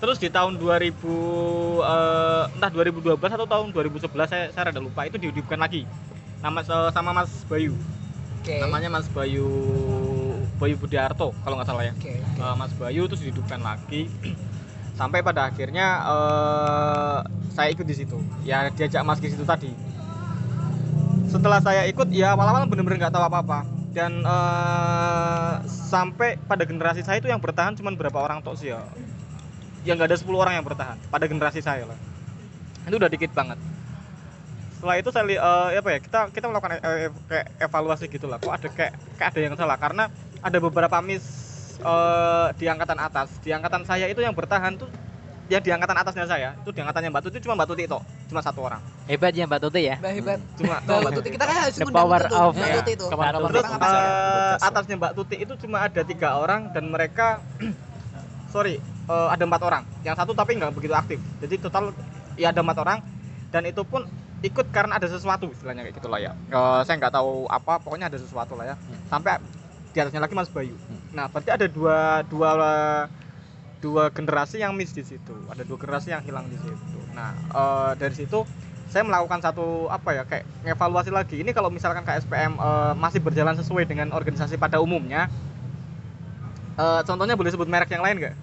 terus 0.00 0.16
di 0.16 0.32
tahun 0.32 0.56
2000 0.56 0.96
eh, 0.96 2.44
entah 2.56 2.70
2012 2.72 3.20
atau 3.20 3.46
tahun 3.46 3.68
2011 3.70 4.08
saya 4.26 4.44
saya 4.50 4.64
rada 4.72 4.80
lupa. 4.80 5.04
Itu 5.04 5.20
dihidupkan 5.20 5.60
lagi. 5.60 5.84
Nama 6.40 6.64
sama 6.90 7.12
Mas 7.12 7.44
Bayu. 7.46 7.76
Oke. 8.40 8.56
namanya 8.56 8.88
Mas 8.88 9.04
Bayu 9.12 9.44
Bayu 10.56 10.80
Budiarto 10.80 11.36
kalau 11.44 11.60
nggak 11.60 11.68
salah 11.68 11.84
ya. 11.84 11.92
Oke. 11.92 12.16
Eh, 12.16 12.54
Mas 12.56 12.72
Bayu 12.72 13.04
terus 13.04 13.20
dihidupkan 13.20 13.60
lagi. 13.60 14.08
Sampai 14.98 15.20
pada 15.20 15.52
akhirnya 15.52 15.86
eh, 16.08 17.18
saya 17.52 17.68
ikut 17.68 17.84
di 17.84 17.92
situ. 17.92 18.16
Ya 18.48 18.72
diajak 18.72 19.04
Mas 19.04 19.20
ke 19.20 19.28
situ 19.28 19.44
tadi. 19.44 19.68
Setelah 21.28 21.60
saya 21.60 21.84
ikut 21.86 22.08
ya 22.10 22.32
awal-awal 22.32 22.64
bener-bener 22.66 23.04
nggak 23.04 23.12
tahu 23.12 23.28
apa-apa. 23.28 23.68
Dan 23.92 24.24
eh, 24.24 25.54
sampai 25.68 26.40
pada 26.48 26.64
generasi 26.64 27.04
saya 27.04 27.20
itu 27.20 27.28
yang 27.28 27.44
bertahan 27.44 27.76
cuma 27.76 27.92
berapa 27.92 28.16
orang 28.16 28.40
tok 28.40 28.56
sih 28.56 28.72
ya 28.72 28.80
yang 29.84 29.96
nggak 29.96 30.08
ada 30.12 30.18
10 30.18 30.28
orang 30.32 30.54
yang 30.60 30.64
bertahan 30.66 30.96
pada 31.08 31.24
generasi 31.24 31.60
saya 31.60 31.88
lah 31.88 31.98
itu 32.84 32.96
udah 32.96 33.10
dikit 33.10 33.32
banget 33.32 33.58
setelah 34.76 34.96
itu 34.96 35.08
saya 35.12 35.24
eh, 35.28 35.68
apa 35.76 35.88
ya 35.92 35.98
kita 36.00 36.18
kita 36.32 36.46
melakukan 36.48 36.80
e- 36.80 36.80
e- 37.08 37.14
kayak 37.28 37.46
evaluasi 37.60 38.08
gitu 38.08 38.26
lah 38.28 38.40
kok 38.40 38.48
ada 38.48 38.68
kayak 38.72 38.92
kayak 39.20 39.28
ada 39.36 39.40
yang 39.40 39.54
salah 39.56 39.76
karena 39.76 40.08
ada 40.40 40.58
beberapa 40.58 40.96
miss 41.04 41.24
eh, 41.80 42.46
di 42.56 42.64
angkatan 42.64 42.96
atas 42.96 43.28
di 43.44 43.52
angkatan 43.52 43.84
saya 43.84 44.08
itu 44.08 44.20
yang 44.24 44.32
bertahan 44.32 44.80
tuh 44.80 44.88
ya 45.50 45.58
di 45.58 45.68
angkatan 45.74 45.98
atasnya 45.98 46.24
saya 46.30 46.54
itu 46.62 46.70
di 46.70 46.78
angkatannya 46.78 47.10
Mbak 47.10 47.22
Tuti 47.26 47.36
cuma 47.42 47.58
Mbak 47.58 47.68
Tuti 47.74 47.82
itu 47.90 47.98
cuma 48.30 48.40
satu 48.40 48.62
orang 48.62 48.78
Hebat 49.10 49.34
ya 49.34 49.50
Mbak 49.50 49.60
Tuti 49.66 49.80
ya. 49.82 49.98
Mbak 49.98 50.12
hebat. 50.14 50.38
cuma 50.54 50.78
Mbak 50.78 51.12
Tuti 51.18 51.28
kita 51.34 51.44
kan 51.50 51.56
harus 51.66 51.74
The 51.74 51.82
ngundang 51.82 52.06
power 52.06 52.22
of- 52.30 52.54
Mbak 52.54 52.68
ya. 52.70 52.76
Tuti 52.78 52.90
itu. 52.94 53.06
Terus 53.10 53.66
ya, 53.66 53.90
ya. 53.90 54.54
atasnya 54.62 54.94
Mbak 55.02 55.12
Tuti 55.18 55.36
itu 55.42 55.52
cuma 55.66 55.76
ada 55.82 56.02
tiga 56.06 56.28
orang 56.38 56.70
dan 56.70 56.84
mereka 56.86 57.42
sorry 58.54 58.78
eh, 59.10 59.28
ada 59.34 59.42
empat 59.42 59.62
orang. 59.66 59.82
Yang 60.06 60.16
satu 60.22 60.32
tapi 60.38 60.54
nggak 60.56 60.72
begitu 60.72 60.94
aktif. 60.94 61.18
Jadi 61.42 61.54
total 61.58 61.90
ya 62.38 62.54
ada 62.54 62.62
empat 62.62 62.78
orang. 62.78 62.98
Dan 63.50 63.66
itu 63.66 63.82
pun 63.82 64.06
ikut 64.40 64.70
karena 64.70 64.96
ada 64.96 65.10
sesuatu 65.10 65.50
istilahnya 65.50 65.82
kayak 65.84 65.96
gitulah 65.98 66.22
ya. 66.22 66.32
Eh, 66.32 66.80
saya 66.86 66.94
nggak 66.96 67.14
tahu 67.14 67.50
apa 67.50 67.82
pokoknya 67.82 68.06
ada 68.08 68.18
sesuatu 68.18 68.54
lah 68.54 68.74
ya. 68.74 68.76
Sampai 69.10 69.42
di 69.90 69.98
atasnya 69.98 70.22
lagi 70.22 70.34
Mas 70.38 70.50
Bayu. 70.50 70.78
Nah 71.10 71.26
berarti 71.26 71.50
ada 71.50 71.66
dua 71.66 72.22
dua 72.30 72.50
dua 73.82 74.12
generasi 74.14 74.62
yang 74.62 74.72
miss 74.78 74.94
di 74.94 75.02
situ. 75.02 75.34
Ada 75.50 75.66
dua 75.66 75.78
generasi 75.80 76.14
yang 76.14 76.22
hilang 76.22 76.46
di 76.46 76.58
situ. 76.62 76.98
Nah 77.12 77.34
eh, 77.34 77.92
dari 77.98 78.14
situ 78.14 78.46
saya 78.90 79.06
melakukan 79.06 79.38
satu 79.38 79.86
apa 79.86 80.14
ya 80.14 80.22
kayak 80.26 80.46
evaluasi 80.66 81.10
lagi. 81.10 81.42
Ini 81.42 81.50
kalau 81.50 81.70
misalkan 81.74 82.06
KSPM 82.06 82.54
eh, 82.54 82.92
masih 82.94 83.18
berjalan 83.18 83.58
sesuai 83.58 83.84
dengan 83.90 84.14
organisasi 84.14 84.54
pada 84.56 84.78
umumnya 84.78 85.26
Eh, 86.80 87.00
contohnya 87.04 87.36
boleh 87.36 87.50
sebut 87.52 87.68
merek 87.68 87.92
yang 87.92 88.00
lain 88.00 88.16
nggak? 88.16 88.34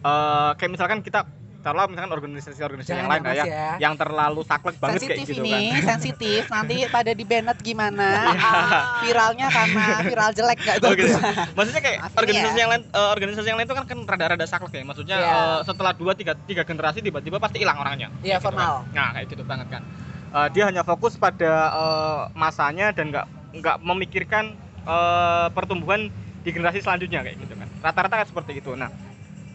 Eh, 0.00 0.50
kayak 0.56 0.70
misalkan 0.72 0.98
kita 1.00 1.28
taruhlah 1.60 1.92
misalkan 1.92 2.08
organisasi-organisasi 2.16 2.96
yang 2.96 3.04
lain 3.04 3.20
ya, 3.20 3.44
ya. 3.44 3.68
yang 3.76 3.92
terlalu 3.92 4.40
saklek 4.48 4.80
banget 4.80 5.04
kayak 5.04 5.12
sensitif 5.12 5.26
gitu 5.28 5.44
ini, 5.44 5.52
kan. 5.68 5.84
sensitif. 5.92 6.42
Nanti 6.48 6.76
pada 6.88 7.12
di 7.12 7.20
banned 7.20 7.58
gimana? 7.60 8.08
Viralnya 9.04 9.52
karena 9.52 9.84
viral 10.00 10.30
jelek 10.32 10.58
gak 10.64 10.76
gitu. 10.80 10.88
bagus. 10.88 11.12
Maksudnya 11.60 11.82
kayak 11.84 11.98
Maafin 12.00 12.16
organisasi 12.16 12.56
ya. 12.56 12.60
yang 12.64 12.70
lain 12.72 12.82
eh, 12.88 13.08
organisasi 13.12 13.46
yang 13.46 13.58
lain 13.60 13.68
itu 13.68 13.76
kan 13.76 13.84
kan 13.84 13.98
rada-rada 14.08 14.46
saklek 14.48 14.72
ya. 14.72 14.84
Maksudnya 14.88 15.16
Iya. 15.20 15.36
eh, 15.36 15.58
setelah 15.68 15.92
2 15.92 16.12
3 16.16 16.32
3 16.48 16.64
generasi 16.64 16.98
tiba-tiba 17.04 17.36
pasti 17.36 17.60
hilang 17.60 17.76
orangnya. 17.76 18.08
Iya 18.24 18.40
Kayak 18.40 18.40
gitu 18.40 18.46
formal. 18.48 18.72
kan. 18.80 18.96
Nah, 18.96 19.08
kayak 19.12 19.26
gitu 19.28 19.42
banget 19.44 19.68
kan. 19.68 19.82
Eh, 20.30 20.48
dia 20.56 20.64
hanya 20.64 20.80
fokus 20.80 21.20
pada 21.20 21.52
eh, 21.68 22.20
masanya 22.32 22.88
dan 22.96 23.12
nggak 23.12 23.26
nggak 23.60 23.76
memikirkan 23.84 24.56
eh, 24.80 25.46
pertumbuhan 25.52 26.08
di 26.40 26.48
generasi 26.48 26.80
selanjutnya 26.80 27.20
kayak 27.20 27.36
gitu 27.36 27.52
kan. 27.52 27.68
Rata-rata 27.84 28.16
kayak 28.16 28.30
seperti 28.32 28.64
itu. 28.64 28.72
Nah, 28.72 28.88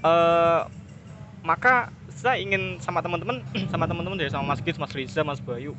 eh, 0.06 0.62
maka 1.42 1.90
saya 2.10 2.38
ingin 2.38 2.78
sama 2.80 3.02
teman-teman 3.02 3.42
sama 3.74 3.86
teman-teman 3.90 4.18
dari 4.18 4.30
sama 4.30 4.54
Mas 4.54 4.62
Gis, 4.62 4.78
Mas 4.78 4.94
Riza, 4.94 5.22
Mas 5.26 5.42
Bayu 5.42 5.74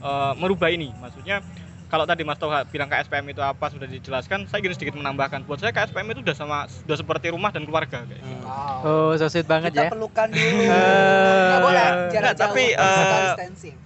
eh, 0.00 0.32
merubah 0.40 0.72
ini. 0.72 0.92
Maksudnya 0.96 1.44
kalau 1.88 2.04
tadi 2.04 2.20
Mas 2.20 2.36
Toha 2.36 2.68
bilang 2.68 2.84
KSPM 2.84 3.32
itu 3.32 3.40
apa 3.40 3.72
sudah 3.72 3.88
dijelaskan, 3.88 4.44
saya 4.44 4.60
ingin 4.60 4.76
sedikit 4.76 4.92
menambahkan. 5.00 5.48
Buat 5.48 5.64
saya 5.64 5.72
KSPM 5.72 6.12
itu 6.12 6.20
sudah 6.20 6.36
sama 6.36 6.58
sudah 6.68 6.96
seperti 7.00 7.32
rumah 7.32 7.48
dan 7.48 7.64
keluarga 7.64 8.04
kayak 8.04 8.20
gitu. 8.20 8.44
Wow. 8.44 8.84
Oh, 8.84 9.10
so 9.16 9.24
sweet 9.32 9.48
banget 9.48 9.72
Kita 9.72 9.88
ya. 9.88 9.90
pelukan 9.96 10.28
dulu. 10.28 10.44
Eh. 10.68 11.44
Nggak 11.48 11.60
boleh 11.64 11.84
jarak 12.12 12.32
jauh. 12.36 12.42
tapi, 12.44 12.64
eh, 12.76 13.24
distancing. 13.32 13.76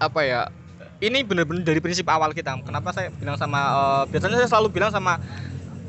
apa 0.00 0.20
ya 0.24 0.40
ini 1.00 1.20
benar-benar 1.20 1.60
dari 1.60 1.76
prinsip 1.76 2.08
awal 2.08 2.32
kita 2.32 2.56
kenapa 2.64 2.88
saya 2.94 3.10
bilang 3.18 3.34
sama 3.36 3.60
eh, 3.68 4.02
biasanya 4.14 4.36
saya 4.40 4.48
selalu 4.48 4.68
bilang 4.70 4.88
sama 4.94 5.18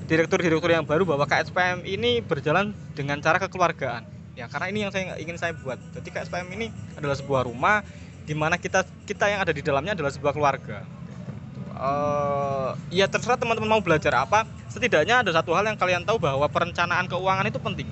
direktur-direktur 0.07 0.71
yang 0.71 0.85
baru 0.85 1.03
bahwa 1.05 1.25
KSPM 1.27 1.85
ini 1.85 2.21
berjalan 2.21 2.73
dengan 2.97 3.19
cara 3.19 3.37
kekeluargaan. 3.41 4.03
Ya 4.33 4.47
karena 4.47 4.67
ini 4.71 4.79
yang 4.87 4.91
saya 4.93 5.17
ingin 5.19 5.37
saya 5.37 5.53
buat. 5.53 5.77
Jadi 5.93 6.09
KSPM 6.09 6.47
ini 6.55 6.71
adalah 6.95 7.15
sebuah 7.17 7.45
rumah 7.45 7.83
di 8.23 8.33
mana 8.37 8.55
kita 8.55 8.87
kita 9.03 9.27
yang 9.27 9.43
ada 9.43 9.51
di 9.51 9.61
dalamnya 9.61 9.93
adalah 9.93 10.11
sebuah 10.13 10.31
keluarga. 10.31 10.87
Eh, 11.81 12.69
ya 12.93 13.09
terserah 13.09 13.41
teman-teman 13.41 13.77
mau 13.77 13.81
belajar 13.83 14.13
apa. 14.23 14.45
Setidaknya 14.71 15.25
ada 15.25 15.31
satu 15.33 15.51
hal 15.51 15.67
yang 15.67 15.75
kalian 15.75 16.05
tahu 16.05 16.21
bahwa 16.21 16.45
perencanaan 16.47 17.09
keuangan 17.09 17.45
itu 17.49 17.59
penting. 17.59 17.89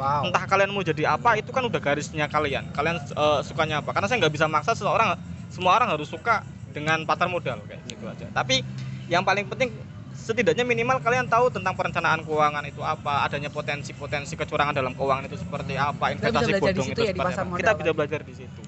Wow. 0.00 0.32
entah 0.32 0.48
kalian 0.48 0.72
mau 0.72 0.80
jadi 0.80 1.12
apa 1.12 1.36
itu 1.36 1.52
kan 1.52 1.60
udah 1.60 1.76
garisnya 1.76 2.24
kalian. 2.24 2.72
Kalian 2.72 2.96
eh, 3.00 3.40
sukanya 3.44 3.84
apa. 3.84 3.92
Karena 3.92 4.06
saya 4.08 4.20
nggak 4.24 4.34
bisa 4.36 4.46
maksa 4.48 4.72
seseorang 4.72 5.16
semua 5.50 5.76
orang 5.76 5.92
harus 5.92 6.08
suka 6.08 6.40
dengan 6.70 7.02
pasar 7.04 7.26
modal 7.26 7.60
kayak 7.66 7.82
gitu 7.90 8.04
aja. 8.06 8.26
Tapi 8.30 8.62
yang 9.10 9.26
paling 9.26 9.44
penting 9.50 9.74
setidaknya 10.30 10.62
minimal 10.62 11.02
kalian 11.02 11.26
tahu 11.26 11.50
tentang 11.50 11.74
perencanaan 11.74 12.22
keuangan 12.22 12.62
itu 12.70 12.80
apa 12.86 13.26
adanya 13.26 13.50
potensi-potensi 13.50 14.38
kecurangan 14.38 14.70
dalam 14.70 14.94
keuangan 14.94 15.26
itu 15.26 15.36
seperti 15.42 15.74
apa 15.74 16.14
investasi 16.14 16.62
bodong 16.62 16.88
itu 16.94 17.02
ya, 17.02 17.12
seperti 17.12 17.34
apa 17.34 17.56
kita 17.58 17.72
bisa 17.74 17.90
belajar 17.90 18.20
di 18.22 18.34
situ 18.38 18.62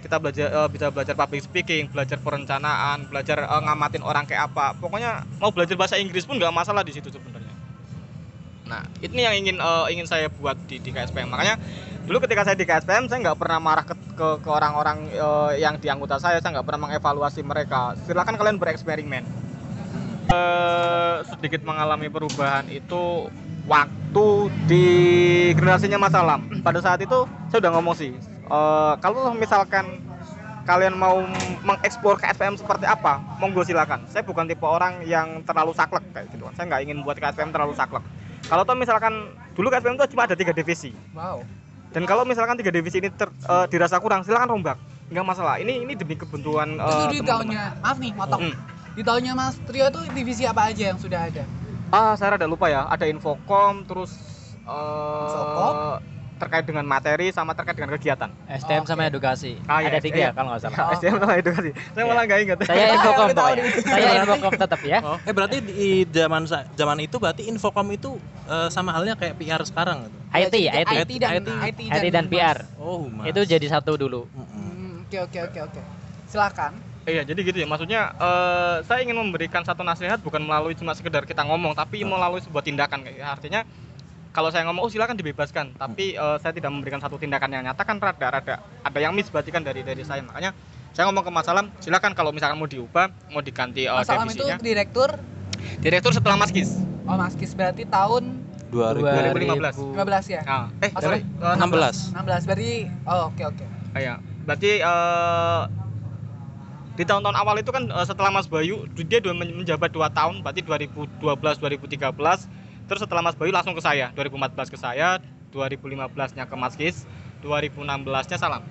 kita 0.00 0.16
belajar 0.16 0.46
eh, 0.48 0.68
bisa 0.72 0.86
belajar 0.88 1.14
public 1.14 1.42
speaking 1.44 1.84
belajar 1.92 2.16
perencanaan 2.16 3.04
belajar 3.12 3.44
eh, 3.44 3.60
ngamatin 3.68 4.00
orang 4.00 4.24
kayak 4.24 4.48
apa 4.48 4.72
pokoknya 4.80 5.28
mau 5.36 5.52
belajar 5.52 5.76
bahasa 5.76 6.00
Inggris 6.00 6.24
pun 6.24 6.40
nggak 6.40 6.54
masalah 6.56 6.80
di 6.80 6.96
situ 6.96 7.12
sebenarnya 7.12 7.50
Nah, 8.70 8.86
ini 9.02 9.20
yang 9.26 9.34
ingin 9.34 9.56
eh, 9.58 9.86
ingin 9.90 10.06
saya 10.06 10.30
buat 10.30 10.54
di, 10.70 10.78
di 10.78 10.94
KSPM. 10.94 11.26
Makanya 11.26 11.58
dulu 12.06 12.22
ketika 12.22 12.46
saya 12.46 12.54
di 12.54 12.62
KSPM 12.62 13.10
saya 13.10 13.18
nggak 13.18 13.38
pernah 13.38 13.58
marah 13.58 13.82
ke, 13.82 13.94
ke, 14.14 14.28
ke 14.46 14.48
orang-orang 14.48 15.10
eh, 15.10 15.58
yang 15.58 15.74
di 15.82 15.90
anggota 15.90 16.22
saya, 16.22 16.38
saya 16.38 16.54
nggak 16.54 16.66
pernah 16.70 16.86
mengevaluasi 16.86 17.42
mereka. 17.42 17.98
Silakan 18.06 18.38
kalian 18.38 18.62
bereksperimen. 18.62 19.49
Eh, 20.30 21.16
sedikit 21.26 21.66
mengalami 21.66 22.06
perubahan 22.06 22.62
itu 22.70 23.26
waktu 23.66 24.26
di 24.70 24.86
generasinya 25.58 25.98
Mas 25.98 26.14
Alam. 26.14 26.46
Pada 26.62 26.78
saat 26.78 27.02
itu 27.02 27.26
saya 27.50 27.58
udah 27.58 27.72
ngomong 27.74 27.98
sih, 27.98 28.14
eh, 28.46 28.94
kalau 29.02 29.34
misalkan 29.34 29.98
kalian 30.62 30.94
mau 30.94 31.18
mengeksplor 31.66 32.14
KSPM 32.14 32.54
seperti 32.54 32.86
apa, 32.86 33.18
monggo 33.42 33.66
silakan. 33.66 34.06
Saya 34.06 34.22
bukan 34.22 34.46
tipe 34.46 34.62
orang 34.62 35.02
yang 35.02 35.42
terlalu 35.42 35.74
saklek 35.74 36.06
kayak 36.14 36.30
gitu. 36.30 36.46
Saya 36.54 36.70
nggak 36.70 36.82
ingin 36.86 37.02
buat 37.02 37.18
KSPM 37.18 37.50
terlalu 37.50 37.74
saklek. 37.74 38.06
Kalau 38.46 38.62
toh 38.62 38.78
misalkan 38.78 39.34
dulu 39.58 39.66
KSPM 39.66 39.98
itu 39.98 40.14
cuma 40.14 40.30
ada 40.30 40.38
tiga 40.38 40.54
divisi, 40.54 40.94
Wow. 41.10 41.42
dan 41.90 42.06
kalau 42.06 42.22
misalkan 42.22 42.54
tiga 42.54 42.70
divisi 42.70 43.02
ini 43.02 43.10
ter- 43.10 43.34
eh, 43.34 43.66
dirasa 43.66 43.98
kurang, 43.98 44.22
silakan 44.22 44.46
rombak, 44.48 44.78
nggak 45.10 45.26
masalah. 45.26 45.58
Ini 45.58 45.82
ini 45.82 45.98
demi 45.98 46.14
kebentuan 46.14 46.78
Itu 46.78 46.86
di 47.10 47.18
teman-teman. 47.18 47.26
tahunnya, 47.26 47.64
maaf 47.82 47.96
nih, 47.98 48.12
motong. 48.14 48.42
Hmm. 48.46 48.78
Di 48.90 49.02
tahunnya 49.06 49.32
Mas 49.38 49.56
Trio 49.62 49.86
itu 49.86 50.00
divisi 50.10 50.42
apa 50.42 50.70
aja 50.70 50.90
yang 50.90 50.98
sudah 50.98 51.30
ada? 51.30 51.44
Ah, 51.90 52.14
saya 52.18 52.38
rada 52.38 52.46
lupa 52.46 52.66
ya. 52.70 52.86
Ada 52.90 53.06
infocom, 53.06 53.86
terus 53.86 54.10
eh, 54.66 55.22
Infocom? 55.26 55.74
terkait 56.40 56.64
dengan 56.64 56.88
materi 56.88 57.28
sama 57.36 57.52
terkait 57.52 57.76
dengan 57.76 57.92
kegiatan. 57.92 58.32
STM 58.48 58.88
sama 58.88 59.04
Oke. 59.04 59.12
edukasi. 59.12 59.60
Ah, 59.68 59.84
iya, 59.84 59.92
Ada 59.92 59.98
iya. 60.00 60.06
tiga 60.08 60.26
kalau 60.32 60.48
nggak 60.56 60.62
salah. 60.64 60.78
Oh. 60.80 60.96
SDM 60.96 61.16
sama 61.20 61.34
edukasi. 61.36 61.70
Saya 61.92 62.04
malah 62.08 62.22
nggak 62.24 62.40
ingat. 62.40 62.58
Saya 62.64 62.84
infokom 62.96 63.26
pokoknya. 63.30 63.60
nih. 63.60 63.72
Saya 63.84 64.08
infokom 64.24 64.52
tetap 64.56 64.80
ya. 64.80 64.98
Oh. 65.04 65.16
Eh 65.20 65.32
berarti 65.36 65.56
di 65.60 65.90
zaman 66.08 66.42
zaman 66.48 66.98
itu 67.04 67.16
berarti 67.20 67.42
Infocom 67.44 67.86
itu 67.92 68.10
eh, 68.48 68.68
sama 68.72 68.90
halnya 68.96 69.14
kayak 69.20 69.36
PR 69.36 69.62
sekarang 69.68 70.08
gitu. 70.08 70.16
IT, 70.32 70.54
Jadi 70.56 70.60
IT. 70.64 70.90
IT 70.96 71.12
dan 71.20 71.30
IT. 71.36 71.48
IT 71.68 71.80
IT 71.92 72.06
dan 72.08 72.24
PR. 72.32 72.58
Oh, 72.80 73.04
Mas. 73.12 73.28
Itu 73.36 73.40
jadi 73.44 73.66
satu 73.68 74.00
dulu. 74.00 74.24
Hmm, 74.32 75.04
Oke 75.04 75.20
oke 75.20 75.38
oke 75.44 75.60
oke. 75.60 75.80
Silakan. 76.24 76.89
Iya, 77.10 77.22
jadi 77.26 77.40
gitu 77.42 77.58
ya. 77.58 77.66
Maksudnya 77.66 78.00
eh, 78.14 78.76
saya 78.86 79.02
ingin 79.02 79.18
memberikan 79.18 79.66
satu 79.66 79.82
nasihat 79.82 80.22
bukan 80.22 80.40
melalui 80.40 80.78
cuma 80.78 80.94
sekedar 80.94 81.26
kita 81.26 81.42
ngomong, 81.42 81.74
tapi 81.74 82.06
melalui 82.06 82.38
sebuah 82.38 82.62
tindakan 82.62 83.02
kayak 83.02 83.14
gitu. 83.18 83.26
Artinya 83.26 83.60
kalau 84.30 84.46
saya 84.54 84.62
ngomong, 84.70 84.86
oh 84.86 84.90
silakan 84.90 85.18
dibebaskan, 85.18 85.74
tapi 85.74 86.14
eh, 86.14 86.36
saya 86.38 86.54
tidak 86.54 86.70
memberikan 86.70 87.02
satu 87.02 87.18
tindakan 87.18 87.50
yang 87.50 87.62
nyata 87.66 87.82
kan 87.82 87.98
rada-rada 87.98 88.62
ada 88.62 88.98
yang 89.02 89.10
miss 89.10 89.26
berarti 89.26 89.50
kan 89.50 89.66
dari 89.66 89.82
dari 89.82 90.06
saya. 90.06 90.22
Makanya 90.22 90.54
saya 90.94 91.10
ngomong 91.10 91.26
ke 91.26 91.32
Mas 91.34 91.50
Alam, 91.50 91.66
silakan 91.82 92.14
kalau 92.14 92.30
misalkan 92.30 92.58
mau 92.58 92.70
diubah, 92.70 93.10
mau 93.28 93.42
diganti 93.42 93.84
eh, 93.84 93.92
Mas 93.92 94.06
Alam 94.06 94.30
itu 94.30 94.46
direktur 94.62 95.18
Direktur 95.80 96.16
setelah 96.16 96.40
Mas 96.40 96.48
Kis. 96.54 96.72
Oh 97.04 97.16
Mas 97.18 97.34
Kis 97.36 97.52
berarti 97.52 97.84
tahun 97.84 98.40
2015. 98.70 99.76
15 99.76 100.24
ya? 100.30 100.42
Nah, 100.46 100.64
eh 100.80 100.90
Oh, 100.94 101.00
sorry, 101.02 101.20
sorry. 101.20 101.52
eh, 101.52 101.56
16. 101.58 102.16
16 102.16 102.46
berarti 102.46 102.70
oh 103.04 103.20
oke 103.28 103.42
oke. 103.44 103.64
Iya, 103.92 104.14
berarti 104.46 104.70
eh, 104.78 105.60
di 106.98 107.04
tahun-tahun 107.06 107.36
awal 107.38 107.56
itu 107.62 107.70
kan 107.70 107.86
eh, 107.86 108.06
setelah 108.06 108.30
Mas 108.34 108.50
Bayu 108.50 108.86
dia 108.94 109.20
menjabat 109.22 109.90
2 109.90 110.10
tahun, 110.10 110.42
berarti 110.42 110.60
2012 110.64 111.56
2013. 111.62 112.10
Terus 112.90 113.00
setelah 113.06 113.22
Mas 113.22 113.38
Bayu 113.38 113.54
langsung 113.54 113.74
ke 113.78 113.82
saya, 113.82 114.10
2014 114.18 114.66
ke 114.66 114.78
saya, 114.78 115.22
2015-nya 115.54 116.44
ke 116.50 116.54
Mas 116.58 116.74
Kis, 116.74 117.06
2016-nya 117.46 118.38
salam. 118.38 118.62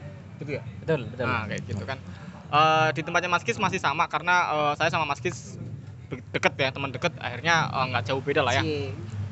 Gitu 0.43 0.59
ya? 0.59 0.63
Betul, 0.83 1.07
betul. 1.07 1.25
Nah, 1.27 1.47
kayak 1.47 1.61
gitu 1.63 1.83
kan. 1.87 1.97
Eh, 2.49 2.89
di 2.97 3.01
tempatnya 3.05 3.29
Mas 3.31 3.45
Kis 3.47 3.61
masih 3.61 3.79
sama 3.79 4.09
karena 4.11 4.35
eh, 4.51 4.73
saya 4.75 4.91
sama 4.91 5.07
Mas 5.07 5.23
Kis 5.23 5.55
de- 6.11 6.25
deket 6.35 6.53
ya, 6.59 6.69
teman 6.73 6.91
deket, 6.91 7.13
akhirnya 7.21 7.69
nggak 7.69 8.03
jauh 8.09 8.19
beda 8.19 8.41
lah 8.41 8.57
ya 8.57 8.65
Cie. 8.65 8.89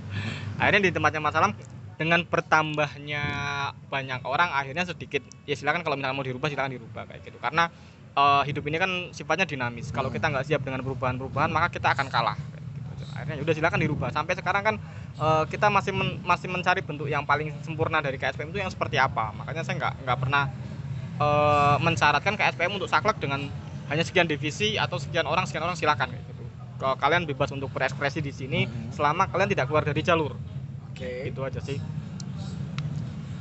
akhirnya 0.61 0.81
di 0.87 0.91
tempatnya 0.93 1.21
Mas 1.21 1.35
Alam 1.35 1.51
dengan 1.97 2.21
bertambahnya 2.29 3.23
banyak 3.89 4.21
orang 4.21 4.53
akhirnya 4.53 4.85
sedikit 4.85 5.25
ya 5.49 5.57
silakan 5.57 5.81
kalau 5.81 5.97
misalkan 5.97 6.13
mau 6.13 6.25
dirubah 6.25 6.47
silakan 6.53 6.77
dirubah 6.77 7.09
kayak 7.09 7.25
gitu 7.25 7.41
karena 7.41 7.73
eh, 8.17 8.41
hidup 8.49 8.63
ini 8.65 8.77
kan 8.81 8.91
sifatnya 9.13 9.45
dinamis. 9.45 9.93
Kalau 9.93 10.09
kita 10.09 10.25
nggak 10.27 10.45
siap 10.49 10.61
dengan 10.65 10.81
perubahan-perubahan 10.81 11.49
maka 11.53 11.69
kita 11.69 11.93
akan 11.93 12.09
kalah. 12.09 12.37
Akhirnya 13.17 13.41
udah 13.41 13.53
silakan 13.53 13.79
dirubah. 13.81 14.09
Sampai 14.09 14.33
sekarang 14.33 14.63
kan 14.65 14.75
eh, 15.17 15.43
kita 15.49 15.69
masih 15.69 15.93
men- 15.93 16.17
masih 16.25 16.47
mencari 16.49 16.81
bentuk 16.81 17.05
yang 17.07 17.21
paling 17.23 17.53
sempurna 17.61 18.01
dari 18.01 18.17
KSPM 18.17 18.49
itu 18.49 18.59
yang 18.59 18.73
seperti 18.73 18.97
apa. 18.97 19.31
Makanya 19.37 19.61
saya 19.61 19.75
nggak 19.77 19.93
nggak 20.05 20.17
pernah 20.17 20.43
eh, 21.17 21.75
mensyaratkan 21.81 22.33
KSPM 22.33 22.73
untuk 22.77 22.89
saklek 22.89 23.17
dengan 23.21 23.45
hanya 23.87 24.03
sekian 24.03 24.27
divisi 24.27 24.75
atau 24.75 24.99
sekian 24.99 25.23
orang 25.23 25.47
sekian 25.47 25.63
orang 25.63 25.77
silakan 25.77 26.11
gitu. 26.11 26.43
Kalau 26.77 26.93
kalian 26.93 27.25
bebas 27.25 27.49
untuk 27.55 27.73
berekspresi 27.73 28.21
di 28.21 28.29
sini 28.29 28.69
Mhm. 28.69 28.93
selama 28.93 29.25
kalian 29.31 29.49
tidak 29.49 29.65
keluar 29.69 29.81
dari 29.85 30.01
jalur. 30.01 30.33
Oke. 30.93 31.29
itu 31.29 31.41
aja 31.45 31.61
sih 31.61 31.77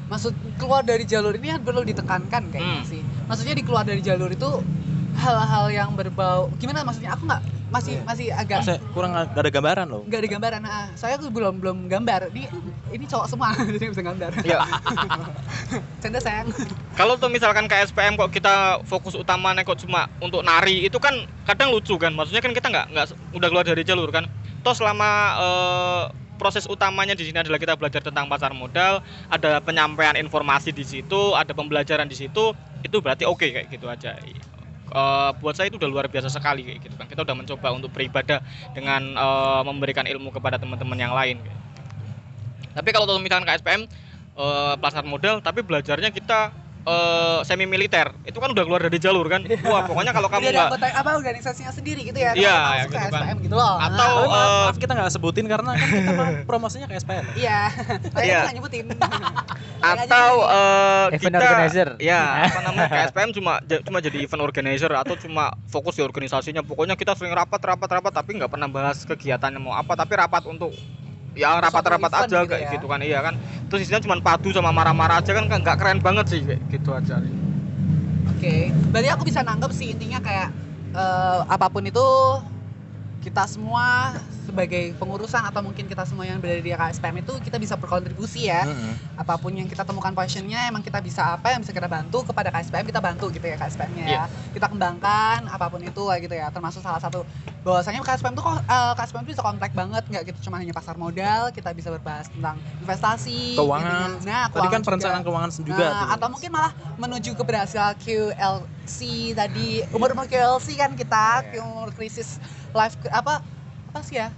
Maksud 0.07 0.31
keluar 0.55 0.83
dari 0.83 1.03
jalur 1.03 1.35
ini 1.35 1.51
kan 1.51 1.61
perlu 1.61 1.83
ditekankan 1.83 2.42
kayaknya 2.49 2.81
Hmm. 2.81 2.87
sih. 2.87 3.01
Maksudnya 3.27 3.55
di 3.55 3.62
keluar 3.62 3.83
dari 3.83 3.99
jalur 3.99 4.29
itu 4.29 4.51
hal-hal 5.16 5.66
yang 5.69 5.90
berbau 5.92 6.53
gimana 6.55 6.85
maksudnya 6.85 7.11
aku 7.11 7.25
nggak 7.25 7.40
masih 7.66 7.97
Iya. 7.97 8.03
masih 8.05 8.27
agak 8.31 8.61
Saya 8.62 8.79
kurang 8.92 9.11
gak 9.11 9.33
ada 9.35 9.49
gambaran 9.49 9.87
loh. 9.88 10.05
nggak 10.05 10.21
ada 10.21 10.29
gambaran 10.29 10.61
nah, 10.61 10.87
saya 10.92 11.17
tuh 11.17 11.33
belum 11.33 11.57
belum 11.57 11.88
gambar 11.88 12.29
ini 12.31 12.46
ini 12.92 13.04
cowok 13.04 13.27
semua 13.27 13.50
jadi 13.75 13.88
bisa 13.88 14.04
gambar 14.04 14.31
Iya. 14.38 14.61
canda 16.04 16.21
sayang 16.21 16.52
kalau 16.94 17.17
tuh 17.17 17.27
misalkan 17.27 17.65
KSPM 17.65 18.15
kok 18.15 18.29
kita 18.29 18.85
fokus 18.85 19.17
utamanya 19.17 19.65
kok 19.65 19.81
cuma 19.81 20.07
untuk 20.21 20.44
nari 20.44 20.85
itu 20.85 20.96
kan 20.96 21.17
kadang 21.42 21.73
lucu 21.73 21.96
kan 21.96 22.13
maksudnya 22.13 22.38
kan 22.38 22.52
kita 22.52 22.69
nggak 22.69 22.87
nggak 22.92 23.07
udah 23.33 23.48
keluar 23.48 23.65
dari 23.65 23.83
jalur 23.83 24.09
kan 24.11 24.29
toh 24.61 24.75
selama 24.75 25.11
eh, 25.35 26.02
proses 26.37 26.68
utamanya 26.68 27.16
di 27.16 27.24
sini 27.26 27.40
adalah 27.40 27.56
kita 27.56 27.74
belajar 27.74 28.04
tentang 28.04 28.28
pasar 28.28 28.52
modal 28.52 29.00
ada 29.32 29.58
penyampaian 29.64 30.14
informasi 30.20 30.70
di 30.70 30.84
situ 30.84 31.34
ada 31.34 31.56
pembelajaran 31.56 32.06
di 32.06 32.14
situ 32.14 32.52
itu 32.84 32.96
berarti 33.00 33.24
oke 33.26 33.42
kayak 33.42 33.66
gitu 33.72 33.88
aja 33.88 34.14
eh, 34.20 35.30
buat 35.40 35.54
saya 35.56 35.72
itu 35.72 35.80
udah 35.80 35.90
luar 35.90 36.06
biasa 36.06 36.28
sekali 36.28 36.62
kayak 36.62 36.78
gitu 36.87 36.94
kan 36.94 37.06
kita 37.08 37.24
udah 37.24 37.34
mencoba 37.34 37.68
untuk 37.74 37.90
beribadah 37.90 38.44
dengan 38.76 39.02
eh, 39.16 39.62
memberikan 39.64 40.04
ilmu 40.04 40.30
kepada 40.30 40.60
teman-teman 40.60 40.98
yang 41.00 41.16
lain 41.16 41.40
kayak. 41.40 41.60
tapi 42.76 42.88
kalau 42.92 43.08
misalkan 43.18 43.48
KSPM 43.48 43.82
eh, 44.37 44.74
pelaksanaan 44.78 45.08
modal 45.08 45.34
tapi 45.40 45.64
belajarnya 45.64 46.12
kita 46.12 46.65
eh, 46.87 47.38
semi 47.42 47.66
militer 47.66 48.14
itu 48.22 48.37
kan 48.37 48.48
udah 48.48 48.62
keluar 48.62 48.80
dari 48.80 48.96
jalur 48.96 49.26
kan 49.26 49.42
wah 49.62 49.82
pokoknya 49.82 50.10
kalau 50.10 50.28
kamu 50.28 50.42
nggak 50.46 50.66
anggota 50.70 50.87
apa 50.88 51.10
organisasinya 51.12 51.70
sendiri 51.70 52.00
gitu 52.02 52.14
ya. 52.16 52.30
Iya, 52.32 52.46
ya 52.46 52.56
masuk 52.56 52.87
gitu 52.87 52.94
ke 52.94 53.02
kan. 53.02 53.10
SPM 53.12 53.38
gitu 53.42 53.54
loh. 53.54 53.74
Atau, 53.76 53.90
Nah, 53.96 54.14
Tapi 54.16 54.28
maaf, 54.28 54.46
eh, 54.46 54.62
maaf 54.62 54.76
kita 54.76 54.92
nggak 54.94 55.10
sebutin 55.10 55.46
karena 55.46 55.70
kan 55.72 55.88
kita 55.88 56.12
mah 56.12 56.28
promosinya 56.48 56.87
ke 56.87 56.94
SPM. 56.96 57.24
Iya. 57.34 57.58
Saya 58.06 58.24
Iya. 58.24 58.38
nggak 58.40 58.54
nyebutin. 58.54 58.87
atau 59.96 60.30
eh, 60.42 61.06
Event 61.12 61.20
kita 61.22 61.38
organizer. 61.38 61.88
ya 61.98 62.20
apa 62.46 62.60
namanya 62.62 62.88
KSPM 62.88 63.30
cuma 63.32 63.52
ja- 63.62 63.82
cuma 63.82 63.98
jadi 63.98 64.18
event 64.18 64.42
organizer 64.42 64.90
atau 64.90 65.14
cuma 65.14 65.44
fokus 65.66 65.94
di 65.94 66.02
organisasinya 66.02 66.62
pokoknya 66.62 66.94
kita 66.94 67.12
sering 67.12 67.30
rapat 67.30 67.60
rapat 67.60 67.90
rapat 67.92 68.12
tapi 68.14 68.34
nggak 68.34 68.48
pernah 68.48 68.66
bahas 68.66 69.02
kegiatannya 69.02 69.58
mau 69.58 69.74
apa 69.74 69.92
tapi 69.94 70.12
rapat 70.14 70.42
untuk 70.44 70.72
ya 71.37 71.60
rapat-rapat 71.60 72.10
aja 72.24 72.38
gitu 72.42 72.48
kayak 72.48 72.62
ya. 72.64 72.72
gitu 72.74 72.87
kan 72.88 73.00
iya 73.04 73.18
kan 73.20 73.34
terus 73.68 73.84
isinya 73.84 74.00
cuma 74.00 74.16
padu 74.24 74.50
sama 74.56 74.72
marah-marah 74.72 75.20
aja 75.20 75.37
kan 75.37 75.44
nggak 75.46 75.76
keren 75.76 76.00
banget 76.00 76.26
sih 76.32 76.40
kayak 76.42 76.60
gitu 76.72 76.90
aja 76.96 77.20
Oke. 78.37 78.68
Berarti 78.92 79.08
aku 79.08 79.22
bisa 79.24 79.40
nanggap 79.40 79.72
sih 79.72 79.96
intinya 79.96 80.20
kayak 80.20 80.52
eh, 80.92 81.40
apa 81.48 81.72
pun 81.72 81.80
itu 81.88 82.06
kita 83.24 83.48
semua 83.48 84.12
sebagai 84.57 84.96
pengurusan 84.96 85.44
atau 85.44 85.61
mungkin 85.61 85.85
kita 85.85 86.09
semua 86.09 86.25
yang 86.25 86.40
berada 86.40 86.57
di 86.59 86.73
KSPM 86.73 87.21
itu 87.21 87.37
kita 87.38 87.61
bisa 87.61 87.77
berkontribusi 87.77 88.48
ya. 88.48 88.65
apa 89.15 89.37
pun 89.37 89.52
yang 89.52 89.69
kita 89.69 89.85
temukan 89.85 90.09
passionnya 90.11 90.65
emang 90.65 90.81
kita 90.81 90.96
bisa 90.98 91.29
apa 91.31 91.52
yang 91.52 91.61
bisa 91.61 91.71
kita 91.71 91.85
bantu 91.87 92.25
kepada 92.25 92.48
KSPM 92.48 92.85
kita 92.85 92.96
bantu 92.98 93.29
gitu 93.29 93.44
ya 93.44 93.57
KSPM-nya 93.57 94.00
ya 94.02 94.13
Iya. 94.17 94.25
kita 94.50 94.67
kembangkan 94.67 95.44
apa 95.46 95.69
pun 95.69 95.77
itu 95.79 96.00
lah 96.00 96.17
gitu 96.17 96.33
ya 96.33 96.48
termasuk 96.48 96.81
salah 96.81 96.96
satu 96.96 97.21
bahwasanya 97.61 98.00
KSPM 98.00 98.33
tuh 98.33 98.44
kok, 98.46 98.57
eh, 98.63 98.92
KSPM 98.96 99.23
tuh 99.23 99.33
bisa 99.35 99.42
komplek 99.42 99.73
banget 99.73 100.02
nggak 100.07 100.23
gitu 100.25 100.48
cuma 100.48 100.57
hanya 100.57 100.73
pasar 100.73 100.96
modal 100.96 101.50
kita 101.50 101.75
bisa 101.75 101.90
berbahas 101.90 102.31
tentang 102.31 102.57
investasi 102.81 103.59
Keuangan. 103.59 104.09
intinya. 104.17 104.25
nah 104.25 104.44
Tadi 104.46 104.57
kan 104.57 104.81
keuangan 104.81 104.83
perencanaan 104.83 105.21
juga. 105.21 105.29
keuangan 105.29 105.50
juga 105.61 105.85
Nah, 105.85 105.92
tuh. 105.92 106.09
atau 106.17 106.29
mungkin 106.31 106.50
malah 106.50 106.73
menuju 106.96 107.31
keberhasilan 107.35 107.92
QLC 107.98 108.98
tadi 109.35 109.69
umur 109.90 110.09
umur 110.13 110.25
QLC 110.25 110.67
kan 110.75 110.94
kita 110.94 111.44
Iya. 111.44 111.61
umur 111.61 111.92
krisis 111.92 112.40
life 112.73 112.96
apa 113.11 113.44
apa 113.90 114.00
sih 114.00 114.17
ya 114.17 114.29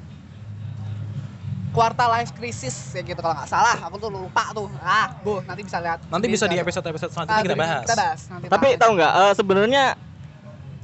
kuartal 1.68 2.08
life 2.10 2.32
crisis 2.32 2.74
ya 2.90 3.02
gitu 3.02 3.16
kalau 3.16 3.34
nggak 3.34 3.46
salah. 3.46 3.76
Aku 3.84 3.96
tuh 3.96 4.08
lupa 4.08 4.50
tuh. 4.50 4.66
Ah 4.78 5.12
bu 5.18 5.40
nanti 5.42 5.62
bisa 5.62 5.78
lihat. 5.78 5.98
Nanti 6.06 6.26
bisa 6.26 6.44
di 6.44 6.56
episode-episode 6.56 7.10
selanjutnya 7.10 7.34
Ah, 7.34 7.42
kita 7.42 7.54
berikut 7.54 7.68
bahas. 7.68 7.82
kita 7.82 7.96
bahas 7.96 8.20
nanti 8.28 8.44
tapi 8.46 8.68
tahu 8.74 8.90
nggak 8.94 9.12
eh, 9.14 9.32
sebenarnya 9.34 9.84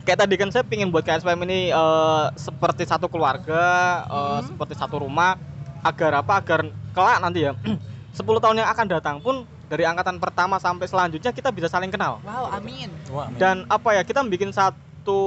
kayak 0.05 0.19
tadi 0.21 0.35
kan 0.37 0.49
saya 0.49 0.63
pingin 0.63 0.89
buat 0.89 1.03
KSPM 1.03 1.41
ini 1.43 1.61
eh, 1.69 2.25
seperti 2.35 2.85
satu 2.85 3.07
keluarga 3.07 3.63
eh, 4.05 4.21
Hmm. 4.37 4.47
seperti 4.47 4.75
satu 4.75 5.01
rumah 5.01 5.41
agar 5.81 6.21
apa 6.21 6.33
agar 6.39 6.61
kelak 6.93 7.19
nanti 7.19 7.41
ya 7.43 7.53
10 8.15 8.23
tahun 8.39 8.57
yang 8.57 8.69
akan 8.69 8.87
datang 8.89 9.17
pun 9.19 9.43
dari 9.65 9.83
angkatan 9.83 10.17
pertama 10.17 10.57
sampai 10.57 10.85
selanjutnya 10.85 11.33
kita 11.33 11.49
bisa 11.49 11.67
saling 11.67 11.89
kenal. 11.89 12.21
Wow 12.21 12.53
amin. 12.53 12.93
Dan 13.35 13.65
apa 13.67 13.91
ya 13.93 14.03
kita 14.03 14.21
bikin 14.23 14.53
satu 14.53 15.21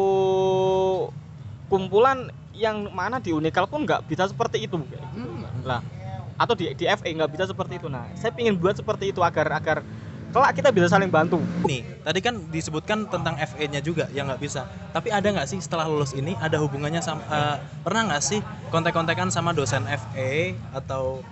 kumpulan 1.67 2.29
yang 2.53 2.89
mana 2.89 3.17
di 3.17 3.29
Unikal 3.29 3.65
pun 3.65 3.83
nggak 3.83 4.05
bisa 4.05 4.25
seperti 4.25 4.63
itu 4.63 4.77
Hmm. 4.77 5.43
Lah 5.67 5.81
atau 6.37 6.53
di 6.55 6.71
di 6.71 6.85
FE 6.87 7.09
nggak 7.11 7.31
bisa 7.33 7.43
seperti 7.43 7.81
itu 7.81 7.91
nah 7.91 8.07
saya 8.15 8.31
pingin 8.31 8.55
buat 8.55 8.77
seperti 8.79 9.11
itu 9.11 9.19
agar 9.19 9.51
agar 9.51 9.77
kelak 10.27 10.53
kita 10.59 10.69
bisa 10.75 10.91
saling 10.91 11.07
bantu 11.07 11.39
nih, 11.63 11.87
tadi 12.03 12.19
kan 12.19 12.35
disebutkan 12.51 13.07
tentang 13.07 13.39
FE-nya 13.39 13.79
juga 13.79 14.11
yang 14.11 14.27
nggak 14.27 14.43
bisa. 14.43 14.67
Tapi 14.91 15.07
ada 15.07 15.23
nggak 15.23 15.47
sih 15.47 15.55
setelah 15.63 15.87
lulus 15.87 16.11
ini 16.11 16.35
ada 16.43 16.59
hubungannya 16.59 16.99
sama 16.99 17.23
eh, 17.31 17.55
pernah 17.79 18.11
nggak 18.11 18.21
sih 18.21 18.43
kontak-kontakan 18.67 19.31
sama 19.31 19.55
dosen 19.55 19.87
FE 19.87 20.51
atau 20.75 21.23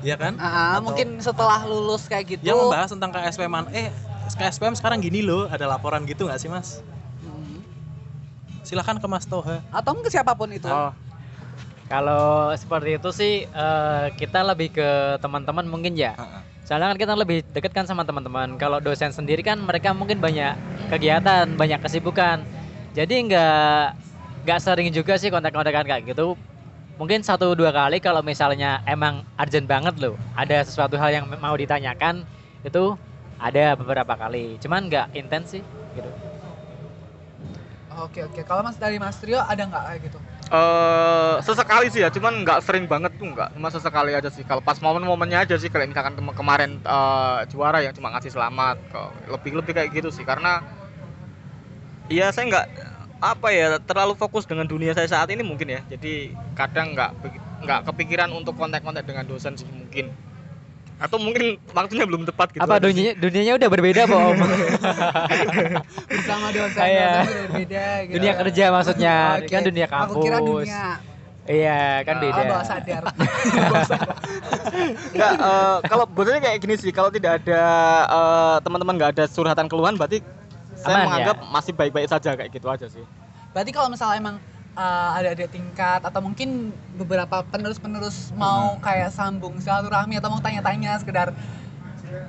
ya 0.00 0.14
kan? 0.14 0.38
Ah, 0.38 0.78
Atau 0.78 0.88
mungkin 0.88 1.18
setelah 1.18 1.58
lulus 1.66 2.06
kayak 2.06 2.38
gitu 2.38 2.42
yang 2.46 2.56
membahas 2.56 2.94
tentang 2.94 3.10
KSPM 3.10 3.50
-an. 3.50 3.64
eh 3.74 3.90
KSPM 4.30 4.78
sekarang 4.78 5.02
gini 5.02 5.26
loh, 5.26 5.50
ada 5.50 5.66
laporan 5.66 6.06
gitu 6.06 6.30
nggak 6.30 6.38
sih 6.38 6.46
mas? 6.46 6.86
Hmm. 7.26 7.60
Silahkan 8.62 8.94
ke 9.02 9.06
Mas 9.10 9.26
Toha. 9.26 9.58
atau 9.74 9.90
mungkin 9.90 10.08
siapa 10.08 10.38
pun 10.38 10.48
itu 10.54 10.70
Oh. 10.70 10.94
Kalau 11.90 12.54
seperti 12.54 12.90
itu 13.02 13.10
sih 13.10 13.32
eh, 13.50 14.06
kita 14.14 14.46
lebih 14.46 14.70
ke 14.70 15.18
teman-teman 15.18 15.66
mungkin 15.66 15.98
ya. 15.98 16.14
Soalnya 16.62 16.94
kan 16.94 16.98
kita 17.02 17.14
lebih 17.18 17.42
dekat 17.50 17.72
kan 17.74 17.86
sama 17.90 18.06
teman-teman. 18.06 18.54
Kalau 18.62 18.78
dosen 18.78 19.10
sendiri 19.10 19.42
kan 19.42 19.58
mereka 19.58 19.90
mungkin 19.90 20.22
banyak 20.22 20.54
kegiatan, 20.86 21.50
banyak 21.58 21.82
kesibukan. 21.82 22.46
Jadi 22.94 23.14
nggak 23.26 23.82
nggak 24.46 24.60
sering 24.62 24.88
juga 24.94 25.18
sih 25.18 25.34
kontak-kontakan 25.34 25.82
kayak 25.82 26.02
gitu. 26.14 26.38
Mungkin 26.94 27.26
satu 27.26 27.58
dua 27.58 27.74
kali 27.74 27.98
kalau 27.98 28.22
misalnya 28.22 28.78
emang 28.86 29.24
urgent 29.34 29.66
banget 29.66 29.94
loh, 29.98 30.14
ada 30.36 30.62
sesuatu 30.62 30.94
hal 31.00 31.10
yang 31.10 31.26
mau 31.42 31.56
ditanyakan 31.58 32.22
itu 32.62 32.94
ada 33.40 33.74
beberapa 33.74 34.14
kali. 34.14 34.60
Cuman 34.62 34.86
nggak 34.86 35.06
intens 35.18 35.58
sih 35.58 35.62
gitu. 35.96 36.12
oke 37.98 38.20
oke 38.30 38.40
kalau 38.46 38.62
mas 38.62 38.78
dari 38.78 38.96
mas 39.02 39.18
Trio 39.18 39.40
ada 39.42 39.62
nggak 39.66 39.82
kayak 39.86 40.00
gitu 40.06 40.18
eh 40.50 41.34
sesekali 41.46 41.86
sih 41.94 42.02
ya 42.02 42.10
cuman 42.10 42.42
nggak 42.42 42.58
sering 42.66 42.84
banget 42.90 43.12
tuh 43.14 43.26
nggak. 43.30 43.54
Cuma 43.54 43.68
sesekali 43.70 44.10
aja 44.18 44.26
sih. 44.34 44.42
Kalau 44.42 44.58
pas 44.58 44.78
momen-momennya 44.82 45.46
aja 45.46 45.54
sih 45.62 45.70
kayak 45.70 45.88
misalkan 45.94 46.14
kem- 46.18 46.34
kemarin 46.34 46.70
eh, 46.82 47.38
juara 47.54 47.78
yang 47.86 47.94
cuma 47.94 48.10
ngasih 48.10 48.34
selamat 48.34 48.76
kok. 48.90 49.10
Lebih 49.30 49.52
lebih 49.62 49.72
kayak 49.78 49.90
gitu 49.94 50.10
sih 50.10 50.26
karena 50.26 50.58
Iya 52.10 52.34
saya 52.34 52.44
nggak 52.50 52.66
apa 53.20 53.48
ya 53.52 53.66
terlalu 53.84 54.14
fokus 54.16 54.48
dengan 54.48 54.64
dunia 54.66 54.96
saya 54.96 55.06
saat 55.06 55.28
ini 55.30 55.42
mungkin 55.46 55.68
ya. 55.70 55.80
Jadi 55.86 56.34
kadang 56.58 56.96
nggak 56.96 57.10
nggak 57.64 57.80
kepikiran 57.92 58.30
untuk 58.34 58.56
kontak-kontak 58.58 59.04
dengan 59.06 59.24
dosen 59.28 59.54
sih 59.54 59.68
mungkin 59.70 60.10
atau 61.00 61.16
mungkin 61.16 61.42
waktunya 61.72 62.04
belum 62.04 62.22
tepat 62.22 62.52
gitu 62.52 62.60
Apa 62.60 62.76
aja 62.76 62.80
sih. 62.80 62.86
dunianya 62.86 63.12
dunianya 63.16 63.52
udah 63.56 63.68
berbeda, 63.68 64.02
Pak 64.04 64.18
Om? 64.28 64.38
bersama 66.06 66.46
dosen 66.52 66.80
Iya. 66.82 67.12
dosen 67.18 67.48
beda 67.50 67.84
gitu 68.02 68.14
dunia 68.14 68.32
kerja 68.36 68.64
maksudnya, 68.68 69.14
Oke. 69.38 69.48
kan 69.48 69.62
dunia 69.64 69.86
kampus. 69.86 70.04
aku 70.06 70.22
kira 70.22 70.38
dunia 70.38 70.84
Iya, 71.42 72.04
kan 72.04 72.14
oh, 72.14 72.22
beda. 72.22 72.40
bawah 72.46 72.62
sadar 72.62 73.02
Enggak, 75.10 75.32
eh, 75.34 75.78
kalau 75.82 76.04
betulnya 76.06 76.40
kayak 76.42 76.58
gini 76.60 76.74
sih, 76.76 76.90
kalau 76.90 77.08
tidak 77.08 77.40
ada 77.40 77.62
eh, 78.06 78.56
teman-teman 78.60 78.94
nggak 78.94 79.10
ada 79.16 79.24
surhatan 79.26 79.66
keluhan, 79.66 79.96
berarti 79.96 80.20
saya 80.74 80.94
Aman, 80.96 81.04
menganggap 81.08 81.36
ya? 81.36 81.44
masih 81.50 81.72
baik-baik 81.74 82.06
saja 82.06 82.30
kayak 82.34 82.50
gitu 82.50 82.66
aja 82.66 82.86
sih. 82.86 83.04
berarti 83.50 83.70
kalau 83.70 83.88
misalnya 83.88 84.16
emang 84.16 84.36
uh, 84.76 85.10
ada 85.16 85.34
ada 85.34 85.46
tingkat 85.46 86.00
atau 86.04 86.20
mungkin 86.22 86.74
beberapa 86.94 87.42
penerus-penerus 87.48 88.30
mau 88.36 88.76
kayak 88.82 89.10
sambung 89.14 89.58
silaturahmi 89.58 90.18
atau 90.18 90.30
mau 90.30 90.42
tanya-tanya 90.42 90.98
sekedar 91.00 91.34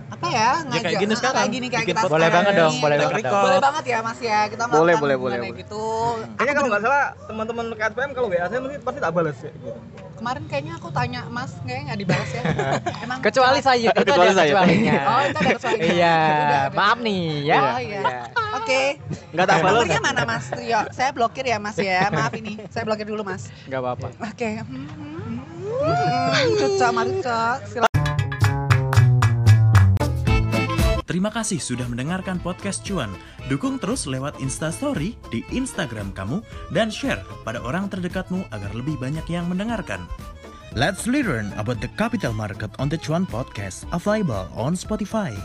apa 0.07 0.27
ya 0.27 0.39
Ya, 0.41 0.51
kayak 0.51 0.67
ngajak- 0.83 0.99
gini 0.99 1.09
ah, 1.09 1.17
sekarang, 1.17 1.35
kayak 1.37 1.51
gini 1.51 1.67
kayak 1.67 1.85
kita. 1.87 1.99
Boleh 2.01 2.11
sekarang 2.21 2.33
banget 2.37 2.53
dong, 2.55 2.75
boleh 2.77 2.97
banget 2.97 3.23
dong. 3.23 3.41
boleh 3.41 3.59
banget 3.59 3.83
ya 3.85 3.97
mas 4.01 4.19
ya 4.21 4.39
kita 4.45 4.63
Boleh, 4.67 4.95
boleh, 4.95 5.15
boleh, 5.17 5.37
kayak 5.39 5.55
gitu 5.59 5.83
Kayaknya 6.35 6.53
kalau 6.53 6.67
nggak 6.67 6.81
salah 6.81 7.03
teman-teman 7.23 7.65
KSPM 7.73 8.11
kalau 8.11 8.27
WA 8.27 8.45
saya 8.45 8.59
mesti 8.59 8.77
pasti 8.79 8.99
tak 8.99 9.11
balas 9.11 9.37
ya. 9.39 9.51
Gitu. 9.51 9.71
kemarin 10.13 10.43
kayaknya 10.45 10.73
aku 10.77 10.89
tanya 10.91 11.21
mas 11.27 11.51
kayaknya 11.59 11.83
nggak 11.87 11.99
dibahas 11.99 12.29
ya 12.29 12.41
emang 13.05 13.17
Kecuali 13.21 13.59
saya, 13.59 13.89
itu 13.89 13.97
Kecuali 13.97 14.21
ada 14.23 14.35
saya. 14.35 14.45
kecualinya. 14.47 14.99
oh 15.09 15.21
itu 15.23 15.37
ada 15.39 15.49
kecualinya 15.51 15.87
Iya, 15.91 16.17
maaf 16.71 16.97
nih 16.99 17.21
ya. 17.43 17.57
Oh, 17.57 17.79
iya. 17.81 18.01
oke 18.53 18.81
Nggak 19.33 19.45
tak 19.47 19.55
balas. 19.57 19.71
nomornya 19.73 19.99
mana 19.99 20.21
mas 20.23 20.45
Trio 20.47 20.81
saya 20.91 21.09
blokir 21.09 21.41
ya 21.43 21.57
mas 21.57 21.77
ya 21.79 22.01
maaf 22.09 22.33
ini 22.33 22.53
saya 22.67 22.83
blokir 22.83 23.03
dulu 23.03 23.23
mas 23.23 23.49
Nggak 23.65 23.79
apa-apa. 23.81 24.07
oke 24.21 24.49
Hmm, 24.61 24.85
hmm, 24.85 25.41
hmm. 25.81 26.49
Cuca 26.55 26.87
Marica 26.91 27.41
Terima 31.11 31.27
kasih 31.27 31.59
sudah 31.59 31.91
mendengarkan 31.91 32.39
podcast 32.39 32.87
Cuan. 32.87 33.11
Dukung 33.51 33.75
terus 33.83 34.07
lewat 34.07 34.39
Instastory 34.39 35.19
di 35.27 35.43
Instagram 35.51 36.15
kamu 36.15 36.39
dan 36.71 36.87
share 36.87 37.19
pada 37.43 37.59
orang 37.59 37.91
terdekatmu 37.91 38.47
agar 38.47 38.71
lebih 38.71 38.95
banyak 38.95 39.27
yang 39.27 39.43
mendengarkan. 39.51 40.07
Let's 40.71 41.11
learn 41.11 41.51
about 41.59 41.83
the 41.83 41.91
capital 41.99 42.31
market 42.31 42.71
on 42.79 42.87
the 42.87 42.95
Cuan 42.95 43.27
podcast 43.27 43.83
available 43.91 44.47
on 44.55 44.71
Spotify. 44.79 45.35